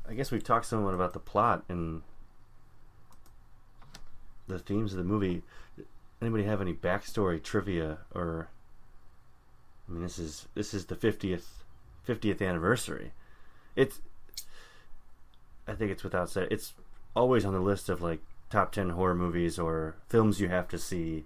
I 0.08 0.14
guess 0.14 0.32
we've 0.32 0.44
talked 0.44 0.66
somewhat 0.66 0.94
about 0.94 1.14
the 1.14 1.20
plot 1.20 1.64
and 1.68 2.02
the 4.48 4.60
themes 4.60 4.94
of 4.94 4.98
the 4.98 5.04
movie. 5.04 5.42
Anybody 6.22 6.44
have 6.44 6.62
any 6.62 6.74
backstory 6.74 7.42
trivia 7.42 8.00
or? 8.14 8.50
I 9.88 9.92
mean, 9.92 10.04
this 10.04 10.18
is 10.20 10.48
this 10.56 10.74
is 10.74 10.86
the 10.86 10.96
fiftieth 10.96 11.64
fiftieth 12.04 12.42
anniversary. 12.42 13.14
It's. 13.76 14.02
I 15.68 15.74
think 15.74 15.92
it's 15.92 16.04
without 16.04 16.30
say 16.30 16.48
it's 16.52 16.74
always 17.16 17.44
on 17.44 17.54
the 17.54 17.60
list 17.60 17.90
of 17.90 18.02
like 18.02 18.20
top 18.50 18.72
ten 18.72 18.92
horror 18.92 19.16
movies 19.16 19.58
or 19.58 19.96
films 20.10 20.40
you 20.40 20.50
have 20.50 20.68
to 20.70 20.78
see. 20.78 21.26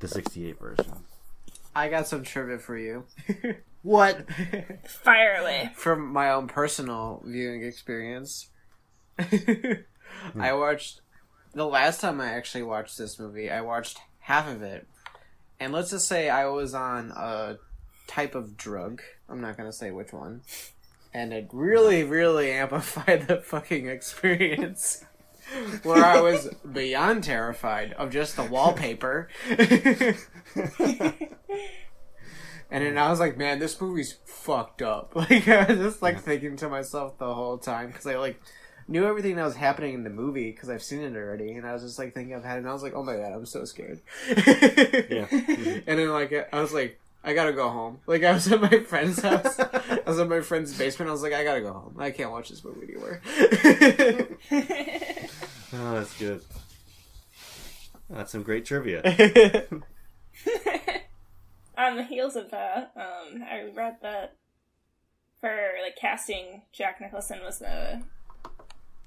The 0.00 0.08
'68 0.08 0.58
version. 0.58 1.04
I 1.74 1.88
got 1.88 2.08
some 2.08 2.22
trivia 2.22 2.58
for 2.58 2.76
you. 2.76 3.04
what? 3.82 4.26
Fire 4.86 5.36
away. 5.40 5.72
From 5.74 6.12
my 6.12 6.30
own 6.30 6.48
personal 6.48 7.22
viewing 7.24 7.62
experience, 7.64 8.48
I 9.18 10.52
watched 10.52 11.00
the 11.52 11.66
last 11.66 12.00
time 12.00 12.20
I 12.20 12.32
actually 12.32 12.62
watched 12.62 12.98
this 12.98 13.18
movie. 13.18 13.50
I 13.50 13.62
watched 13.62 13.98
half 14.20 14.48
of 14.48 14.62
it, 14.62 14.86
and 15.58 15.72
let's 15.72 15.90
just 15.90 16.06
say 16.08 16.28
I 16.28 16.46
was 16.46 16.74
on 16.74 17.10
a 17.16 17.58
type 18.06 18.34
of 18.34 18.56
drug. 18.56 19.02
I'm 19.28 19.40
not 19.40 19.56
gonna 19.56 19.72
say 19.72 19.90
which 19.90 20.12
one, 20.12 20.42
and 21.14 21.32
it 21.32 21.48
really, 21.52 22.04
really 22.04 22.52
amplified 22.52 23.26
the 23.28 23.38
fucking 23.38 23.88
experience. 23.88 25.04
Where 25.82 26.04
I 26.04 26.20
was 26.20 26.48
beyond 26.72 27.24
terrified 27.24 27.92
of 27.94 28.12
just 28.12 28.36
the 28.36 28.44
wallpaper. 28.44 29.28
And 32.70 32.84
then 32.84 32.94
mm. 32.94 32.98
I 32.98 33.10
was 33.10 33.20
like, 33.20 33.36
man, 33.36 33.58
this 33.58 33.80
movie's 33.80 34.16
fucked 34.24 34.82
up. 34.82 35.12
Like, 35.16 35.48
I 35.48 35.64
was 35.64 35.78
just 35.78 36.02
like 36.02 36.20
thinking 36.20 36.56
to 36.56 36.68
myself 36.68 37.18
the 37.18 37.32
whole 37.34 37.58
time 37.58 37.88
because 37.88 38.06
I 38.06 38.16
like 38.16 38.40
knew 38.88 39.04
everything 39.04 39.36
that 39.36 39.44
was 39.44 39.56
happening 39.56 39.94
in 39.94 40.04
the 40.04 40.10
movie 40.10 40.50
because 40.50 40.68
I've 40.68 40.82
seen 40.82 41.00
it 41.00 41.14
already, 41.16 41.52
and 41.52 41.66
I 41.66 41.72
was 41.72 41.82
just 41.82 41.98
like 41.98 42.14
thinking 42.14 42.34
I've 42.34 42.44
had 42.44 42.56
it, 42.56 42.60
and 42.60 42.68
I 42.68 42.72
was 42.72 42.82
like, 42.82 42.94
oh 42.94 43.02
my 43.02 43.16
god, 43.16 43.32
I'm 43.32 43.46
so 43.46 43.64
scared. 43.64 44.00
Yeah. 44.28 44.34
Mm-hmm. 45.40 45.90
And 45.90 45.98
then 45.98 46.08
like 46.10 46.32
I 46.52 46.60
was 46.60 46.72
like, 46.72 47.00
I 47.22 47.34
gotta 47.34 47.52
go 47.52 47.68
home. 47.68 47.98
Like 48.06 48.24
I 48.24 48.32
was 48.32 48.50
at 48.50 48.60
my 48.60 48.80
friend's 48.80 49.20
house. 49.22 49.58
I 49.58 50.02
was 50.06 50.18
at 50.18 50.28
my 50.28 50.40
friend's 50.40 50.76
basement. 50.76 51.08
I 51.08 51.12
was 51.12 51.22
like, 51.22 51.32
I 51.32 51.44
gotta 51.44 51.60
go 51.60 51.72
home. 51.72 51.96
I 51.98 52.10
can't 52.10 52.30
watch 52.30 52.48
this 52.48 52.64
movie 52.64 52.92
anymore. 52.92 53.20
Oh, 55.72 55.94
that's 55.94 56.18
good. 56.18 56.42
That's 58.08 58.32
some 58.32 58.42
great 58.42 58.64
trivia. 58.64 59.02
On 61.80 61.96
the 61.96 62.04
heels 62.04 62.36
of 62.36 62.50
that, 62.50 62.92
um, 62.94 63.42
I 63.42 63.70
read 63.74 63.96
that 64.02 64.36
for 65.40 65.56
like 65.82 65.96
casting 65.96 66.60
Jack 66.72 67.00
Nicholson 67.00 67.40
was 67.42 67.58
the 67.58 68.02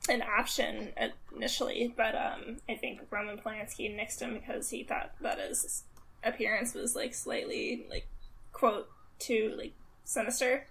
an 0.09 0.23
option 0.23 0.89
initially, 1.35 1.93
but 1.95 2.15
um, 2.15 2.57
I 2.67 2.73
think 2.75 3.01
Roman 3.11 3.37
Polanski 3.37 3.95
nixed 3.95 4.19
him 4.21 4.33
because 4.33 4.71
he 4.71 4.83
thought 4.83 5.11
that 5.21 5.39
his 5.39 5.83
appearance 6.23 6.73
was 6.73 6.95
like 6.95 7.13
slightly 7.13 7.85
like 7.91 8.07
quote 8.53 8.89
too 9.19 9.53
like 9.55 9.73
sinister. 10.03 10.65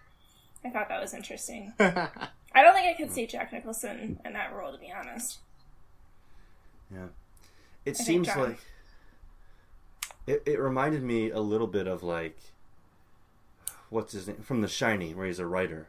I 0.64 0.70
thought 0.70 0.88
that 0.88 1.00
was 1.00 1.14
interesting. 1.14 1.72
I 1.78 2.62
don't 2.62 2.74
think 2.74 2.88
I 2.88 2.94
could 3.00 3.12
see 3.12 3.26
Jack 3.28 3.52
Nicholson 3.52 4.18
in 4.24 4.32
that 4.32 4.52
role, 4.52 4.72
to 4.72 4.78
be 4.78 4.92
honest. 4.92 5.38
Yeah. 6.92 7.06
It 7.84 7.96
think 7.96 8.06
seems 8.06 8.26
John- 8.26 8.40
like 8.40 8.58
it, 10.26 10.42
it 10.46 10.58
reminded 10.58 11.02
me 11.02 11.30
a 11.30 11.40
little 11.40 11.66
bit 11.66 11.86
of 11.86 12.02
like 12.02 12.38
what's 13.90 14.12
his 14.12 14.26
name 14.26 14.42
from 14.42 14.60
The 14.60 14.68
Shining, 14.68 15.16
where 15.16 15.26
he's 15.26 15.38
a 15.38 15.46
writer. 15.46 15.88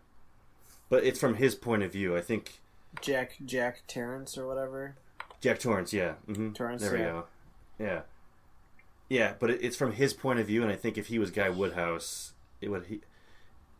But 0.89 1.03
it's 1.03 1.19
from 1.19 1.35
his 1.35 1.55
point 1.55 1.83
of 1.83 1.91
view. 1.91 2.15
I 2.15 2.21
think 2.21 2.59
Jack 3.01 3.37
Jack 3.45 3.81
Terrence 3.87 4.37
or 4.37 4.47
whatever. 4.47 4.95
Jack 5.41 5.59
Torrance, 5.59 5.93
yeah. 5.93 6.13
hmm 6.25 6.51
Torrance, 6.53 6.81
there 6.81 6.93
we 6.93 6.99
yeah. 6.99 7.05
go. 7.05 7.25
Yeah. 7.79 8.01
Yeah, 9.09 9.33
but 9.39 9.49
it, 9.49 9.59
it's 9.61 9.75
from 9.75 9.93
his 9.93 10.13
point 10.13 10.39
of 10.39 10.47
view, 10.47 10.63
and 10.63 10.71
I 10.71 10.75
think 10.75 10.97
if 10.97 11.07
he 11.07 11.19
was 11.19 11.31
Guy 11.31 11.49
Woodhouse, 11.49 12.33
it 12.61 12.69
would 12.69 12.85
he 12.85 13.01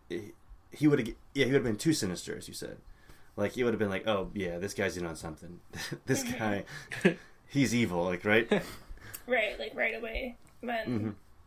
he, 0.10 0.34
he 0.72 0.88
would 0.88 1.00
have 1.00 1.08
yeah 1.34 1.46
he 1.46 1.52
would 1.52 1.56
have 1.56 1.63
been 1.63 1.77
too 1.77 1.94
sinister, 1.94 2.36
as 2.36 2.48
you 2.48 2.54
said. 2.54 2.77
Like 3.36 3.54
he 3.54 3.63
would 3.63 3.73
have 3.73 3.80
been 3.80 3.90
like, 3.90 4.08
oh 4.08 4.30
yeah, 4.34 4.60
this 4.60 4.73
guy's 4.73 4.98
in 4.98 5.06
on 5.06 5.15
something. 5.15 5.60
this 6.06 6.23
guy, 6.40 6.65
he's 7.48 7.73
evil, 7.73 8.04
like 8.04 8.25
right. 8.25 8.50
Right, 9.25 9.58
like 9.58 9.73
right 9.73 9.96
away. 9.96 10.38
But 10.64 10.88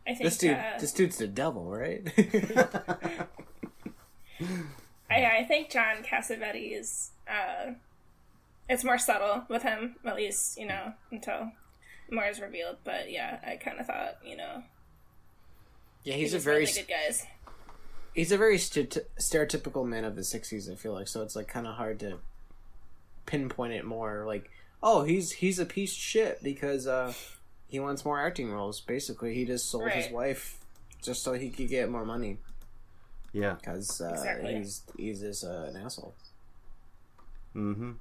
I 0.07 0.13
think 0.13 0.21
This 0.23 0.37
dude, 0.37 0.51
uh, 0.57 0.77
this 0.79 0.93
dude's 0.93 1.17
the 1.17 1.27
devil, 1.27 1.65
right? 1.71 2.01
I, 5.09 5.25
I 5.39 5.45
think 5.47 5.69
John 5.69 6.03
Cassavetes, 6.03 6.79
is. 6.79 7.11
uh, 7.27 7.71
it's 8.69 8.83
more 8.83 8.97
subtle 8.97 9.43
with 9.49 9.63
him, 9.63 9.95
at 10.05 10.15
least, 10.15 10.57
you 10.57 10.67
know, 10.67 10.93
until 11.11 11.51
more 12.11 12.25
is 12.25 12.39
revealed. 12.39 12.77
But 12.83 13.09
yeah, 13.11 13.39
I 13.45 13.55
kind 13.55 13.79
of 13.79 13.85
thought, 13.87 14.17
you 14.23 14.35
know, 14.37 14.63
yeah, 16.03 16.13
he 16.15 16.21
he's 16.21 16.33
a 16.33 16.39
very 16.39 16.65
good 16.65 16.87
guys. 16.87 17.25
he's 18.13 18.31
a 18.31 18.37
very 18.37 18.57
st- 18.57 18.97
stereotypical 19.19 19.85
man 19.85 20.05
of 20.05 20.15
the 20.15 20.21
60s 20.21 20.71
i 20.71 20.75
feel 20.75 20.93
like 20.93 21.07
so 21.07 21.21
it's 21.21 21.35
like 21.35 21.47
kind 21.49 21.67
of 21.67 21.75
hard 21.75 21.99
to 21.99 22.17
pinpoint 23.25 23.73
it 23.73 23.83
more 23.83 24.23
like 24.25 24.49
oh 24.81 25.03
he's 25.03 25.33
he's 25.33 25.59
a 25.59 25.65
piece 25.65 25.91
of 25.91 25.97
shit 25.97 26.41
because 26.41 26.87
uh 26.87 27.11
he 27.67 27.79
wants 27.79 28.03
more 28.05 28.19
acting 28.19 28.51
roles 28.51 28.79
basically 28.81 29.33
he 29.33 29.45
just 29.45 29.69
sold 29.69 29.89
his 29.91 30.11
wife 30.11 30.57
just 31.01 31.23
so 31.23 31.33
he 31.33 31.49
could 31.49 31.67
get 31.69 31.89
more 31.89 32.05
money 32.05 32.37
yeah. 33.33 33.55
because 33.59 34.01
uh, 34.01 34.09
Exactly. 34.09 34.55
he's 34.55 34.81
he's 34.97 35.19
just 35.21 35.43
uh, 35.43 35.65
an 35.69 35.75
asshole 35.77 36.13
Mm-hmm. 37.55 37.91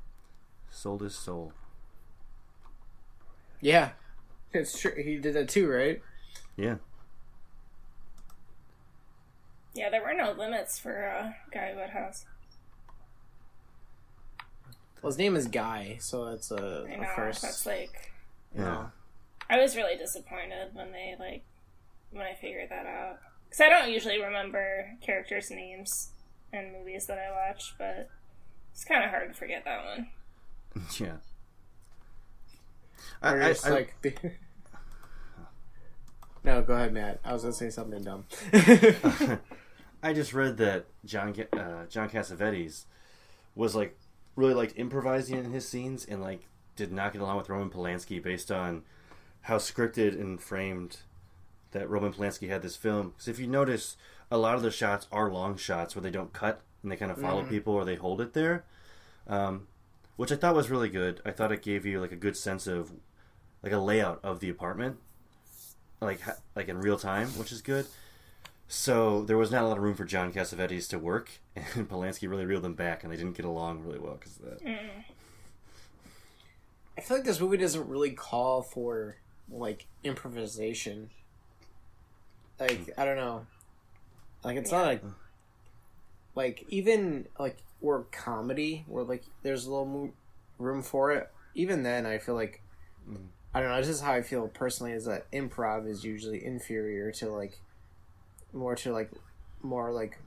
Sold 0.71 1.01
his 1.03 1.15
soul. 1.15 1.53
yeah 3.61 3.91
it's 4.53 4.79
true 4.79 4.93
he 4.97 5.17
did 5.17 5.35
that 5.35 5.49
too 5.49 5.69
right 5.69 6.01
Yeah. 6.57 6.77
Yeah, 9.75 9.91
there 9.91 10.03
were 10.03 10.15
no 10.15 10.33
limits 10.33 10.79
for 10.79 11.07
uh, 11.07 11.33
Guy 11.53 11.75
Woodhouse. 11.77 12.25
Well, 15.03 15.11
his 15.11 15.19
name 15.19 15.37
is 15.37 15.49
Guy, 15.49 15.99
so 16.01 16.25
that's 16.31 16.51
a, 16.51 16.87
I 16.89 16.93
a 16.93 16.97
know 17.03 17.09
first. 17.15 17.43
that's 17.43 17.67
like 17.67 18.11
you 18.55 18.63
know. 18.63 18.91
I 19.49 19.59
was 19.59 19.77
really 19.77 19.97
disappointed 19.97 20.71
when 20.75 20.93
they 20.93 21.15
like 21.19 21.45
when 22.11 22.27
I 22.27 22.35
figured 22.35 22.71
that 22.71 22.87
out 22.87 23.19
because 23.45 23.61
I 23.61 23.69
don't 23.69 23.91
usually 23.91 24.21
remember 24.21 24.91
characters' 25.01 25.51
names 25.51 26.11
in 26.53 26.73
movies 26.73 27.07
that 27.07 27.19
I 27.19 27.31
watch, 27.31 27.75
but 27.79 28.09
it's 28.73 28.85
kind 28.85 29.05
of 29.05 29.11
hard 29.11 29.33
to 29.33 29.39
forget 29.39 29.65
that 29.65 29.85
one. 29.85 30.09
yeah. 30.99 31.17
Or 33.23 33.43
I, 33.43 33.49
just 33.53 33.67
I- 33.67 33.71
like. 33.71 33.95
be- 34.03 34.15
no, 36.45 36.63
go 36.63 36.75
ahead, 36.75 36.93
Matt. 36.93 37.21
I 37.25 37.33
was 37.33 37.43
gonna 37.43 37.55
say 37.55 37.71
something 37.71 38.03
dumb. 38.03 38.25
I 40.03 40.13
just 40.13 40.35
read 40.35 40.57
that 40.59 40.87
John 41.05 41.35
uh, 41.53 41.87
John 41.89 42.09
Cassavetes 42.09 42.85
was 43.55 43.75
like 43.75 43.97
really 44.37 44.55
liked 44.55 44.75
improvising 44.77 45.39
in 45.39 45.51
his 45.53 45.67
scenes 45.67 46.05
and 46.05 46.21
like 46.21 46.43
did 46.77 46.93
not 46.93 47.13
get 47.13 47.23
along 47.23 47.39
with 47.39 47.49
Roman 47.49 47.71
Polanski 47.71 48.23
based 48.23 48.53
on 48.53 48.83
how 49.47 49.59
scripted 49.59 50.21
and 50.21 50.41
framed 50.41 50.99
that 51.73 51.89
Roman 51.89 52.13
Polanski 52.13 52.49
had 52.49 52.63
this 52.63 52.77
film. 52.77 53.11
Because 53.11 53.29
if 53.29 53.39
you 53.39 53.47
notice, 53.47 53.97
a 54.31 54.39
lot 54.39 54.55
of 54.57 54.63
the 54.63 54.71
shots 54.71 55.07
are 55.13 55.31
long 55.31 55.57
shots 55.57 55.95
where 55.95 56.03
they 56.03 56.11
don't 56.11 56.33
cut 56.33 56.61
and 56.83 56.91
they 56.91 56.97
kind 56.97 57.11
of 57.13 57.19
follow 57.21 57.43
Mhm. 57.45 57.49
people 57.49 57.75
or 57.75 57.85
they 57.85 57.95
hold 57.97 58.21
it 58.21 58.33
there, 58.33 58.65
um, 59.29 59.69
which 60.17 60.33
I 60.33 60.37
thought 60.37 60.55
was 60.57 60.71
really 60.71 60.89
good. 60.89 61.21
I 61.25 61.31
thought 61.31 61.53
it 61.53 61.63
gave 61.63 61.85
you 61.87 62.01
like 62.01 62.13
a 62.13 62.17
good 62.17 62.37
sense 62.37 62.67
of 62.67 62.93
like 63.63 63.73
a 63.73 63.79
layout 63.79 64.21
of 64.25 64.41
the 64.41 64.49
apartment, 64.49 64.99
like 66.01 66.21
like 66.55 66.69
in 66.69 66.79
real 66.81 66.99
time, 66.99 67.29
which 67.39 67.53
is 67.53 67.63
good. 67.63 67.87
So 68.69 69.23
there 69.23 69.39
was 69.39 69.53
not 69.53 69.63
a 69.63 69.69
lot 69.69 69.77
of 69.77 69.83
room 69.85 69.95
for 69.95 70.05
John 70.05 70.33
Cassavetes 70.33 70.89
to 70.89 70.99
work, 70.99 71.31
and 71.57 71.89
Polanski 71.89 72.29
really 72.29 72.47
reeled 72.47 72.65
them 72.65 72.75
back, 72.75 73.05
and 73.05 73.13
they 73.13 73.17
didn't 73.17 73.37
get 73.37 73.47
along 73.47 73.85
really 73.85 73.99
well 74.01 74.15
because 74.15 74.39
of 74.39 74.45
that. 74.45 74.61
I 76.99 77.01
feel 77.01 77.19
like 77.19 77.27
this 77.27 77.41
movie 77.41 77.59
doesn't 77.59 77.89
really 77.89 78.11
call 78.13 78.63
for 78.63 79.17
like 79.51 79.87
improvisation. 80.03 81.11
Like 82.59 82.91
I 82.97 83.05
don't 83.05 83.17
know, 83.17 83.47
like 84.45 84.57
it's 84.57 84.73
not 84.73 84.87
like 84.87 85.03
like 86.35 86.65
even 86.69 87.27
like 87.39 87.59
or 87.81 88.07
comedy 88.11 88.85
where 88.87 89.05
like 89.05 89.25
there's 89.43 89.67
a 89.67 89.71
little 89.71 89.87
mo- 89.87 90.13
room 90.59 90.83
for 90.83 91.13
it. 91.13 91.31
Even 91.55 91.83
then, 91.83 92.07
I 92.07 92.19
feel 92.19 92.35
like 92.35 92.63
mm. 93.09 93.27
I 93.55 93.61
don't 93.61 93.71
know. 93.71 93.81
This 93.81 93.89
is 93.89 94.01
how 94.01 94.13
I 94.13 94.23
feel 94.23 94.49
personally. 94.49 94.93
Is 94.93 95.05
that 95.07 95.31
improv 95.33 95.89
is 95.89 96.05
usually 96.05 96.45
inferior 96.45 97.13
to 97.13 97.31
like 97.31 97.61
more 98.53 98.75
to 98.77 98.93
like 98.93 99.11
more 99.63 99.93
like 99.93 100.19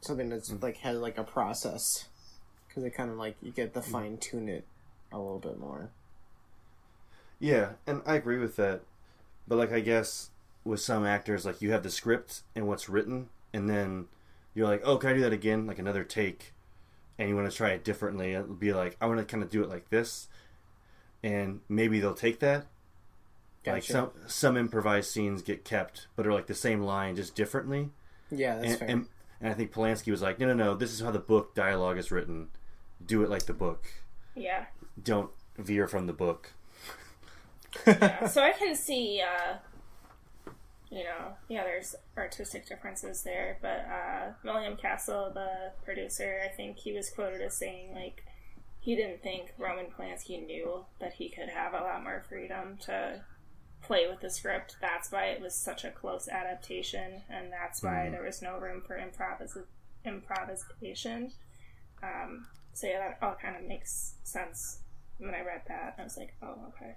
something 0.00 0.28
that's 0.28 0.50
mm. 0.50 0.62
like 0.62 0.78
has 0.78 0.98
like 0.98 1.18
a 1.18 1.24
process 1.24 2.08
because 2.66 2.84
it 2.84 2.90
kind 2.90 3.10
of 3.10 3.16
like 3.16 3.36
you 3.42 3.50
get 3.50 3.74
to 3.74 3.80
mm. 3.80 3.84
fine 3.84 4.18
tune 4.18 4.48
it 4.48 4.64
a 5.12 5.18
little 5.18 5.38
bit 5.38 5.58
more. 5.58 5.90
Yeah, 7.40 7.72
and 7.86 8.02
I 8.06 8.14
agree 8.14 8.38
with 8.38 8.56
that. 8.56 8.82
But 9.46 9.58
like 9.58 9.72
I 9.72 9.80
guess 9.80 10.30
with 10.64 10.80
some 10.80 11.06
actors, 11.06 11.46
like 11.46 11.62
you 11.62 11.72
have 11.72 11.82
the 11.82 11.90
script 11.90 12.42
and 12.54 12.66
what's 12.66 12.88
written, 12.88 13.28
and 13.52 13.68
then 13.68 14.06
you're 14.54 14.66
like, 14.66 14.82
oh, 14.84 14.96
can 14.96 15.10
I 15.10 15.14
do 15.14 15.20
that 15.20 15.32
again? 15.32 15.66
Like 15.66 15.78
another 15.78 16.04
take, 16.04 16.52
and 17.18 17.28
you 17.28 17.36
want 17.36 17.50
to 17.50 17.56
try 17.56 17.70
it 17.70 17.84
differently. 17.84 18.34
It'll 18.34 18.54
be 18.54 18.72
like, 18.72 18.96
I 19.00 19.06
want 19.06 19.18
to 19.18 19.24
kind 19.24 19.42
of 19.42 19.50
do 19.50 19.62
it 19.62 19.68
like 19.68 19.90
this, 19.90 20.28
and 21.22 21.60
maybe 21.68 22.00
they'll 22.00 22.14
take 22.14 22.40
that. 22.40 22.66
Like 23.66 23.82
some 23.82 24.12
some 24.26 24.56
improvised 24.56 25.10
scenes 25.10 25.42
get 25.42 25.64
kept, 25.64 26.06
but 26.16 26.26
are 26.26 26.32
like 26.32 26.46
the 26.46 26.54
same 26.54 26.80
line, 26.82 27.16
just 27.16 27.34
differently. 27.34 27.90
Yeah, 28.30 28.56
that's 28.56 28.70
and, 28.70 28.78
fair. 28.78 28.88
and 28.88 29.06
and 29.40 29.50
I 29.50 29.54
think 29.54 29.72
Polanski 29.72 30.10
was 30.10 30.22
like, 30.22 30.38
no, 30.38 30.46
no, 30.46 30.54
no, 30.54 30.74
this 30.74 30.92
is 30.92 31.00
how 31.00 31.10
the 31.10 31.18
book 31.18 31.54
dialogue 31.54 31.98
is 31.98 32.10
written. 32.10 32.48
Do 33.04 33.22
it 33.22 33.30
like 33.30 33.46
the 33.46 33.52
book. 33.52 33.86
Yeah. 34.34 34.66
Don't 35.00 35.30
veer 35.56 35.86
from 35.86 36.06
the 36.06 36.12
book. 36.12 36.52
Yeah, 37.86 38.26
so 38.28 38.42
I 38.42 38.52
can 38.52 38.74
see, 38.74 39.22
uh, 39.22 39.54
you 40.90 41.04
know, 41.04 41.34
yeah, 41.48 41.64
there's 41.64 41.94
artistic 42.16 42.66
differences 42.66 43.22
there, 43.22 43.58
but 43.60 43.86
uh, 43.90 44.32
William 44.44 44.76
Castle, 44.76 45.30
the 45.34 45.72
producer, 45.84 46.40
I 46.44 46.48
think 46.48 46.78
he 46.78 46.92
was 46.92 47.10
quoted 47.10 47.42
as 47.42 47.54
saying, 47.56 47.94
like, 47.94 48.24
he 48.80 48.94
didn't 48.96 49.22
think 49.22 49.52
Roman 49.58 49.86
Polanski 49.86 50.44
knew 50.46 50.84
that 51.00 51.14
he 51.14 51.28
could 51.28 51.48
have 51.50 51.74
a 51.74 51.78
lot 51.84 52.02
more 52.02 52.24
freedom 52.28 52.78
to 52.82 53.20
play 53.82 54.08
with 54.08 54.20
the 54.20 54.30
script. 54.30 54.76
That's 54.80 55.12
why 55.12 55.26
it 55.26 55.40
was 55.42 55.54
such 55.54 55.84
a 55.84 55.90
close 55.90 56.26
adaptation, 56.28 57.22
and 57.28 57.52
that's 57.52 57.82
why 57.82 58.06
Mhm. 58.06 58.12
there 58.12 58.22
was 58.22 58.40
no 58.40 58.56
room 58.58 58.80
for 58.80 58.96
improvis- 58.98 59.66
improvisation. 60.04 61.32
Um, 62.02 62.48
so 62.72 62.86
yeah, 62.86 63.00
that 63.10 63.18
all 63.26 63.34
kind 63.34 63.56
of 63.56 63.62
makes 63.64 64.14
sense 64.22 64.80
when 65.18 65.34
I 65.34 65.42
read 65.42 65.62
that. 65.68 65.96
I 65.98 66.02
was 66.04 66.16
like, 66.16 66.34
oh, 66.42 66.56
okay. 66.68 66.94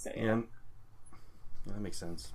So 0.00 0.10
yeah. 0.16 0.22
Yeah, 0.24 0.34
Yeah, 1.66 1.72
that 1.74 1.80
makes 1.80 1.98
sense. 1.98 2.32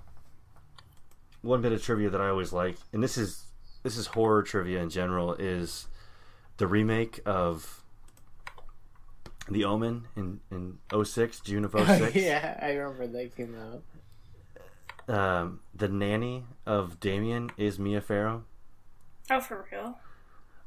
One 1.42 1.60
bit 1.62 1.72
of 1.72 1.82
trivia 1.82 2.10
that 2.10 2.20
I 2.20 2.28
always 2.28 2.52
like, 2.52 2.76
and 2.92 3.02
this 3.02 3.18
is 3.18 3.44
this 3.82 3.96
is 3.96 4.06
horror 4.08 4.42
trivia 4.44 4.80
in 4.80 4.88
general, 4.90 5.34
is 5.34 5.86
the 6.58 6.66
remake 6.68 7.20
of 7.26 7.82
The 9.50 9.64
Omen 9.64 10.06
in 10.16 10.40
in 10.50 10.78
06, 11.04 11.40
June 11.40 11.64
of 11.64 11.72
06. 11.86 12.14
yeah, 12.14 12.56
I 12.62 12.70
remember 12.72 13.06
they 13.08 13.28
came 13.28 13.54
out. 15.08 15.14
um, 15.14 15.60
the 15.74 15.88
nanny 15.88 16.44
of 16.66 17.00
Damien 17.00 17.50
is 17.56 17.78
Mia 17.80 18.00
Farrow. 18.00 18.44
Oh, 19.30 19.40
for 19.40 19.66
real? 19.72 19.98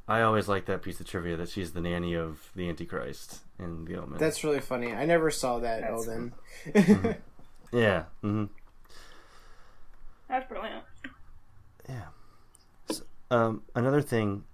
I 0.09 0.23
always 0.23 0.47
like 0.47 0.65
that 0.65 0.81
piece 0.81 0.99
of 0.99 1.05
trivia 1.05 1.37
that 1.37 1.49
she's 1.49 1.73
the 1.73 1.81
nanny 1.81 2.15
of 2.15 2.51
the 2.55 2.67
Antichrist 2.67 3.41
in 3.59 3.85
The 3.85 3.97
Omen. 3.97 4.17
That's 4.17 4.43
really 4.43 4.59
funny. 4.59 4.91
I 4.91 5.05
never 5.05 5.29
saw 5.29 5.59
that 5.59 5.81
That's 5.81 6.07
Omen. 6.07 6.33
yeah. 7.71 8.05
Mm-hmm. 8.23 8.45
That's 10.27 10.49
brilliant. 10.49 10.83
Yeah. 11.87 12.05
So, 12.89 13.03
um, 13.29 13.61
another 13.75 14.01
thing, 14.01 14.45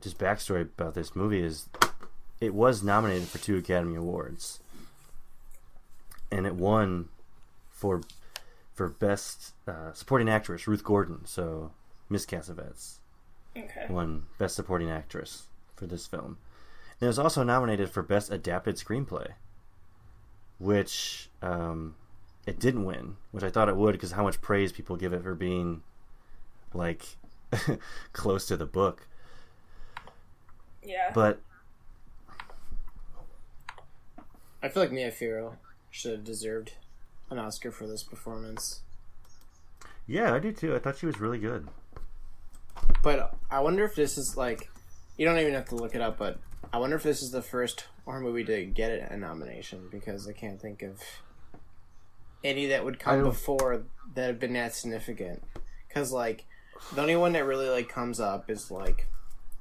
just 0.00 0.16
backstory 0.16 0.62
about 0.62 0.94
this 0.94 1.14
movie 1.14 1.42
is, 1.42 1.68
it 2.40 2.54
was 2.54 2.82
nominated 2.82 3.28
for 3.28 3.36
two 3.36 3.58
Academy 3.58 3.96
Awards, 3.96 4.60
and 6.32 6.46
it 6.46 6.54
won 6.54 7.10
for 7.68 8.00
for 8.72 8.88
best 8.88 9.52
uh, 9.68 9.92
supporting 9.92 10.30
actress 10.30 10.66
Ruth 10.66 10.82
Gordon. 10.82 11.26
So 11.26 11.72
Miss 12.08 12.24
Cassavetes 12.24 12.99
Okay. 13.56 13.86
won 13.88 14.26
best 14.38 14.54
supporting 14.54 14.90
actress 14.90 15.44
for 15.76 15.86
this 15.86 16.06
film. 16.06 16.38
And 17.00 17.06
it 17.06 17.08
was 17.08 17.18
also 17.18 17.42
nominated 17.42 17.90
for 17.90 18.02
best 18.02 18.30
adapted 18.30 18.76
screenplay, 18.76 19.32
which 20.58 21.30
um, 21.42 21.94
it 22.46 22.58
didn't 22.60 22.84
win, 22.84 23.16
which 23.32 23.44
I 23.44 23.50
thought 23.50 23.68
it 23.68 23.76
would 23.76 23.92
because 23.92 24.12
how 24.12 24.22
much 24.22 24.40
praise 24.40 24.72
people 24.72 24.96
give 24.96 25.12
it 25.12 25.22
for 25.22 25.34
being 25.34 25.82
like 26.74 27.16
close 28.12 28.46
to 28.46 28.56
the 28.56 28.66
book. 28.66 29.06
Yeah. 30.82 31.10
But 31.14 31.40
I 34.62 34.68
feel 34.68 34.82
like 34.82 34.92
Mia 34.92 35.10
Farrow 35.10 35.56
should 35.90 36.12
have 36.12 36.24
deserved 36.24 36.74
an 37.30 37.38
Oscar 37.38 37.70
for 37.70 37.86
this 37.86 38.02
performance. 38.02 38.80
yeah, 40.06 40.34
I 40.34 40.38
do 40.38 40.52
too. 40.52 40.74
I 40.74 40.78
thought 40.78 40.98
she 40.98 41.06
was 41.06 41.20
really 41.20 41.38
good. 41.38 41.68
But 43.02 43.34
I 43.50 43.60
wonder 43.60 43.84
if 43.84 43.94
this 43.94 44.18
is 44.18 44.36
like, 44.36 44.70
you 45.16 45.24
don't 45.24 45.38
even 45.38 45.54
have 45.54 45.68
to 45.70 45.74
look 45.74 45.94
it 45.94 46.00
up, 46.00 46.18
but 46.18 46.38
I 46.72 46.78
wonder 46.78 46.96
if 46.96 47.02
this 47.02 47.22
is 47.22 47.30
the 47.30 47.42
first 47.42 47.86
horror 48.04 48.20
movie 48.20 48.44
to 48.44 48.64
get 48.64 49.10
a 49.10 49.16
nomination 49.16 49.88
because 49.90 50.28
I 50.28 50.32
can't 50.32 50.60
think 50.60 50.82
of 50.82 51.00
any 52.44 52.66
that 52.66 52.84
would 52.84 52.98
come 52.98 53.22
before 53.22 53.84
that 54.14 54.26
have 54.26 54.40
been 54.40 54.52
that 54.54 54.74
significant. 54.74 55.42
Because 55.88 56.12
like, 56.12 56.44
the 56.94 57.00
only 57.00 57.16
one 57.16 57.32
that 57.32 57.44
really 57.44 57.68
like 57.68 57.88
comes 57.88 58.20
up 58.20 58.50
is 58.50 58.70
like, 58.70 59.08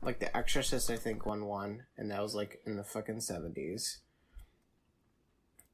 like 0.02 0.20
The 0.20 0.36
Exorcist. 0.36 0.90
I 0.90 0.96
think 0.96 1.26
won 1.26 1.46
one, 1.46 1.84
and 1.98 2.12
that 2.12 2.22
was 2.22 2.36
like 2.36 2.62
in 2.66 2.78
the 2.78 2.84
fucking 2.84 3.22
seventies. 3.22 4.00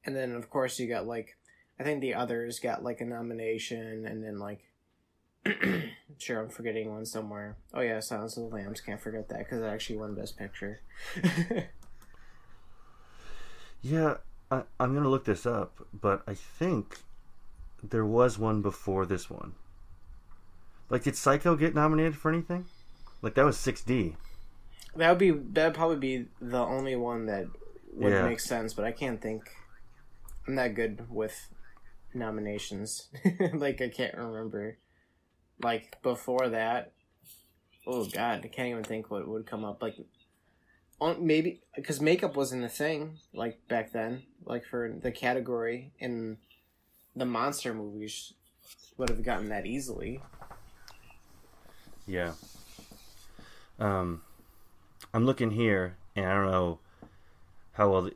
And 0.04 0.16
then 0.16 0.34
of 0.34 0.50
course 0.50 0.80
you 0.80 0.88
got 0.88 1.06
like, 1.06 1.38
I 1.80 1.84
think 1.84 2.02
the 2.02 2.14
others 2.14 2.60
got 2.60 2.84
like 2.84 3.02
a 3.02 3.06
nomination, 3.06 4.06
and 4.06 4.24
then 4.24 4.40
like 4.40 4.62
sure, 6.18 6.40
I'm 6.42 6.50
forgetting 6.50 6.92
one 6.92 7.06
somewhere. 7.06 7.58
Oh 7.74 7.82
yeah, 7.82 8.00
Silence 8.00 8.38
of 8.38 8.50
the 8.50 8.56
Lambs. 8.56 8.82
Can't 8.82 9.00
forget 9.02 9.30
that 9.30 9.40
because 9.40 9.62
it 9.62 9.66
actually 9.66 9.98
won 9.98 10.16
Best 10.16 10.38
Picture. 10.38 10.80
Yeah, 13.82 14.16
I, 14.50 14.64
I'm 14.80 14.94
gonna 14.96 15.10
look 15.10 15.26
this 15.26 15.46
up, 15.46 15.86
but 15.94 16.24
I 16.28 16.34
think 16.34 16.98
there 17.84 18.06
was 18.06 18.40
one 18.40 18.62
before 18.62 19.06
this 19.06 19.30
one. 19.30 19.54
Like, 20.90 21.04
did 21.04 21.16
Psycho 21.16 21.56
get 21.56 21.76
nominated 21.76 22.16
for 22.16 22.30
anything? 22.32 22.66
Like 23.22 23.36
that 23.36 23.46
was 23.46 23.58
6D. 23.58 24.16
that 24.96 25.10
would 25.10 25.18
be 25.20 25.32
that 25.32 25.66
would 25.68 25.74
probably 25.76 25.98
be 25.98 26.26
the 26.42 26.58
only 26.60 26.96
one 26.96 27.26
that 27.28 27.46
would 27.94 28.12
Yeah. 28.14 28.26
make 28.28 28.40
sense, 28.40 28.74
but 28.74 28.86
I 28.86 28.92
can't 28.92 29.22
think. 29.22 29.44
I'm 30.48 30.56
not 30.56 30.76
good 30.76 31.06
with 31.10 31.50
nominations. 32.14 33.08
like 33.54 33.82
I 33.82 33.90
can't 33.90 34.16
remember. 34.16 34.78
Like 35.62 36.02
before 36.02 36.50
that. 36.50 36.92
Oh 37.88 38.06
God, 38.06 38.42
I 38.44 38.48
can't 38.48 38.70
even 38.70 38.84
think 38.84 39.12
what 39.12 39.28
would 39.28 39.46
come 39.46 39.64
up. 39.64 39.82
Like 39.82 39.96
maybe 41.20 41.62
because 41.76 42.02
makeup 42.02 42.36
wasn't 42.36 42.64
a 42.64 42.70
thing 42.70 43.18
like 43.34 43.68
back 43.68 43.92
then, 43.92 44.24
like 44.46 44.66
for 44.66 44.94
the 45.02 45.12
category 45.12 45.92
in 46.00 46.38
the 47.16 47.26
monster 47.26 47.74
movies 47.74 48.34
would 48.98 49.10
have 49.10 49.24
gotten 49.24 49.50
that 49.50 49.66
easily. 49.66 50.22
Yeah. 52.08 52.34
Um, 53.80 54.22
I'm 55.14 55.26
looking 55.26 55.52
here, 55.52 55.98
and 56.16 56.26
I 56.26 56.34
don't 56.34 56.52
know 56.52 56.80
how 57.74 57.90
well. 57.90 58.02
The, 58.04 58.14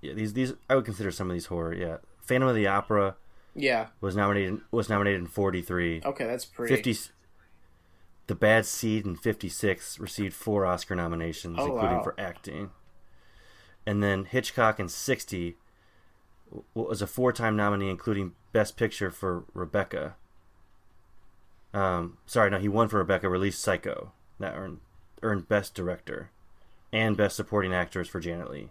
yeah, 0.00 0.12
these 0.14 0.32
these 0.32 0.52
I 0.68 0.74
would 0.74 0.84
consider 0.84 1.10
some 1.10 1.30
of 1.30 1.34
these 1.34 1.46
horror. 1.46 1.74
Yeah, 1.74 1.98
Phantom 2.22 2.48
of 2.48 2.56
the 2.56 2.66
Opera 2.66 3.16
Yeah. 3.54 3.88
was 4.00 4.16
nominated 4.16 4.60
was 4.70 4.88
nominated 4.88 5.20
in 5.20 5.26
43. 5.26 6.02
Okay, 6.04 6.26
that's 6.26 6.44
pretty. 6.44 6.74
50 6.74 7.12
The 8.26 8.34
Bad 8.34 8.66
Seed 8.66 9.06
in 9.06 9.16
56 9.16 9.98
received 10.00 10.34
four 10.34 10.66
Oscar 10.66 10.94
nominations, 10.96 11.56
Oh, 11.58 11.66
including 11.66 11.98
wow. 11.98 12.02
for 12.02 12.14
acting. 12.18 12.70
And 13.86 14.02
then 14.02 14.24
Hitchcock 14.24 14.80
in 14.80 14.88
60 14.88 15.56
was 16.74 17.02
a 17.02 17.06
four 17.06 17.32
time 17.32 17.54
nominee, 17.56 17.90
including 17.90 18.32
Best 18.52 18.76
Picture 18.76 19.10
for 19.10 19.44
Rebecca. 19.54 20.16
Um, 21.72 22.18
sorry, 22.26 22.50
no, 22.50 22.58
he 22.58 22.68
won 22.68 22.88
for 22.88 22.98
Rebecca, 22.98 23.28
released 23.28 23.60
Psycho. 23.60 24.12
That 24.38 24.54
earned, 24.56 24.80
earned 25.22 25.48
Best 25.48 25.74
Director 25.74 26.30
and 26.92 27.16
Best 27.16 27.34
Supporting 27.36 27.74
Actress 27.74 28.08
for 28.08 28.20
Janet 28.20 28.50
Leigh. 28.50 28.70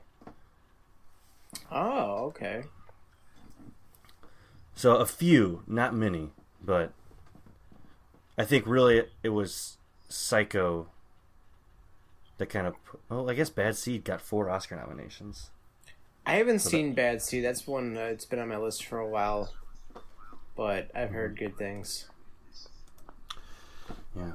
Oh, 1.72 2.26
okay. 2.28 2.64
So 4.76 4.96
a 4.96 5.06
few, 5.06 5.64
not 5.68 5.96
many, 5.96 6.32
but 6.64 6.94
I 8.38 8.44
think 8.44 8.66
really 8.66 9.04
it 9.22 9.30
was 9.30 9.78
Psycho 10.10 10.88
that 12.38 12.50
kind 12.50 12.68
of. 12.68 12.76
Well, 13.10 13.30
I 13.30 13.34
guess 13.34 13.50
Bad 13.50 13.76
Seed 13.78 14.04
got 14.04 14.22
four 14.22 14.50
Oscar 14.50 14.76
nominations. 14.76 15.52
I 16.26 16.36
haven't 16.36 16.60
seen 16.60 16.94
Bad 16.94 17.22
Seed. 17.22 17.44
That's 17.44 17.68
one 17.68 17.94
that's 17.94 18.26
been 18.26 18.40
on 18.40 18.50
my 18.50 18.58
list 18.58 18.86
for 18.86 19.00
a 19.00 19.08
while, 19.08 19.54
but 20.56 20.90
I've 20.96 21.12
heard 21.12 21.36
mm-hmm. 21.36 21.46
good 21.46 21.58
things. 21.58 22.10
Yeah. 24.16 24.32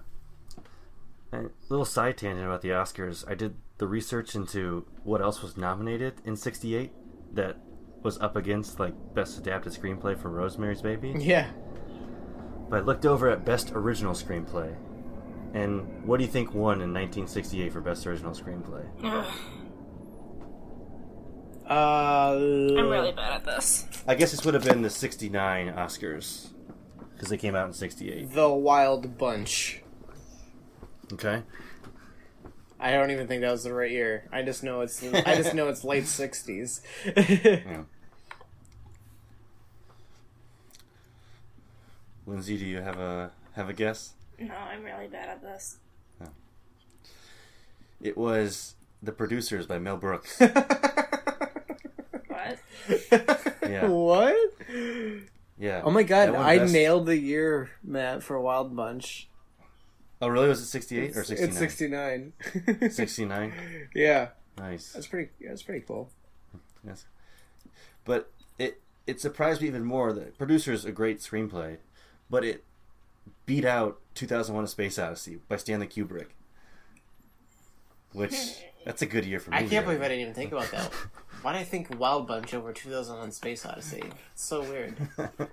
A 1.32 1.45
little 1.68 1.84
side 1.84 2.16
tangent 2.16 2.47
about 2.47 2.62
the 2.62 2.70
Oscars. 2.70 3.28
I 3.28 3.34
did 3.34 3.57
the 3.76 3.86
research 3.86 4.34
into 4.34 4.86
what 5.05 5.20
else 5.20 5.43
was 5.43 5.57
nominated 5.57 6.14
in 6.24 6.36
'68 6.36 6.93
that 7.34 7.57
was 8.03 8.18
up 8.20 8.36
against 8.36 8.78
like 8.78 8.94
Best 9.14 9.38
Adapted 9.38 9.72
Screenplay 9.72 10.16
for 10.16 10.30
Rosemary's 10.30 10.82
Baby. 10.82 11.14
Yeah. 11.18 11.49
But 12.68 12.80
I 12.80 12.80
looked 12.82 13.07
over 13.07 13.28
at 13.30 13.44
Best 13.44 13.72
Original 13.72 14.12
Screenplay. 14.14 14.76
And 15.55 16.05
what 16.05 16.18
do 16.18 16.24
you 16.24 16.30
think 16.30 16.53
won 16.53 16.82
in 16.82 16.92
1968 16.92 17.72
for 17.72 17.80
Best 17.80 18.07
Original 18.07 18.32
Screenplay? 18.32 18.84
Uh, 21.68 22.32
I'm 22.34 22.88
really 22.88 23.12
bad 23.12 23.32
at 23.32 23.44
this. 23.44 23.86
I 24.07 24.14
guess 24.14 24.30
this 24.30 24.44
would 24.44 24.55
have 24.55 24.64
been 24.64 24.82
the 24.82 24.90
69 24.90 25.72
Oscars. 25.74 26.49
Because 27.12 27.30
they 27.30 27.36
came 27.36 27.55
out 27.55 27.66
in 27.66 27.72
68. 27.72 28.32
The 28.32 28.49
Wild 28.49 29.18
Bunch. 29.18 29.82
Okay? 31.12 31.42
I 32.80 32.92
don't 32.92 33.10
even 33.10 33.26
think 33.26 33.40
that 33.42 33.50
was 33.50 33.64
the 33.64 33.74
right 33.74 33.90
year. 33.90 34.28
I 34.32 34.42
just 34.42 34.62
know 34.62 34.82
it's. 34.82 35.02
I 35.02 35.34
just 35.34 35.54
know 35.54 35.68
it's 35.68 35.82
late 35.84 36.06
sixties. 36.06 36.80
Yeah. 37.04 37.82
Lindsay, 42.26 42.56
do 42.58 42.64
you 42.66 42.78
have 42.80 42.98
a 42.98 43.30
have 43.54 43.68
a 43.68 43.72
guess? 43.72 44.12
No, 44.38 44.54
I'm 44.54 44.82
really 44.84 45.08
bad 45.08 45.28
at 45.28 45.42
this. 45.42 45.78
It 48.00 48.16
was 48.16 48.74
The 49.02 49.10
Producers 49.10 49.66
by 49.66 49.78
Mel 49.78 49.96
Brooks. 49.96 50.40
What? 52.28 52.58
Yeah. 53.68 53.88
What? 53.88 54.36
Yeah. 55.58 55.82
Oh 55.84 55.90
my 55.90 56.04
god! 56.04 56.34
I 56.36 56.58
best- 56.58 56.72
nailed 56.72 57.06
the 57.06 57.18
year, 57.18 57.70
Matt, 57.82 58.22
for 58.22 58.40
Wild 58.40 58.74
Bunch. 58.76 59.28
Oh, 60.20 60.28
really? 60.28 60.48
Was 60.48 60.60
it 60.60 60.66
68 60.66 61.16
or 61.16 61.24
69? 61.24 61.48
It's 61.48 61.58
69? 61.58 62.32
sixty 62.90 63.24
nine. 63.24 63.52
69. 63.52 63.88
yeah, 63.94 64.28
Nice. 64.58 64.92
that's 64.92 65.06
pretty. 65.06 65.30
yeah, 65.38 65.50
That's 65.50 65.62
pretty 65.62 65.84
cool. 65.86 66.10
Yes. 66.86 67.06
But 68.04 68.30
it 68.58 68.80
it 69.06 69.20
surprised 69.20 69.60
me 69.62 69.68
even 69.68 69.84
more. 69.84 70.12
The 70.12 70.22
producer's 70.38 70.84
a 70.84 70.90
great 70.92 71.20
screenplay, 71.20 71.76
but 72.30 72.44
it 72.44 72.64
beat 73.46 73.64
out 73.64 74.00
2001: 74.14 74.64
A 74.64 74.66
Space 74.66 74.98
Odyssey 74.98 75.38
by 75.48 75.56
Stanley 75.56 75.86
Kubrick, 75.86 76.28
which 78.12 78.34
that's 78.84 79.02
a 79.02 79.06
good 79.06 79.24
year 79.24 79.38
for 79.40 79.50
me. 79.50 79.58
I 79.58 79.62
can't 79.66 79.84
believe 79.84 80.00
I 80.02 80.08
didn't 80.08 80.22
even 80.22 80.34
think 80.34 80.52
about 80.52 80.70
that. 80.72 80.92
Why 81.42 81.52
did 81.52 81.60
I 81.60 81.64
think 81.64 81.98
Wild 81.98 82.26
Bunch 82.26 82.52
over 82.54 82.72
2001 82.72 83.30
Space 83.32 83.64
Odyssey? 83.64 84.02
It's 84.32 84.44
so 84.44 84.62
weird. 84.62 84.96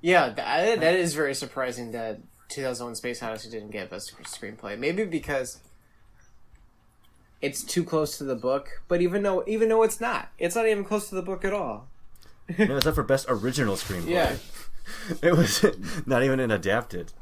yeah, 0.00 0.30
that, 0.30 0.80
that 0.80 0.94
is 0.94 1.14
very 1.14 1.34
surprising 1.34 1.92
that 1.92 2.20
2001 2.48 2.96
Space 2.96 3.22
Odyssey 3.22 3.50
didn't 3.50 3.70
get 3.70 3.90
Best 3.90 4.12
Screenplay. 4.24 4.78
Maybe 4.78 5.04
because 5.04 5.58
it's 7.40 7.62
too 7.62 7.84
close 7.84 8.18
to 8.18 8.24
the 8.24 8.34
book, 8.36 8.82
but 8.88 9.00
even 9.00 9.22
though 9.22 9.44
even 9.46 9.68
though 9.68 9.82
it's 9.82 10.00
not, 10.00 10.30
it's 10.38 10.54
not 10.54 10.66
even 10.66 10.84
close 10.84 11.08
to 11.08 11.14
the 11.14 11.22
book 11.22 11.44
at 11.44 11.52
all. 11.52 11.88
No, 12.58 12.76
it's 12.76 12.86
up 12.86 12.96
for 12.96 13.04
best 13.04 13.26
original 13.28 13.76
screenplay. 13.76 14.08
Yeah. 14.08 14.34
it 15.22 15.36
was 15.36 15.64
not 16.04 16.24
even 16.24 16.40
an 16.40 16.50
adapted. 16.50 17.12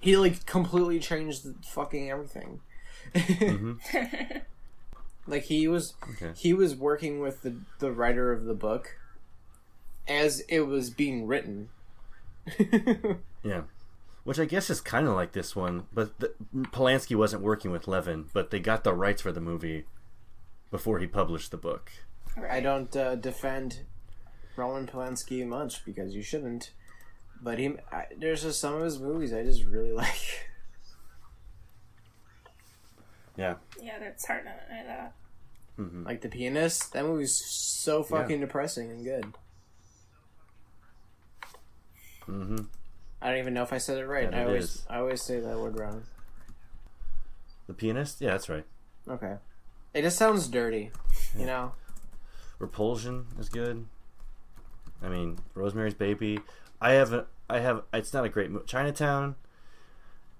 He 0.00 0.16
like 0.16 0.46
completely 0.46 1.00
changed 1.00 1.44
the 1.44 1.54
fucking 1.66 2.08
everything. 2.10 2.60
Mm-hmm. 3.12 4.38
like 5.26 5.42
he 5.44 5.66
was 5.66 5.94
Okay. 6.10 6.30
he 6.36 6.54
was 6.54 6.76
working 6.76 7.18
with 7.20 7.42
the 7.42 7.56
the 7.80 7.90
writer 7.90 8.30
of 8.32 8.44
the 8.44 8.54
book 8.54 8.96
as 10.10 10.40
it 10.48 10.60
was 10.60 10.90
being 10.90 11.26
written. 11.26 11.68
Yeah. 13.42 13.62
Which 14.24 14.38
I 14.38 14.44
guess 14.44 14.68
is 14.68 14.82
kind 14.82 15.06
of 15.08 15.14
like 15.14 15.32
this 15.32 15.56
one, 15.56 15.84
but 15.94 16.18
the, 16.20 16.34
Polanski 16.54 17.16
wasn't 17.16 17.42
working 17.42 17.70
with 17.70 17.88
Levin, 17.88 18.26
but 18.34 18.50
they 18.50 18.60
got 18.60 18.84
the 18.84 18.92
rights 18.92 19.22
for 19.22 19.32
the 19.32 19.40
movie 19.40 19.86
before 20.70 20.98
he 20.98 21.06
published 21.06 21.50
the 21.50 21.56
book. 21.56 21.90
I 22.48 22.60
don't 22.60 22.94
uh, 22.94 23.14
defend 23.14 23.80
Roman 24.56 24.86
Polanski 24.86 25.46
much 25.46 25.86
because 25.86 26.14
you 26.14 26.22
shouldn't. 26.22 26.72
But 27.40 27.58
he, 27.58 27.76
I, 27.90 28.08
there's 28.14 28.42
just 28.42 28.60
some 28.60 28.74
of 28.74 28.82
his 28.82 28.98
movies 28.98 29.32
I 29.32 29.42
just 29.42 29.64
really 29.64 29.92
like. 30.04 30.50
Yeah. 33.38 33.54
Yeah, 33.82 33.98
that's 34.00 34.26
hard 34.26 34.44
to 34.44 34.50
deny 34.68 34.84
that. 34.86 35.14
Like 36.04 36.20
The 36.20 36.28
Pianist, 36.28 36.92
that 36.92 37.06
movie's 37.06 37.42
so 37.42 38.02
fucking 38.02 38.40
depressing 38.40 38.90
and 38.90 39.02
good. 39.02 39.32
Mm-hmm. 42.30 42.58
I 43.22 43.28
don't 43.30 43.38
even 43.38 43.54
know 43.54 43.62
if 43.62 43.72
I 43.72 43.78
said 43.78 43.98
it 43.98 44.06
right. 44.06 44.24
And 44.24 44.34
I 44.34 44.40
it 44.40 44.46
always 44.46 44.64
is. 44.64 44.86
I 44.88 44.98
always 44.98 45.20
say 45.22 45.40
that 45.40 45.58
word 45.58 45.78
wrong. 45.78 46.04
The 47.66 47.74
pianist? 47.74 48.20
Yeah, 48.20 48.30
that's 48.30 48.48
right. 48.48 48.64
Okay. 49.08 49.34
It 49.94 50.02
just 50.02 50.16
sounds 50.16 50.48
dirty, 50.48 50.90
you 51.38 51.46
know. 51.46 51.72
Repulsion 52.58 53.26
is 53.38 53.48
good. 53.48 53.86
I 55.02 55.08
mean, 55.08 55.38
Rosemary's 55.54 55.94
Baby. 55.94 56.40
I 56.80 56.92
haven't. 56.92 57.26
I 57.48 57.58
have. 57.60 57.82
It's 57.92 58.12
not 58.12 58.24
a 58.24 58.28
great 58.28 58.50
movie. 58.50 58.66
Chinatown. 58.66 59.34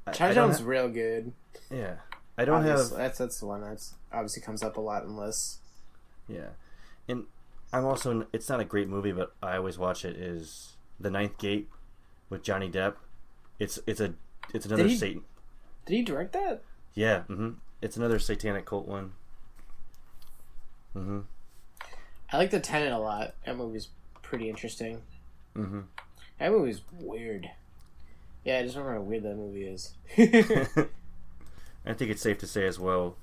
I- 0.07 0.11
I 0.11 0.13
Chinatown's 0.15 0.61
ha- 0.61 0.67
real 0.67 0.89
good. 0.89 1.33
yeah. 1.71 1.97
I 2.39 2.45
don't 2.45 2.57
Obvious- 2.61 2.91
have. 2.91 2.99
that's 2.99 3.19
that's 3.19 3.41
the 3.41 3.47
one 3.47 3.61
that's 3.63 3.95
obviously 4.13 4.43
comes 4.43 4.63
up 4.63 4.77
a 4.77 4.81
lot 4.81 5.03
in 5.05 5.17
lists. 5.17 5.59
Yeah, 6.29 6.51
and 7.09 7.25
I'm 7.73 7.85
also. 7.85 8.27
It's 8.33 8.49
not 8.49 8.61
a 8.61 8.65
great 8.65 8.89
movie, 8.89 9.13
but 9.13 9.35
I 9.43 9.57
always 9.57 9.79
watch 9.79 10.05
it. 10.05 10.17
Is 10.17 10.77
The 10.99 11.11
Ninth 11.11 11.37
Gate 11.39 11.69
with 12.31 12.43
Johnny 12.43 12.71
Depp? 12.71 12.95
It's 13.59 13.79
it's 13.87 14.01
a 14.01 14.15
it's 14.55 14.65
another 14.65 14.87
he- 14.87 14.97
Satan. 14.97 15.23
Did 15.87 15.95
he 15.97 16.03
direct 16.03 16.33
that? 16.33 16.63
Yeah. 16.95 17.23
hmm 17.23 17.51
It's 17.83 17.97
another 17.97 18.19
satanic 18.19 18.65
cult 18.65 18.87
one. 18.89 19.13
hmm 20.95 21.21
I 22.33 22.37
like 22.37 22.51
the 22.51 22.61
Tenant 22.61 22.95
a 22.95 22.99
lot. 22.99 23.35
That 23.45 23.57
movie's 23.57 23.89
pretty 24.23 24.49
interesting. 24.49 25.03
hmm 25.55 25.81
That 26.39 26.53
movie's 26.53 26.81
weird. 26.99 27.51
Yeah, 28.45 28.59
I 28.59 28.63
just 28.63 28.77
remember 28.77 28.99
how 28.99 29.03
weird 29.03 29.25
that 29.25 29.37
movie 29.37 29.65
is. 29.65 29.93
I 31.87 31.93
think 31.95 32.11
it's 32.11 32.23
safe 32.23 32.39
to 32.39 32.47
say 32.47 32.67
as 32.67 32.79
well, 32.79 33.17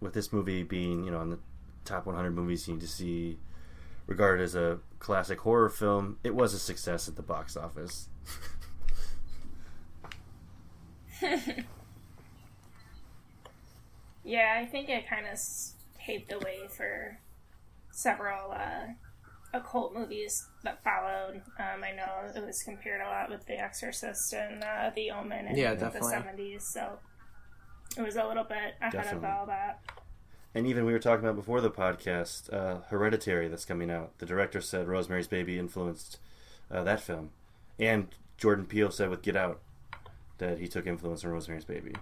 with 0.00 0.14
this 0.14 0.32
movie 0.32 0.62
being 0.62 1.04
you 1.04 1.10
know 1.10 1.18
on 1.18 1.30
the 1.30 1.38
top 1.84 2.06
100 2.06 2.30
movies 2.30 2.66
you 2.68 2.74
need 2.74 2.80
to 2.80 2.88
see, 2.88 3.38
regarded 4.06 4.42
as 4.42 4.54
a 4.54 4.78
classic 4.98 5.40
horror 5.40 5.68
film, 5.68 6.18
it 6.24 6.34
was 6.34 6.54
a 6.54 6.58
success 6.58 7.08
at 7.08 7.16
the 7.16 7.22
box 7.22 7.56
office. 7.56 8.08
Yeah, 14.22 14.58
I 14.60 14.66
think 14.66 14.88
it 14.88 15.08
kind 15.08 15.26
of 15.26 15.38
paved 15.98 16.30
the 16.30 16.38
way 16.38 16.68
for 16.68 17.18
several 17.90 18.52
uh, 18.52 18.92
occult 19.54 19.94
movies 19.94 20.46
that 20.62 20.84
followed. 20.84 21.42
Um, 21.58 21.82
I 21.82 21.92
know 21.92 22.30
it 22.34 22.44
was 22.44 22.62
compared 22.62 23.00
a 23.00 23.06
lot 23.06 23.30
with 23.30 23.46
The 23.46 23.58
Exorcist 23.58 24.32
and 24.32 24.62
uh, 24.62 24.90
The 24.94 25.10
Omen 25.10 25.46
in 25.48 25.56
Yeah, 25.56 25.74
the 25.74 25.90
seventies, 26.02 26.64
so 26.64 26.98
it 27.96 28.02
was 28.02 28.16
a 28.16 28.24
little 28.24 28.44
bit 28.44 28.74
ahead 28.80 28.92
Definitely. 28.92 29.28
of 29.28 29.34
all 29.34 29.46
that. 29.46 29.80
And 30.54 30.66
even 30.66 30.84
we 30.84 30.92
were 30.92 30.98
talking 30.98 31.24
about 31.24 31.36
before 31.36 31.60
the 31.60 31.70
podcast, 31.70 32.52
uh, 32.52 32.82
Hereditary 32.88 33.48
that's 33.48 33.64
coming 33.64 33.90
out. 33.90 34.18
The 34.18 34.26
director 34.26 34.60
said 34.60 34.86
Rosemary's 34.88 35.28
Baby 35.28 35.58
influenced 35.58 36.18
uh, 36.70 36.82
that 36.82 37.00
film, 37.00 37.30
and 37.78 38.08
Jordan 38.38 38.66
Peele 38.66 38.90
said 38.90 39.10
with 39.10 39.22
Get 39.22 39.36
Out 39.36 39.60
that 40.38 40.58
he 40.58 40.68
took 40.68 40.86
influence 40.86 41.22
from 41.22 41.32
Rosemary's 41.32 41.64
Baby. 41.64 41.94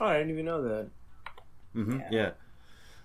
Oh, 0.00 0.06
I 0.06 0.18
didn't 0.18 0.30
even 0.32 0.44
know 0.46 0.62
that. 0.62 0.88
hmm 1.72 1.98
Yeah. 2.00 2.08
Yeah. 2.10 2.30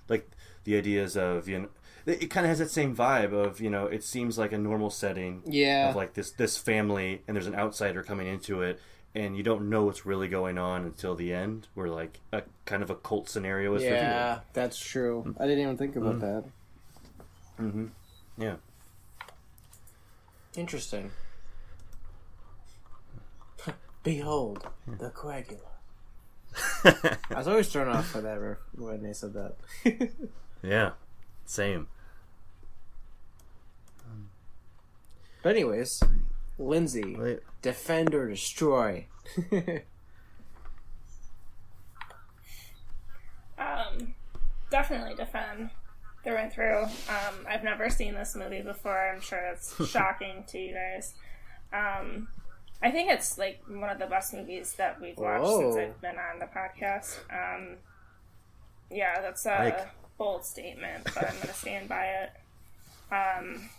like 0.10 0.30
the 0.64 0.78
ideas 0.78 1.16
of 1.16 1.48
you 1.48 1.60
know, 1.60 1.70
it, 2.06 2.24
it 2.24 2.28
kind 2.28 2.46
of 2.46 2.50
has 2.50 2.60
that 2.60 2.72
same 2.72 2.96
vibe 2.96 3.34
of 3.34 3.60
you 3.62 3.70
know, 3.70 3.86
it 3.86 4.04
seems 4.04 4.38
like 4.38 4.52
a 4.52 4.58
normal 4.58 4.90
setting 4.90 5.42
Yeah. 5.46 5.90
of 5.90 5.96
like 5.96 6.14
this 6.14 6.32
this 6.32 6.58
family, 6.58 7.22
and 7.28 7.36
there's 7.36 7.48
an 7.48 7.56
outsider 7.56 8.02
coming 8.04 8.28
into 8.28 8.62
it. 8.62 8.80
And 9.14 9.38
you 9.38 9.44
don't 9.44 9.70
know 9.70 9.86
what's 9.86 10.06
really 10.06 10.28
going 10.28 10.58
on 10.58 10.84
until 10.84 11.16
the 11.16 11.32
end, 11.34 11.68
where 11.74 11.88
like 11.88 12.20
a 12.34 12.44
kind 12.66 12.84
of 12.84 12.90
a 12.90 12.96
cult 12.96 13.30
scenario 13.30 13.74
is 13.76 13.82
yeah, 13.84 13.92
revealed. 13.92 14.42
that's 14.52 14.78
true. 14.78 15.34
I 15.40 15.44
didn't 15.48 15.60
even 15.64 15.78
think 15.78 15.96
about 15.96 16.20
that. 16.20 16.44
Mm-hmm. 17.62 17.86
Yeah. 18.38 18.56
Interesting. 20.56 21.12
Behold, 24.06 24.66
the 24.88 25.10
coagula. 25.10 25.58
I 27.32 27.38
was 27.38 27.48
always 27.50 27.68
thrown 27.68 27.90
off 27.90 28.14
by 28.14 28.22
that 28.22 28.40
ref- 28.40 28.58
when 28.78 29.02
they 29.04 29.12
said 29.14 29.34
that. 29.34 29.56
Yeah, 30.64 30.92
same. 31.46 31.88
But 35.44 35.50
anyways, 35.56 36.02
Lindsay, 36.58 37.16
Wait. 37.16 37.40
defend 37.62 38.16
or 38.16 38.30
destroy. 38.30 39.06
Um, 43.58 44.16
definitely 44.70 45.16
defend 45.16 45.70
through 46.24 46.36
and 46.36 46.52
through. 46.52 46.84
Um, 46.84 47.46
I've 47.50 47.64
never 47.64 47.90
seen 47.90 48.14
this 48.14 48.36
movie 48.36 48.62
before. 48.62 49.12
I'm 49.14 49.22
sure 49.22 49.40
it's 49.54 49.74
shocking 49.90 50.44
to 50.48 50.58
you 50.60 50.74
guys. 50.74 51.14
Um, 51.72 52.28
I 52.82 52.92
think 52.92 53.10
it's 53.10 53.38
like 53.38 53.64
one 53.68 53.90
of 53.90 54.00
the 54.00 54.06
best 54.06 54.34
movies 54.34 54.74
that 54.74 55.00
we've 55.02 55.18
watched 55.18 55.48
since 55.48 55.76
I've 55.76 56.02
been 56.02 56.18
on 56.18 56.40
the 56.40 56.46
podcast. 56.46 57.18
Um, 57.32 57.78
yeah, 58.92 59.22
that's 59.22 59.46
a 59.46 59.50
Like- 59.50 59.88
bold 60.18 60.46
statement, 60.46 61.04
but 61.06 61.24
I'm 61.28 61.36
going 61.36 61.48
to 61.48 61.54
stand 61.54 61.90
by 61.90 62.06
it. 62.06 62.32
Um, 63.12 63.70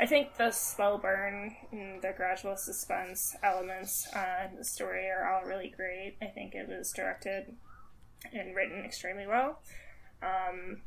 I 0.00 0.06
think 0.06 0.36
the 0.36 0.50
slow 0.52 0.96
burn 0.98 1.56
and 1.72 2.00
the 2.00 2.12
gradual 2.16 2.56
suspense 2.56 3.34
elements 3.42 4.06
uh, 4.14 4.46
in 4.50 4.56
the 4.56 4.64
story 4.64 5.10
are 5.10 5.28
all 5.28 5.44
really 5.44 5.68
great. 5.68 6.16
I 6.22 6.26
think 6.26 6.54
it 6.54 6.68
was 6.68 6.92
directed 6.92 7.54
and 8.32 8.54
written 8.54 8.84
extremely 8.84 9.26
well. 9.26 9.60
Um, 10.22 10.82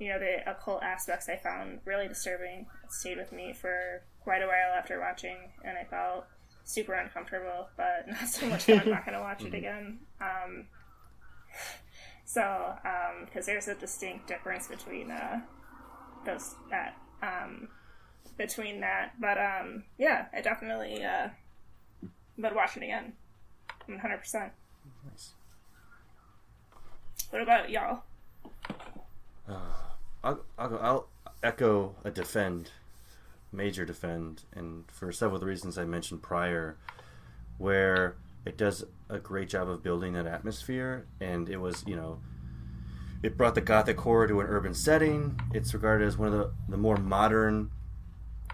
you 0.00 0.08
know, 0.08 0.18
the 0.18 0.48
occult 0.50 0.82
aspects 0.82 1.28
I 1.28 1.36
found 1.36 1.80
really 1.84 2.08
disturbing. 2.08 2.66
It 2.84 2.92
stayed 2.92 3.18
with 3.18 3.32
me 3.32 3.52
for 3.52 4.02
quite 4.24 4.42
a 4.42 4.46
while 4.46 4.72
after 4.76 4.98
watching, 5.00 5.36
and 5.64 5.78
I 5.78 5.84
felt 5.84 6.26
super 6.68 6.92
uncomfortable, 6.92 7.68
but 7.76 8.06
not 8.08 8.28
so 8.28 8.46
much 8.46 8.66
that 8.66 8.82
I'm 8.82 8.90
not 8.90 9.04
going 9.04 9.16
to 9.16 9.22
watch 9.22 9.42
it 9.42 9.54
again. 9.62 9.98
Um, 10.20 10.66
so, 12.24 12.74
because 13.24 13.46
there's 13.46 13.68
a 13.68 13.74
distinct 13.74 14.28
difference 14.28 14.68
between 14.68 15.10
uh, 15.10 15.40
those 16.26 16.54
that 16.70 16.96
um, 17.22 17.68
between 18.36 18.80
that, 18.80 19.12
but 19.18 19.38
um, 19.38 19.84
yeah, 19.96 20.26
I 20.32 20.42
definitely 20.42 21.02
uh, 21.02 21.28
would 22.36 22.54
watch 22.54 22.76
it 22.76 22.82
again, 22.82 23.14
one 23.86 23.98
hundred 23.98 24.18
percent. 24.18 24.52
Nice. 25.10 25.32
What 27.30 27.42
about 27.42 27.70
y'all? 27.70 28.02
I'll, 30.22 30.40
I'll, 30.58 30.78
I'll 30.78 31.08
echo 31.42 31.94
a 32.04 32.10
defend, 32.10 32.70
major 33.52 33.84
defend, 33.84 34.42
and 34.54 34.84
for 34.90 35.12
several 35.12 35.36
of 35.36 35.40
the 35.40 35.46
reasons 35.46 35.78
I 35.78 35.84
mentioned 35.84 36.22
prior, 36.22 36.76
where 37.58 38.16
it 38.44 38.56
does 38.56 38.84
a 39.08 39.18
great 39.18 39.48
job 39.48 39.68
of 39.68 39.82
building 39.82 40.12
that 40.14 40.26
atmosphere, 40.26 41.06
and 41.20 41.48
it 41.48 41.58
was, 41.58 41.84
you 41.86 41.96
know, 41.96 42.20
it 43.22 43.36
brought 43.36 43.54
the 43.54 43.60
gothic 43.60 43.98
horror 44.00 44.28
to 44.28 44.40
an 44.40 44.46
urban 44.46 44.74
setting. 44.74 45.40
It's 45.52 45.74
regarded 45.74 46.06
as 46.06 46.16
one 46.16 46.28
of 46.28 46.34
the, 46.34 46.52
the 46.68 46.76
more 46.76 46.96
modern 46.96 47.70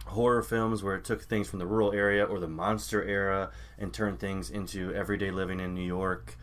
horror 0.06 0.42
films 0.42 0.82
where 0.82 0.94
it 0.94 1.04
took 1.04 1.22
things 1.22 1.48
from 1.48 1.58
the 1.58 1.66
rural 1.66 1.92
area 1.92 2.24
or 2.24 2.38
the 2.38 2.48
monster 2.48 3.02
era 3.02 3.50
and 3.78 3.92
turned 3.92 4.20
things 4.20 4.50
into 4.50 4.94
everyday 4.94 5.30
living 5.30 5.60
in 5.60 5.74
New 5.74 5.84
York. 5.84 6.36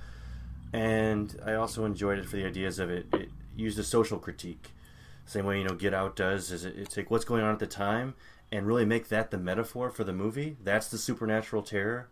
And 0.71 1.39
I 1.45 1.55
also 1.55 1.85
enjoyed 1.85 2.19
it 2.19 2.25
for 2.25 2.35
the 2.35 2.45
ideas 2.45 2.79
of 2.79 2.89
it. 2.91 3.07
It 3.13 3.29
used 3.55 3.79
a 3.79 3.83
social 3.83 4.19
critique 4.19 4.71
same 5.25 5.45
way 5.45 5.59
you 5.59 5.63
know 5.63 5.75
Get 5.75 5.93
Out 5.93 6.15
does 6.15 6.51
is 6.51 6.65
it, 6.65 6.75
it's 6.77 6.97
like 6.97 7.09
what's 7.09 7.25
going 7.25 7.43
on 7.43 7.53
at 7.53 7.59
the 7.59 7.67
time 7.67 8.15
and 8.51 8.67
really 8.67 8.85
make 8.85 9.07
that 9.09 9.31
the 9.31 9.37
metaphor 9.37 9.89
for 9.89 10.03
the 10.03 10.13
movie. 10.13 10.57
That's 10.63 10.89
the 10.89 10.97
supernatural 10.97 11.63
terror. 11.63 12.09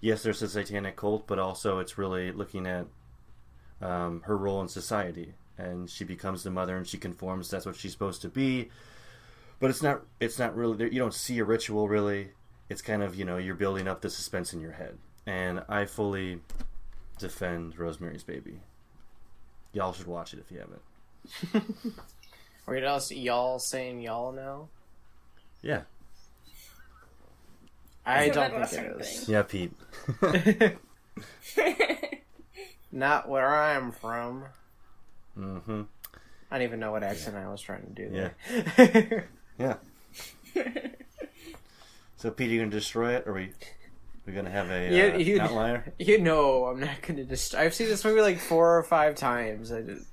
Yes, 0.00 0.22
there's 0.22 0.42
a 0.42 0.48
satanic 0.48 0.96
cult, 0.96 1.26
but 1.26 1.38
also 1.38 1.78
it's 1.78 1.98
really 1.98 2.32
looking 2.32 2.66
at 2.66 2.86
um, 3.80 4.22
her 4.26 4.36
role 4.36 4.60
in 4.60 4.68
society, 4.68 5.34
and 5.56 5.88
she 5.88 6.04
becomes 6.04 6.42
the 6.42 6.50
mother 6.50 6.76
and 6.76 6.86
she 6.86 6.98
conforms. 6.98 7.50
That's 7.50 7.66
what 7.66 7.76
she's 7.76 7.92
supposed 7.92 8.22
to 8.22 8.28
be. 8.28 8.70
But 9.60 9.70
it's 9.70 9.82
not. 9.82 10.02
It's 10.20 10.38
not 10.38 10.56
really. 10.56 10.84
You 10.84 11.00
don't 11.00 11.14
see 11.14 11.38
a 11.38 11.44
ritual 11.44 11.88
really. 11.88 12.30
It's 12.68 12.82
kind 12.82 13.02
of 13.02 13.16
you 13.16 13.24
know 13.24 13.38
you're 13.38 13.56
building 13.56 13.88
up 13.88 14.02
the 14.02 14.10
suspense 14.10 14.52
in 14.52 14.60
your 14.60 14.72
head, 14.72 14.98
and 15.26 15.64
I 15.68 15.84
fully 15.86 16.40
defend 17.18 17.76
Rosemary's 17.76 18.22
Baby. 18.22 18.60
Y'all 19.72 19.92
should 19.92 20.06
watch 20.06 20.32
it 20.32 20.38
if 20.38 20.52
you 20.52 20.60
haven't. 20.60 21.94
You 22.70 22.82
know, 22.82 22.98
y'all 23.10 23.58
saying 23.58 24.00
y'all 24.02 24.30
now? 24.30 24.68
Yeah. 25.62 25.82
I 28.06 28.24
Isn't 28.24 28.34
don't 28.34 28.66
think 28.68 28.86
it 28.86 28.96
Western 28.96 29.00
is. 29.00 29.28
Yeah, 29.28 29.42
Pete. 29.42 29.72
Not 32.92 33.28
where 33.28 33.54
I'm 33.54 33.92
from. 33.92 34.44
mm-hmm. 35.38 35.82
I 36.50 36.56
don't 36.58 36.66
even 36.66 36.80
know 36.80 36.92
what 36.92 37.02
accent 37.02 37.36
I 37.36 37.46
was 37.48 37.60
trying 37.60 37.82
to 37.82 37.90
do 37.90 38.10
Yeah. 38.14 38.30
there. 38.76 39.28
Yeah. 39.58 39.74
so, 42.16 42.30
Pete, 42.30 42.48
are 42.48 42.52
you 42.52 42.60
gonna 42.60 42.70
destroy 42.70 43.14
it, 43.16 43.24
or 43.26 43.32
are 43.32 43.34
we 43.34 43.50
we 44.24 44.32
gonna 44.32 44.50
have 44.50 44.70
a 44.70 44.88
Yeah, 44.90 45.14
uh, 45.14 45.18
you- 45.18 45.40
outlier? 45.40 45.92
you 45.98 46.18
know, 46.20 46.66
I'm 46.66 46.78
not 46.80 47.02
gonna 47.02 47.24
just. 47.24 47.54
I've 47.56 47.74
seen 47.74 47.88
this 47.88 48.04
movie 48.04 48.20
like 48.20 48.38
four 48.38 48.78
or 48.78 48.82
five 48.84 49.16
times. 49.16 49.72
I 49.72 49.82
just, 49.82 50.06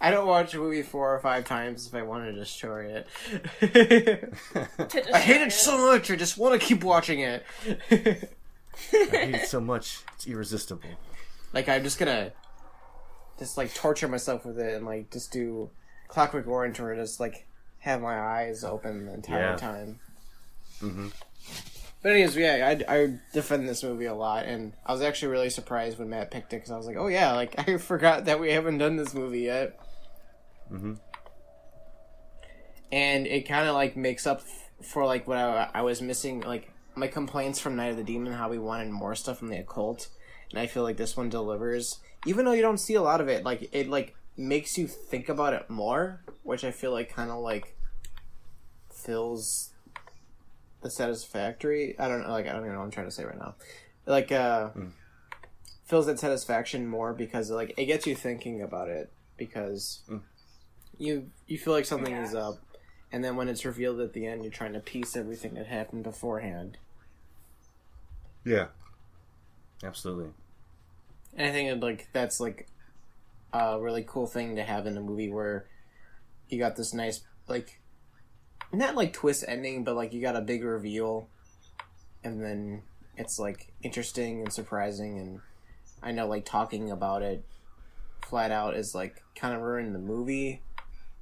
I 0.00 0.10
don't 0.10 0.26
watch 0.26 0.54
a 0.54 0.58
movie 0.58 0.82
four 0.82 1.14
or 1.14 1.18
five 1.20 1.44
times 1.44 1.86
if 1.86 1.94
I 1.94 2.02
want 2.02 2.24
to 2.24 2.32
destroy 2.32 2.84
it. 2.86 3.06
To 3.60 5.14
I 5.14 5.18
hate 5.20 5.42
destroy 5.44 5.46
it 5.46 5.52
so 5.52 5.78
much. 5.78 6.10
I 6.10 6.16
just 6.16 6.38
want 6.38 6.60
to 6.60 6.66
keep 6.66 6.84
watching 6.84 7.20
it. 7.20 7.44
I 7.90 7.94
hate 8.90 9.34
it 9.34 9.48
so 9.48 9.60
much; 9.60 10.00
it's 10.14 10.26
irresistible. 10.26 10.88
like 11.52 11.68
I'm 11.68 11.82
just 11.82 11.98
gonna 11.98 12.32
just 13.38 13.56
like 13.56 13.74
torture 13.74 14.08
myself 14.08 14.44
with 14.44 14.58
it 14.58 14.74
and 14.74 14.86
like 14.86 15.10
just 15.10 15.32
do 15.32 15.70
Clockwork 16.08 16.46
Orange 16.46 16.78
or 16.80 16.94
just 16.94 17.18
like 17.20 17.46
have 17.80 18.00
my 18.00 18.18
eyes 18.18 18.64
open 18.64 19.06
the 19.06 19.14
entire 19.14 19.50
Yeah. 19.50 19.56
time. 19.56 20.00
Mhm. 20.80 21.12
But 22.06 22.12
anyways, 22.12 22.36
yeah, 22.36 22.72
I, 22.88 22.94
I 22.94 23.18
defend 23.32 23.68
this 23.68 23.82
movie 23.82 24.04
a 24.04 24.14
lot, 24.14 24.44
and 24.44 24.74
I 24.86 24.92
was 24.92 25.02
actually 25.02 25.32
really 25.32 25.50
surprised 25.50 25.98
when 25.98 26.08
Matt 26.08 26.30
picked 26.30 26.52
it 26.52 26.58
because 26.58 26.70
I 26.70 26.76
was 26.76 26.86
like, 26.86 26.94
oh 26.96 27.08
yeah, 27.08 27.32
like 27.32 27.56
I 27.68 27.78
forgot 27.78 28.26
that 28.26 28.38
we 28.38 28.52
haven't 28.52 28.78
done 28.78 28.94
this 28.94 29.12
movie 29.12 29.40
yet. 29.40 29.76
Mhm. 30.70 31.00
And 32.92 33.26
it 33.26 33.48
kind 33.48 33.68
of 33.68 33.74
like 33.74 33.96
makes 33.96 34.24
up 34.24 34.38
f- 34.38 34.86
for 34.86 35.04
like 35.04 35.26
what 35.26 35.38
I, 35.38 35.68
I 35.74 35.82
was 35.82 36.00
missing, 36.00 36.42
like 36.42 36.70
my 36.94 37.08
complaints 37.08 37.58
from 37.58 37.74
Night 37.74 37.90
of 37.90 37.96
the 37.96 38.04
Demon, 38.04 38.34
how 38.34 38.50
we 38.50 38.58
wanted 38.60 38.90
more 38.90 39.16
stuff 39.16 39.38
from 39.40 39.48
the 39.48 39.58
occult, 39.58 40.06
and 40.52 40.60
I 40.60 40.68
feel 40.68 40.84
like 40.84 40.98
this 40.98 41.16
one 41.16 41.28
delivers. 41.28 41.98
Even 42.24 42.44
though 42.44 42.52
you 42.52 42.62
don't 42.62 42.78
see 42.78 42.94
a 42.94 43.02
lot 43.02 43.20
of 43.20 43.26
it, 43.26 43.42
like 43.42 43.68
it 43.72 43.88
like 43.88 44.14
makes 44.36 44.78
you 44.78 44.86
think 44.86 45.28
about 45.28 45.54
it 45.54 45.68
more, 45.68 46.22
which 46.44 46.62
I 46.62 46.70
feel 46.70 46.92
like 46.92 47.12
kind 47.12 47.32
of 47.32 47.40
like 47.40 47.74
fills 48.92 49.72
the 50.86 50.90
satisfactory. 50.90 51.98
I 51.98 52.08
don't 52.08 52.22
know, 52.22 52.30
like 52.30 52.46
I 52.46 52.52
don't 52.52 52.62
even 52.62 52.72
know 52.72 52.78
what 52.78 52.84
I'm 52.84 52.90
trying 52.90 53.06
to 53.06 53.12
say 53.12 53.24
right 53.24 53.38
now. 53.38 53.54
Like 54.06 54.32
uh, 54.32 54.70
fills 55.84 56.06
that 56.06 56.18
satisfaction 56.18 56.86
more 56.86 57.12
because 57.12 57.50
like 57.50 57.74
it 57.76 57.86
gets 57.86 58.06
you 58.06 58.14
thinking 58.14 58.62
about 58.62 58.88
it 58.88 59.10
because 59.36 60.00
you 60.98 61.30
you 61.46 61.58
feel 61.58 61.72
like 61.72 61.84
something 61.84 62.14
is 62.14 62.34
up, 62.34 62.58
and 63.12 63.22
then 63.22 63.36
when 63.36 63.48
it's 63.48 63.64
revealed 63.64 64.00
at 64.00 64.12
the 64.12 64.26
end, 64.26 64.42
you're 64.42 64.52
trying 64.52 64.72
to 64.74 64.80
piece 64.80 65.16
everything 65.16 65.54
that 65.54 65.66
happened 65.66 66.04
beforehand. 66.04 66.78
Yeah. 68.44 68.66
Absolutely. 69.82 70.30
And 71.36 71.48
I 71.48 71.52
think 71.52 71.82
like 71.82 72.08
that's 72.12 72.40
like 72.40 72.68
a 73.52 73.78
really 73.80 74.04
cool 74.06 74.26
thing 74.26 74.56
to 74.56 74.62
have 74.62 74.86
in 74.86 74.96
a 74.96 75.00
movie 75.00 75.30
where 75.30 75.66
you 76.48 76.58
got 76.58 76.76
this 76.76 76.94
nice 76.94 77.22
like 77.48 77.80
not 78.72 78.94
like 78.94 79.12
twist 79.12 79.44
ending, 79.46 79.84
but 79.84 79.94
like 79.96 80.12
you 80.12 80.20
got 80.20 80.36
a 80.36 80.40
big 80.40 80.64
reveal, 80.64 81.28
and 82.24 82.42
then 82.42 82.82
it's 83.16 83.38
like 83.38 83.72
interesting 83.82 84.40
and 84.42 84.52
surprising. 84.52 85.18
And 85.18 85.40
I 86.02 86.12
know 86.12 86.26
like 86.26 86.44
talking 86.44 86.90
about 86.90 87.22
it 87.22 87.44
flat 88.26 88.50
out 88.50 88.76
is 88.76 88.94
like 88.94 89.22
kind 89.34 89.54
of 89.54 89.62
ruining 89.62 89.92
the 89.92 89.98
movie, 89.98 90.62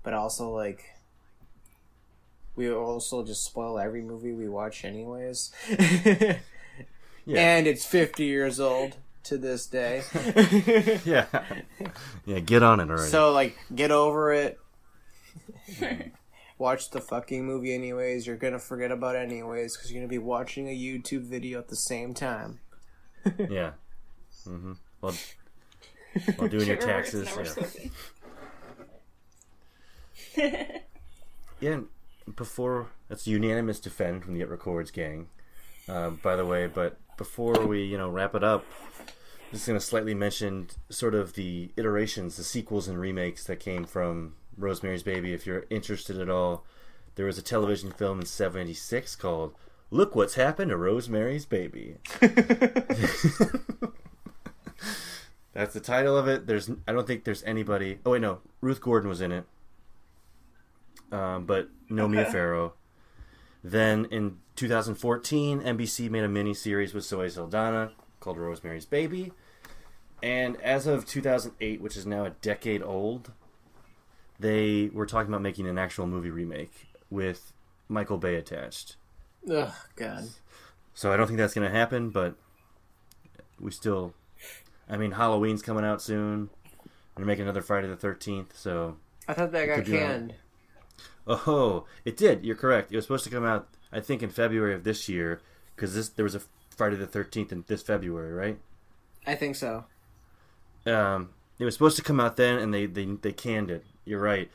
but 0.02 0.14
also 0.14 0.50
like 0.50 0.84
we 2.56 2.70
also 2.72 3.24
just 3.24 3.44
spoil 3.44 3.78
every 3.78 4.02
movie 4.02 4.32
we 4.32 4.48
watch 4.48 4.84
anyways. 4.84 5.52
Yeah. 7.26 7.56
And 7.56 7.66
it's 7.66 7.84
50 7.84 8.24
years 8.24 8.60
old 8.60 8.96
to 9.24 9.38
this 9.38 9.66
day. 9.66 10.02
yeah. 11.04 11.26
Yeah, 12.26 12.38
get 12.38 12.62
on 12.62 12.80
it 12.80 12.88
already. 12.88 13.10
So 13.10 13.32
like, 13.32 13.54
get 13.74 13.90
over 13.90 14.32
it. 14.32 14.58
Watch 16.64 16.88
the 16.88 17.00
fucking 17.02 17.44
movie 17.44 17.74
anyways. 17.74 18.26
You're 18.26 18.38
gonna 18.38 18.58
forget 18.58 18.90
about 18.90 19.16
it 19.16 19.18
anyways 19.18 19.76
because 19.76 19.92
you're 19.92 20.00
gonna 20.00 20.08
be 20.08 20.16
watching 20.16 20.66
a 20.66 20.74
YouTube 20.74 21.20
video 21.20 21.58
at 21.58 21.68
the 21.68 21.76
same 21.76 22.14
time. 22.14 22.60
yeah. 23.38 23.72
Mm-hmm. 24.48 24.72
Well, 25.02 25.14
while 26.36 26.48
doing 26.48 26.66
your 26.66 26.78
taxes. 26.78 27.28
Yeah. 30.38 30.78
yeah. 31.60 31.80
Before 32.34 32.88
that's 33.08 33.26
unanimous 33.26 33.78
defend 33.78 34.24
from 34.24 34.32
the 34.32 34.40
It 34.40 34.48
Records 34.48 34.90
gang. 34.90 35.28
Uh, 35.86 36.08
by 36.08 36.34
the 36.34 36.46
way, 36.46 36.66
but 36.66 36.96
before 37.18 37.66
we 37.66 37.84
you 37.84 37.98
know 37.98 38.08
wrap 38.08 38.34
it 38.34 38.42
up, 38.42 38.64
just 39.52 39.66
going 39.66 39.78
to 39.78 39.84
slightly 39.84 40.14
mention 40.14 40.68
sort 40.88 41.14
of 41.14 41.34
the 41.34 41.72
iterations, 41.76 42.38
the 42.38 42.42
sequels 42.42 42.88
and 42.88 42.98
remakes 42.98 43.44
that 43.44 43.60
came 43.60 43.84
from 43.84 44.36
Rosemary's 44.56 45.02
Baby. 45.02 45.32
If 45.32 45.46
you're 45.46 45.64
interested 45.70 46.18
at 46.18 46.28
all, 46.30 46.64
there 47.14 47.26
was 47.26 47.38
a 47.38 47.42
television 47.42 47.90
film 47.92 48.20
in 48.20 48.26
'76 48.26 49.16
called 49.16 49.54
"Look 49.90 50.14
What's 50.16 50.34
Happened 50.34 50.70
to 50.70 50.76
Rosemary's 50.76 51.46
Baby." 51.46 51.96
That's 55.52 55.72
the 55.72 55.80
title 55.80 56.16
of 56.16 56.26
it. 56.26 56.46
There's, 56.48 56.68
I 56.88 56.92
don't 56.92 57.06
think 57.06 57.22
there's 57.24 57.44
anybody. 57.44 58.00
Oh 58.04 58.10
wait, 58.12 58.22
no, 58.22 58.40
Ruth 58.60 58.80
Gordon 58.80 59.08
was 59.08 59.20
in 59.20 59.30
it, 59.30 59.44
um, 61.12 61.46
but 61.46 61.68
no 61.88 62.08
Mia 62.08 62.22
Okay. 62.22 62.32
Farrow. 62.32 62.72
Then 63.62 64.06
in 64.10 64.38
2014, 64.56 65.60
NBC 65.60 66.10
made 66.10 66.24
a 66.24 66.28
mini 66.28 66.54
series 66.54 66.92
with 66.92 67.04
Zoe 67.04 67.28
Saldana 67.30 67.92
called 68.20 68.36
Rosemary's 68.36 68.84
Baby, 68.84 69.32
and 70.22 70.60
as 70.60 70.86
of 70.88 71.06
2008, 71.06 71.80
which 71.80 71.96
is 71.96 72.04
now 72.04 72.24
a 72.24 72.30
decade 72.30 72.82
old, 72.82 73.30
they 74.38 74.90
were 74.92 75.06
talking 75.06 75.28
about 75.28 75.42
making 75.42 75.66
an 75.66 75.78
actual 75.78 76.06
movie 76.06 76.30
remake 76.30 76.88
with 77.10 77.52
Michael 77.88 78.18
Bay 78.18 78.36
attached. 78.36 78.96
Ugh, 79.50 79.72
God. 79.96 80.28
So 80.94 81.12
I 81.12 81.16
don't 81.16 81.26
think 81.26 81.38
that's 81.38 81.54
going 81.54 81.70
to 81.70 81.76
happen, 81.76 82.10
but 82.10 82.34
we 83.60 83.70
still. 83.70 84.14
I 84.88 84.96
mean, 84.96 85.12
Halloween's 85.12 85.62
coming 85.62 85.84
out 85.84 86.02
soon. 86.02 86.50
They're 87.16 87.26
making 87.26 87.44
another 87.44 87.62
Friday 87.62 87.88
the 87.88 87.96
13th, 87.96 88.54
so. 88.54 88.96
I 89.28 89.32
thought 89.32 89.52
that 89.52 89.66
got 89.66 89.86
canned. 89.86 90.34
Oh, 91.26 91.86
it 92.04 92.16
did. 92.16 92.44
You're 92.44 92.56
correct. 92.56 92.92
It 92.92 92.96
was 92.96 93.04
supposed 93.04 93.24
to 93.24 93.30
come 93.30 93.44
out, 93.44 93.68
I 93.92 94.00
think, 94.00 94.22
in 94.22 94.28
February 94.28 94.74
of 94.74 94.84
this 94.84 95.08
year, 95.08 95.40
because 95.74 95.94
this 95.94 96.10
there 96.10 96.24
was 96.24 96.34
a 96.34 96.42
Friday 96.68 96.96
the 96.96 97.06
13th 97.06 97.50
in 97.52 97.64
this 97.66 97.82
February, 97.82 98.32
right? 98.32 98.58
I 99.26 99.34
think 99.34 99.56
so. 99.56 99.84
Um, 100.84 101.30
it 101.58 101.64
was 101.64 101.74
supposed 101.74 101.96
to 101.96 102.02
come 102.02 102.20
out 102.20 102.36
then, 102.36 102.58
and 102.58 102.74
they, 102.74 102.84
they, 102.86 103.06
they 103.06 103.32
canned 103.32 103.70
it. 103.70 103.86
You're 104.04 104.20
right. 104.20 104.50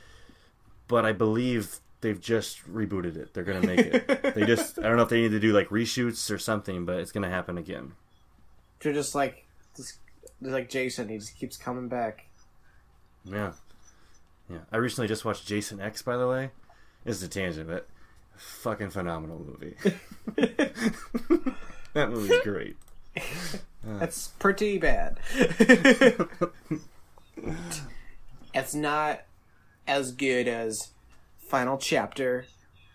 But 0.88 1.06
I 1.06 1.12
believe 1.12 1.80
they've 2.02 2.20
just 2.20 2.66
rebooted 2.72 3.16
it. 3.16 3.34
They're 3.34 3.44
going 3.44 3.62
to 3.62 3.68
make 3.68 3.80
it. 3.80 4.34
they 4.36 4.46
just, 4.46 4.80
I 4.80 4.84
don't 4.84 4.98
know 4.98 5.04
if 5.04 5.10
they 5.10 5.22
need 5.22 5.32
to 5.32 5.40
do 5.40 5.54
like 5.54 5.70
reshoots 5.70 6.32
or 6.34 6.38
something, 6.38 6.86
but 6.86 6.98
it's 7.00 7.12
going 7.12 7.24
to 7.24 7.30
happen 7.30 7.58
again. 7.58 7.94
They're 8.80 8.94
just 8.94 9.16
like, 9.16 9.46
just, 9.76 9.98
like 10.42 10.70
Jason. 10.70 11.10
He 11.10 11.18
just 11.18 11.38
keeps 11.38 11.58
coming 11.58 11.90
back. 11.90 12.26
Yeah. 13.26 13.54
Yeah. 14.50 14.60
I 14.72 14.78
recently 14.78 15.08
just 15.08 15.26
watched 15.26 15.46
Jason 15.46 15.80
X, 15.80 16.02
by 16.02 16.18
the 16.18 16.28
way. 16.28 16.52
This 17.04 17.18
is 17.18 17.24
a 17.24 17.28
tangent, 17.28 17.68
but 17.68 17.88
fucking 18.36 18.90
phenomenal 18.90 19.40
movie. 19.40 19.76
that 21.94 22.10
movie's 22.10 22.42
great. 22.44 22.78
That's 23.84 24.30
pretty 24.40 24.78
bad. 24.78 25.20
it's 28.54 28.74
not 28.74 29.22
as 29.90 30.12
good 30.12 30.48
as 30.48 30.92
Final 31.40 31.78
Chapter, 31.78 32.46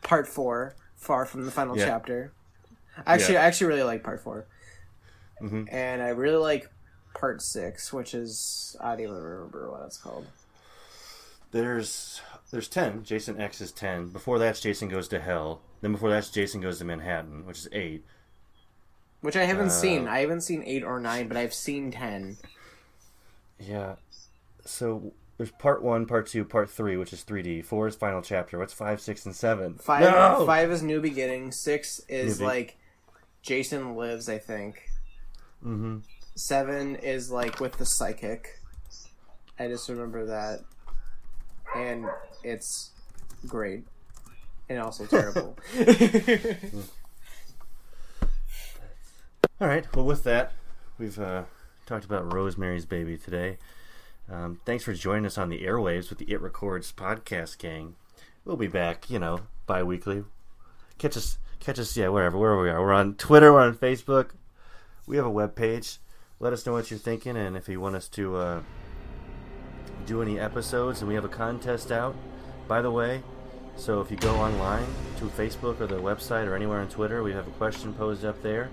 Part 0.02 0.28
Four. 0.28 0.76
Far 0.96 1.26
from 1.26 1.44
the 1.44 1.50
final 1.50 1.76
Yeah. 1.76 1.84
chapter. 1.86 2.32
Actually, 3.06 3.34
Yeah. 3.34 3.42
I 3.42 3.44
actually 3.46 3.66
really 3.66 3.82
like 3.82 4.02
Part 4.02 4.20
4 4.22 4.46
Mhm. 5.42 5.68
and 5.70 6.00
I 6.00 6.08
really 6.08 6.38
like 6.38 6.70
Part 7.12 7.42
Six, 7.42 7.92
which 7.92 8.14
is 8.14 8.74
I 8.80 8.90
don't 8.92 9.00
even 9.00 9.14
remember 9.16 9.70
what 9.70 9.82
it's 9.82 9.98
called. 9.98 10.26
There's 11.50 12.20
there's 12.50 12.68
ten. 12.68 13.04
Jason 13.04 13.40
X 13.40 13.60
is 13.60 13.70
ten. 13.72 14.08
Before 14.08 14.38
that's 14.38 14.60
Jason 14.60 14.88
Goes 14.88 15.08
to 15.08 15.20
Hell. 15.20 15.60
Then 15.82 15.92
before 15.92 16.10
that's 16.10 16.30
Jason 16.30 16.60
Goes 16.60 16.78
to 16.78 16.84
Manhattan, 16.84 17.44
which 17.46 17.58
is 17.58 17.68
eight. 17.72 18.04
Which 19.20 19.36
I 19.36 19.44
haven't 19.44 19.66
Uh, 19.66 19.70
seen. 19.70 20.08
I 20.08 20.20
haven't 20.20 20.40
seen 20.42 20.62
eight 20.64 20.82
or 20.84 21.00
nine, 21.00 21.28
but 21.28 21.36
I've 21.36 21.54
seen 21.54 21.90
ten. 21.90 22.36
Yeah. 23.58 23.96
So 24.64 25.12
there's 25.36 25.50
part 25.50 25.82
one, 25.82 26.06
part 26.06 26.26
two, 26.26 26.44
part 26.44 26.70
three, 26.70 26.96
which 26.96 27.12
is 27.12 27.24
3D. 27.24 27.64
Four 27.64 27.88
is 27.88 27.96
final 27.96 28.22
chapter. 28.22 28.58
What's 28.58 28.72
five, 28.72 29.00
six, 29.00 29.26
and 29.26 29.34
seven? 29.34 29.74
Five 29.74 30.02
No! 30.02 30.44
five 30.46 30.70
is 30.70 30.82
New 30.82 31.00
Beginning. 31.00 31.50
Six 31.52 32.00
is 32.08 32.38
New 32.38 32.44
Be- 32.44 32.48
like 32.48 32.76
Jason 33.42 33.96
Lives, 33.96 34.28
I 34.28 34.38
think. 34.38 34.88
Mm-hmm. 35.64 35.98
Seven 36.36 36.96
is 36.96 37.30
like 37.30 37.60
with 37.60 37.78
the 37.78 37.86
psychic. 37.86 38.60
I 39.58 39.68
just 39.68 39.88
remember 39.88 40.26
that. 40.26 40.60
And 41.76 42.06
it's 42.42 42.90
great. 43.46 43.84
And 44.68 44.78
also 44.78 45.06
terrible. 45.06 45.56
All 49.60 49.68
right. 49.68 49.86
Well, 49.94 50.04
with 50.04 50.24
that, 50.24 50.52
we've 50.98 51.18
uh, 51.18 51.44
talked 51.86 52.04
about 52.04 52.32
Rosemary's 52.32 52.86
Baby 52.86 53.16
today. 53.16 53.58
Um, 54.30 54.60
thanks 54.64 54.84
for 54.84 54.94
joining 54.94 55.26
us 55.26 55.36
on 55.36 55.50
the 55.50 55.60
airwaves 55.60 56.08
with 56.08 56.18
the 56.18 56.30
It 56.30 56.40
Records 56.40 56.92
podcast 56.92 57.58
gang. 57.58 57.96
We'll 58.44 58.56
be 58.56 58.68
back, 58.68 59.10
you 59.10 59.18
know, 59.18 59.40
bi-weekly. 59.66 60.24
Catch 60.96 61.16
us, 61.16 61.38
catch 61.60 61.78
us, 61.78 61.94
yeah, 61.96 62.08
wherever, 62.08 62.38
wherever 62.38 62.62
we 62.62 62.70
are. 62.70 62.80
We're 62.80 62.94
on 62.94 63.16
Twitter, 63.16 63.52
we're 63.52 63.60
on 63.60 63.76
Facebook. 63.76 64.30
We 65.06 65.16
have 65.16 65.26
a 65.26 65.30
web 65.30 65.54
page. 65.54 65.98
Let 66.40 66.54
us 66.54 66.64
know 66.64 66.72
what 66.72 66.90
you're 66.90 66.98
thinking, 66.98 67.36
and 67.36 67.54
if 67.54 67.68
you 67.68 67.80
want 67.80 67.96
us 67.96 68.08
to 68.10 68.36
uh, 68.36 68.62
do 70.06 70.22
any 70.22 70.38
episodes, 70.38 71.00
and 71.00 71.08
we 71.08 71.14
have 71.14 71.24
a 71.24 71.28
contest 71.28 71.92
out, 71.92 72.16
by 72.66 72.80
the 72.80 72.90
way. 72.90 73.22
So 73.76 74.00
if 74.00 74.10
you 74.10 74.16
go 74.16 74.36
online 74.36 74.86
to 75.18 75.26
Facebook 75.26 75.80
or 75.80 75.86
the 75.86 75.96
website 75.96 76.46
or 76.46 76.54
anywhere 76.54 76.80
on 76.80 76.88
Twitter, 76.88 77.22
we 77.22 77.32
have 77.32 77.46
a 77.46 77.52
question 77.52 77.92
posed 77.92 78.24
up 78.24 78.40
there. 78.42 78.70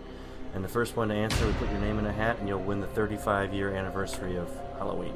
And 0.54 0.64
the 0.64 0.70
first 0.70 0.95
one 0.95 1.10
to 1.10 1.16
answer, 1.16 1.45
we 1.45 1.54
put 1.54 1.70
your 1.72 1.80
name 1.80 1.99
in 1.99 2.06
a 2.06 2.14
hat, 2.14 2.38
and 2.39 2.47
you'll 2.47 2.60
win 2.64 2.80
the 2.80 2.88
35 2.88 3.54
year 3.54 3.74
anniversary 3.74 4.38
of 4.38 4.49
Halloween 4.78 5.14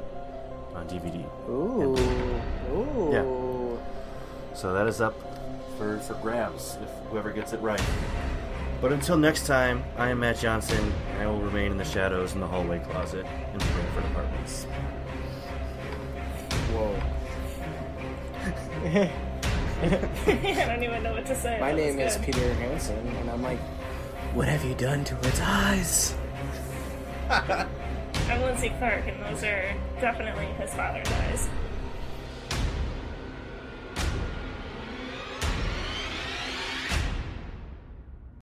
on 0.76 0.88
DVD. 0.88 1.24
Ooh. 1.50 1.96
Ooh. 2.74 3.10
Yeah. 3.12 4.56
So 4.56 4.74
that 4.74 4.88
is 4.88 5.02
up 5.02 5.16
for, 5.78 6.00
for 6.00 6.14
grabs 6.16 6.78
if 6.84 6.90
whoever 7.10 7.32
gets 7.32 7.54
it 7.54 7.60
right. 7.62 7.82
But 8.82 8.92
until 8.94 9.18
next 9.18 9.48
time, 9.48 9.84
I 9.98 10.10
am 10.10 10.20
Matt 10.20 10.38
Johnson, 10.38 10.94
and 11.14 11.24
I 11.24 11.28
will 11.28 11.40
remain 11.40 11.72
in 11.72 11.78
the 11.78 11.86
shadows 11.86 12.34
in 12.34 12.40
the 12.40 12.48
hallway 12.48 12.80
closet 12.80 13.26
in 13.54 13.58
the 13.58 13.66
Bramford 13.66 14.06
Apartments. 14.12 14.64
Whoa. 16.74 16.96
I 19.82 20.66
don't 20.68 20.84
even 20.84 21.04
know 21.04 21.14
what 21.14 21.26
to 21.26 21.36
say. 21.36 21.60
My 21.60 21.72
That 21.72 21.78
name 21.78 22.00
is. 22.00 22.18
Peter 22.18 22.54
Hansen, 22.56 23.08
and 23.08 23.30
I'm 23.30 23.42
like, 23.42 23.60
what 24.34 24.48
have 24.48 24.64
you 24.64 24.76
done 24.76 25.04
to 25.06 25.18
its 25.28 25.40
eyes? 25.42 26.16
I'm 28.28 28.42
Lindsay 28.42 28.70
Clark, 28.80 29.04
and 29.08 29.22
those 29.24 29.44
are 29.44 29.76
definitely 30.02 30.48
his 30.58 30.74
father's 30.74 31.08
eyes. 31.08 31.48